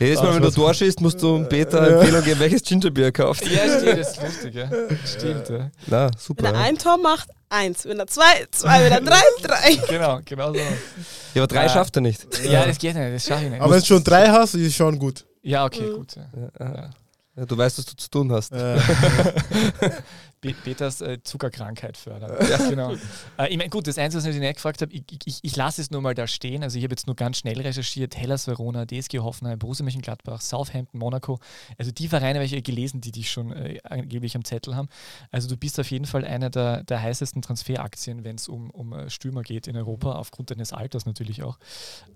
[0.00, 1.96] Jedes Mal, wenn du was- durchschießt, musst du Peter Ja.
[1.98, 3.46] Empfehlung geben, welches Gingerbier er kauft.
[3.46, 4.70] Ja, stimmt, das ist lustig, ja.
[5.04, 5.70] Stimmt, ja.
[5.86, 6.44] Na, Wenn super.
[6.46, 6.60] er Ja.
[6.60, 7.84] ein Tor macht, eins.
[7.84, 8.82] Wenn er zwei, zwei.
[8.84, 9.76] Wenn er drei, drei.
[9.88, 10.58] Genau, genau so.
[10.58, 11.68] Ja, aber drei Ja.
[11.68, 12.26] schafft er nicht.
[12.44, 13.60] Ja, das geht nicht, das schaffe ich nicht.
[13.60, 15.26] Aber wenn du schon drei hast, ist schon gut.
[15.42, 15.94] Ja, okay, Mhm.
[15.96, 16.16] gut.
[16.16, 16.22] Ja.
[16.58, 16.90] Ja, Ja.
[17.36, 18.52] ja, du weißt, was du zu tun hast.
[18.52, 18.78] Äh,
[20.40, 22.36] Pe- Peters äh, Zuckerkrankheit fördern.
[22.48, 22.94] Ja, genau.
[23.38, 25.80] Äh, ich meine, gut, das Einzige, was ich nicht gefragt habe, ich, ich, ich lasse
[25.82, 26.62] es nur mal da stehen.
[26.62, 28.16] Also ich habe jetzt nur ganz schnell recherchiert.
[28.16, 31.38] Hellas Verona, DSG Hoffenheim, Borussia Mönchengladbach, Southampton, Monaco.
[31.78, 34.88] Also die Vereine habe ich gelesen, die dich schon äh, angeblich am Zettel haben.
[35.30, 38.92] Also du bist auf jeden Fall einer der, der heißesten Transferaktien, wenn es um, um
[38.92, 41.58] äh, Stürmer geht in Europa, aufgrund deines Alters natürlich auch.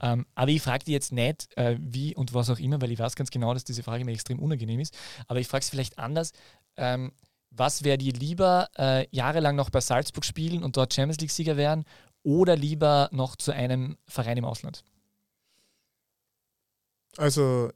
[0.00, 2.98] Ähm, aber ich frage dich jetzt nicht, äh, wie und was auch immer, weil ich
[2.98, 4.96] weiß ganz genau, dass diese Frage mir extrem unangenehm ist.
[5.28, 6.32] Aber ich frage es vielleicht anders.
[6.76, 7.12] Ähm,
[7.56, 11.84] was wäre dir lieber, äh, jahrelang noch bei Salzburg spielen und dort Champions League-Sieger werden
[12.22, 14.84] oder lieber noch zu einem Verein im Ausland?
[17.16, 17.70] also,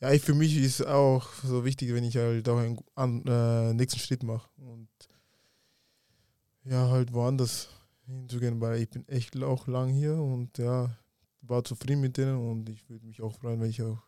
[0.00, 3.74] ja, ich, für mich ist auch so wichtig, wenn ich halt auch einen an, äh,
[3.74, 4.48] nächsten Schritt mache.
[4.58, 4.88] Und
[6.64, 7.68] ja, halt woanders
[8.06, 10.96] hinzugehen, weil ich bin echt auch lang hier und ja,
[11.42, 14.02] war zufrieden mit denen und ich würde mich auch freuen, wenn ich auch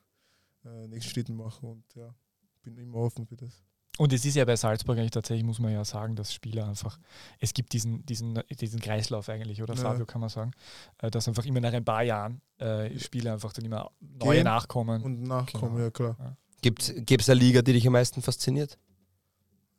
[0.64, 2.14] äh, nächsten Schritt mache und ja,
[2.62, 3.62] bin immer offen für das.
[3.98, 7.00] Und es ist ja bei Salzburg eigentlich tatsächlich, muss man ja sagen, dass Spieler einfach,
[7.40, 9.80] es gibt diesen, diesen, diesen Kreislauf eigentlich, oder Ja.
[9.80, 10.52] Fabio, kann man sagen,
[10.98, 14.44] äh, dass einfach immer nach ein paar Jahren äh, Spieler einfach dann immer neue Gehen
[14.44, 15.02] nachkommen.
[15.02, 15.84] Und nachkommen, Genau.
[15.84, 16.36] ja klar.
[16.62, 18.78] Gibt es eine Liga, die dich am meisten fasziniert?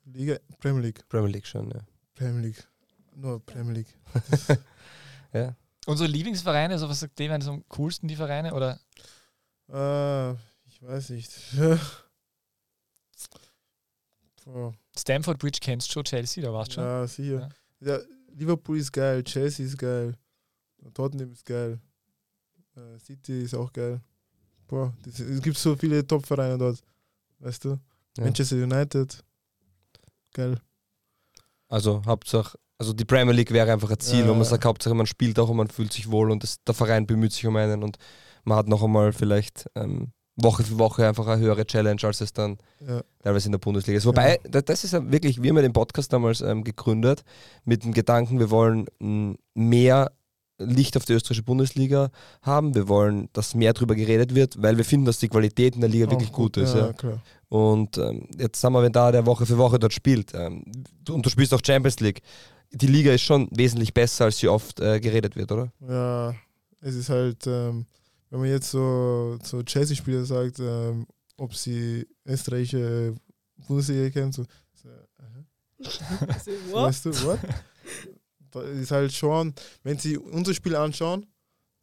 [0.05, 1.80] Liga, Premier League, Premier League schon, ja.
[2.15, 2.67] Premier League,
[3.15, 3.97] nur Premier League.
[5.34, 5.55] ja.
[5.86, 8.53] Unsere Lieblingsvereine, also was sagt so am coolsten die Vereine?
[8.53, 8.80] Oder
[9.69, 10.32] Äh,
[10.67, 11.32] ich weiß nicht.
[14.97, 16.84] Stamford Bridge kennst du schon, Chelsea, da warst du schon.
[16.84, 17.50] ja, sicher.
[17.82, 18.00] Ja.
[18.36, 20.16] Liverpool ist geil, Chelsea ist geil,
[20.93, 21.80] Tottenham ist geil,
[22.76, 24.02] äh, City ist auch geil.
[24.68, 26.80] Boah, das, es gibt so viele Top-Vereine dort,
[27.39, 27.80] weißt du?
[28.18, 28.24] Ja.
[28.24, 29.24] Manchester United,
[30.34, 30.60] geil.
[31.68, 34.93] Also Hauptsache, also die Premier League wäre einfach ein Ziel, Ja, wo man sagt, Hauptsache
[34.93, 37.56] man spielt auch und man fühlt sich wohl und das, der Verein bemüht sich um
[37.56, 37.97] einen und
[38.43, 40.12] man hat noch einmal vielleicht ähm,
[40.42, 43.02] Woche für Woche einfach eine höhere Challenge, als es dann Ja.
[43.24, 44.06] teilweise in der Bundesliga ist.
[44.06, 47.24] Wobei, da- das ist ja wirklich, wir haben ja den Podcast damals ähm, gegründet
[47.66, 50.12] mit dem Gedanken, wir wollen mh, mehr
[50.62, 52.10] Licht auf die österreichische Bundesliga
[52.42, 52.76] haben.
[52.76, 55.90] Wir wollen, dass mehr darüber geredet wird, weil wir finden, dass die Qualität in der
[55.90, 56.74] Liga wirklich Auch gut ist.
[56.76, 56.94] Ja, Ja.
[56.94, 57.22] klar.
[57.48, 60.64] Und ähm, jetzt sagen wir, wenn da der Woche für Woche dort spielt ähm,
[61.06, 62.22] du- und du spielst auch Champions League,
[62.72, 65.72] die Liga ist schon wesentlich besser, als sie oft äh, geredet wird, oder?
[65.88, 66.36] Ja,
[66.82, 67.86] es ist halt, ähm,
[68.30, 71.05] wenn man jetzt so, so Chelsea-Spieler sagt, ähm,
[71.38, 73.15] ob sie österreichische
[73.67, 75.45] Bundesliga kennen, so, so aha.
[76.69, 76.84] What?
[76.84, 77.39] weißt du, what?
[78.51, 79.53] Da ist halt schon,
[79.84, 81.25] wenn sie unser Spiel anschauen,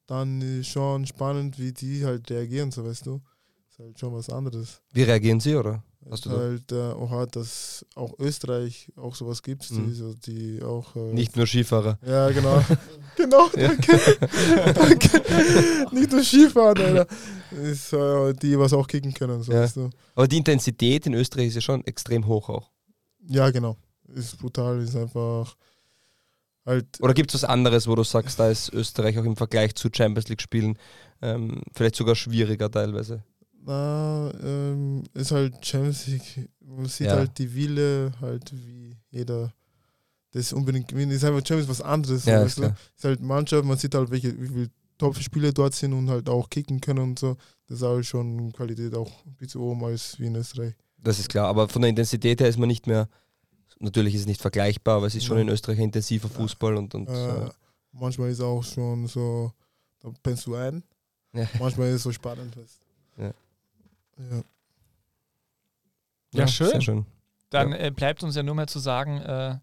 [0.07, 3.21] dann ist schon spannend, wie die halt reagieren, so weißt du.
[3.69, 4.83] Ist halt schon was anderes.
[4.93, 5.83] Wie reagieren sie, oder?
[6.11, 9.87] Hast du da- halt äh, auch hart, dass auch Österreich auch sowas gibt, Mhm.
[9.89, 11.99] die, so, die auch äh, Nicht nur Skifahrer.
[12.07, 12.63] Ja, genau.
[13.17, 13.99] genau, danke.
[14.75, 15.87] danke.
[15.93, 17.07] Nicht nur Skifahren, Alter.
[17.63, 19.63] Ist, äh, die was auch kicken können, so Ja.
[19.63, 19.91] weißt du.
[20.15, 22.71] Aber die Intensität in Österreich ist ja schon extrem hoch auch.
[23.29, 23.77] Ja, genau.
[24.15, 25.57] Ist brutal, ist einfach
[26.65, 26.87] halt.
[27.01, 29.89] Oder gibt es was anderes, wo du sagst, da ist Österreich auch im Vergleich zu
[29.93, 30.79] Champions League-Spielen
[31.23, 33.25] ähm, vielleicht sogar schwieriger teilweise?
[33.67, 36.49] Na, ähm, ist halt Champions League.
[36.61, 37.17] Man sieht Ja.
[37.17, 39.53] halt die Wille, halt wie jeder
[40.31, 41.13] das unbedingt gewinnt.
[41.13, 42.25] Ist einfach Champions was anderes.
[42.27, 42.59] Ja, ist.
[42.59, 46.49] Ist halt Mannschaft, man sieht halt, welche, wie viele Top-Spieler dort sind und halt auch
[46.49, 47.37] kicken können und so.
[47.67, 50.75] Das ist halt schon Qualität auch ein bisschen oben als wie in Österreich.
[50.99, 53.09] Das ist klar, aber von der Intensität her ist man nicht mehr,
[53.81, 55.43] natürlich ist es nicht vergleichbar, aber es ist schon Ja.
[55.43, 57.51] in Österreich intensiver Fußball und, und Äh, äh,
[57.93, 59.53] manchmal ist auch schon so,
[60.01, 60.83] da pennst du ein.
[61.33, 61.49] Ja.
[61.59, 62.57] Manchmal ist es so spannend.
[62.57, 62.81] Weißt.
[63.19, 63.33] Ja.
[64.19, 64.43] Ja.
[66.35, 66.69] Ja, schön.
[66.69, 67.07] Sehr schön.
[67.51, 69.59] Dann äh, bleibt uns ja nur mehr zu sagen, äh,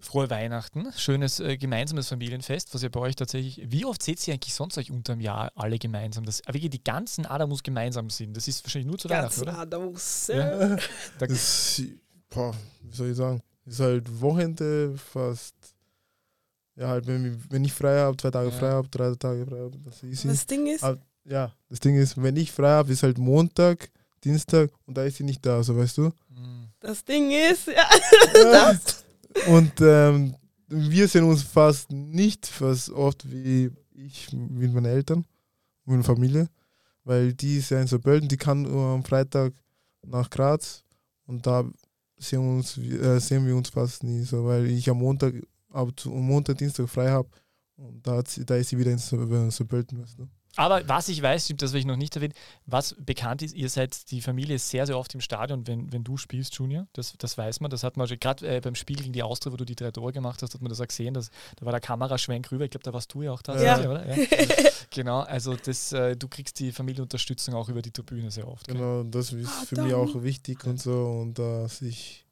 [0.00, 4.34] frohe Weihnachten, schönes äh, gemeinsames Familienfest, was ihr bei euch tatsächlich, wie oft seht ihr
[4.34, 6.24] eigentlich sonst euch unterm Jahr alle gemeinsam?
[6.24, 9.48] Das, aber wirklich die ganzen Adamus gemeinsam sind, das ist wahrscheinlich nur zu Ganz Weihnachten,
[9.50, 9.58] oder?
[9.58, 10.26] Adamus.
[10.28, 10.68] Ja.
[10.68, 10.76] Ja.
[11.18, 11.82] Da, Das,
[12.30, 13.42] boah, wie soll ich sagen?
[13.64, 15.54] Ist halt Wochenende fast.
[16.74, 18.56] Ja, halt, wenn, wenn ich frei habe, zwei Tage Ja.
[18.58, 20.28] frei habe, drei Tage frei habe, das ist easy.
[20.28, 23.90] Das Ding ist, Ah, Ja, das Ding ist, wenn ich frei habe, ist halt Montag,
[24.24, 26.10] Dienstag und da ist sie nicht da, so weißt du?
[26.80, 27.88] Das Ding ist, ja,
[28.52, 28.78] Ja.
[29.48, 30.34] Und ähm,
[30.68, 35.18] wir sehen uns fast nicht fast oft wie ich mit meinen Eltern,
[35.84, 36.48] mit meiner Familie,
[37.04, 39.54] weil die ist ja in Saarbrücken, die kann nur am Freitag
[40.04, 40.84] nach Graz
[41.26, 41.64] und da
[42.18, 45.34] sehen, uns, äh, sehen wir uns fast nie, so, weil ich am Montag,
[45.70, 47.28] ab am Montag, Dienstag frei habe
[47.76, 50.28] und da, hat sie, da ist sie wieder in Saar- Saarbrücken, weißt du?
[50.56, 52.34] Aber was ich weiß, stimmt, das will ich noch nicht erwähnt,
[52.66, 56.16] was bekannt ist, ihr seid die Familie sehr, sehr oft im Stadion, wenn, wenn du
[56.16, 56.86] spielst, Junior.
[56.92, 57.70] Das, das weiß man.
[57.70, 59.90] Das hat man schon, gerade äh, beim Spiel gegen die Austria, wo du die drei
[59.90, 61.14] Tore gemacht hast, hat man das auch gesehen.
[61.14, 62.64] Dass, da war der Kameraschwenk rüber.
[62.64, 63.60] Ich glaube, da warst du ja auch da.
[63.62, 63.78] Ja.
[63.78, 64.06] Oder?
[64.16, 64.26] Ja.
[64.90, 68.66] genau, also das, äh, du kriegst die Familienunterstützung auch über die Tribüne sehr oft.
[68.66, 68.76] gell?
[68.76, 72.24] Genau, das ist Ah, für mich auch wichtig und so und dass ich,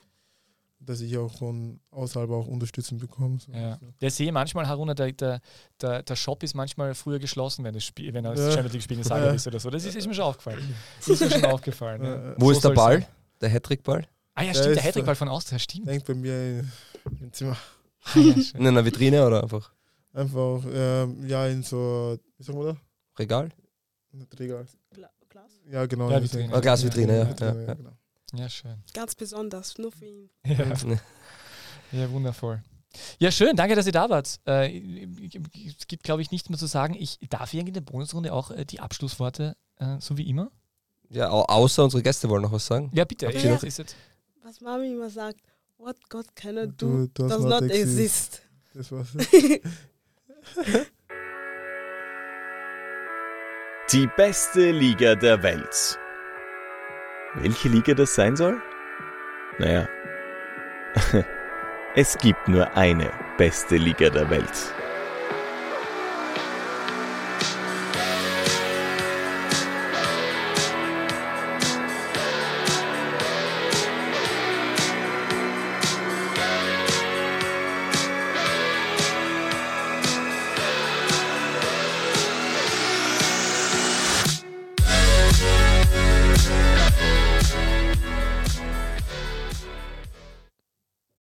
[0.83, 3.39] dass ich auch von außerhalb auch Unterstützung bekomme.
[3.39, 3.53] So.
[3.53, 3.79] Ja.
[4.01, 5.41] Ja, ich sehe manchmal, Haruna, der, der,
[5.81, 8.51] der, der Shop ist manchmal früher geschlossen, wenn, das Spiel, wenn er das Ja.
[8.53, 9.33] Champions League Spiel in Zagreb Ja.
[9.35, 9.71] ist oder so.
[9.71, 10.75] Das ist, ist mir schon aufgefallen.
[11.07, 12.03] ist mir schon aufgefallen.
[12.05, 12.35] Ja.
[12.39, 13.01] Wo So ist der Ball?
[13.01, 13.07] sein.
[13.41, 14.07] Der Hattrick-Ball?
[14.35, 15.87] Ah ja, Der stimmt, der ist, Hattrick-Ball von Austria, stimmt.
[15.87, 16.65] Hängt bei mir
[17.21, 17.57] im Zimmer.
[18.05, 18.35] Ah, ja.
[18.59, 19.71] In einer Vitrine oder einfach
[20.13, 22.77] Einfach, ähm, ja, in so, wie sagen wir da?
[23.19, 23.51] Regal?
[24.13, 24.67] Nicht Regal.
[24.93, 25.53] Gla- Glas.
[25.71, 26.11] Ja, genau.
[26.11, 26.43] Ja, Vitrine.
[26.45, 27.29] hängt- Ah, Glasvitrine, ja.
[27.29, 27.75] Vitrine, ja, ja.
[27.75, 27.91] genau.
[28.35, 28.83] Ja, schön.
[28.95, 30.31] Ganz besonders, nur für ihn.
[30.47, 30.57] Ja.
[31.93, 32.63] ja, wundervoll.
[33.19, 34.41] Ja, schön, danke, dass ihr da wart.
[34.47, 35.07] Äh,
[35.79, 36.95] es gibt, glaube ich, nichts mehr zu sagen.
[36.95, 40.51] Ich darf hier in der Bonusrunde auch äh, die Abschlussworte, äh, so wie immer.
[41.09, 42.91] Ja, au außer unsere Gäste wollen noch was sagen.
[42.95, 43.27] Ja, bitte.
[43.27, 43.97] Ist jetzt,
[44.43, 45.41] Was Mami immer sagt,
[45.79, 48.43] what God cannot do du hast does not not exist.
[48.43, 48.43] exist.
[48.75, 49.09] Das war's.
[53.93, 55.99] Die beste Liga der Welt.
[57.35, 58.61] Welche Liga das sein soll?
[59.59, 59.89] Naja,
[61.95, 64.75] es gibt nur eine beste Liga der Welt.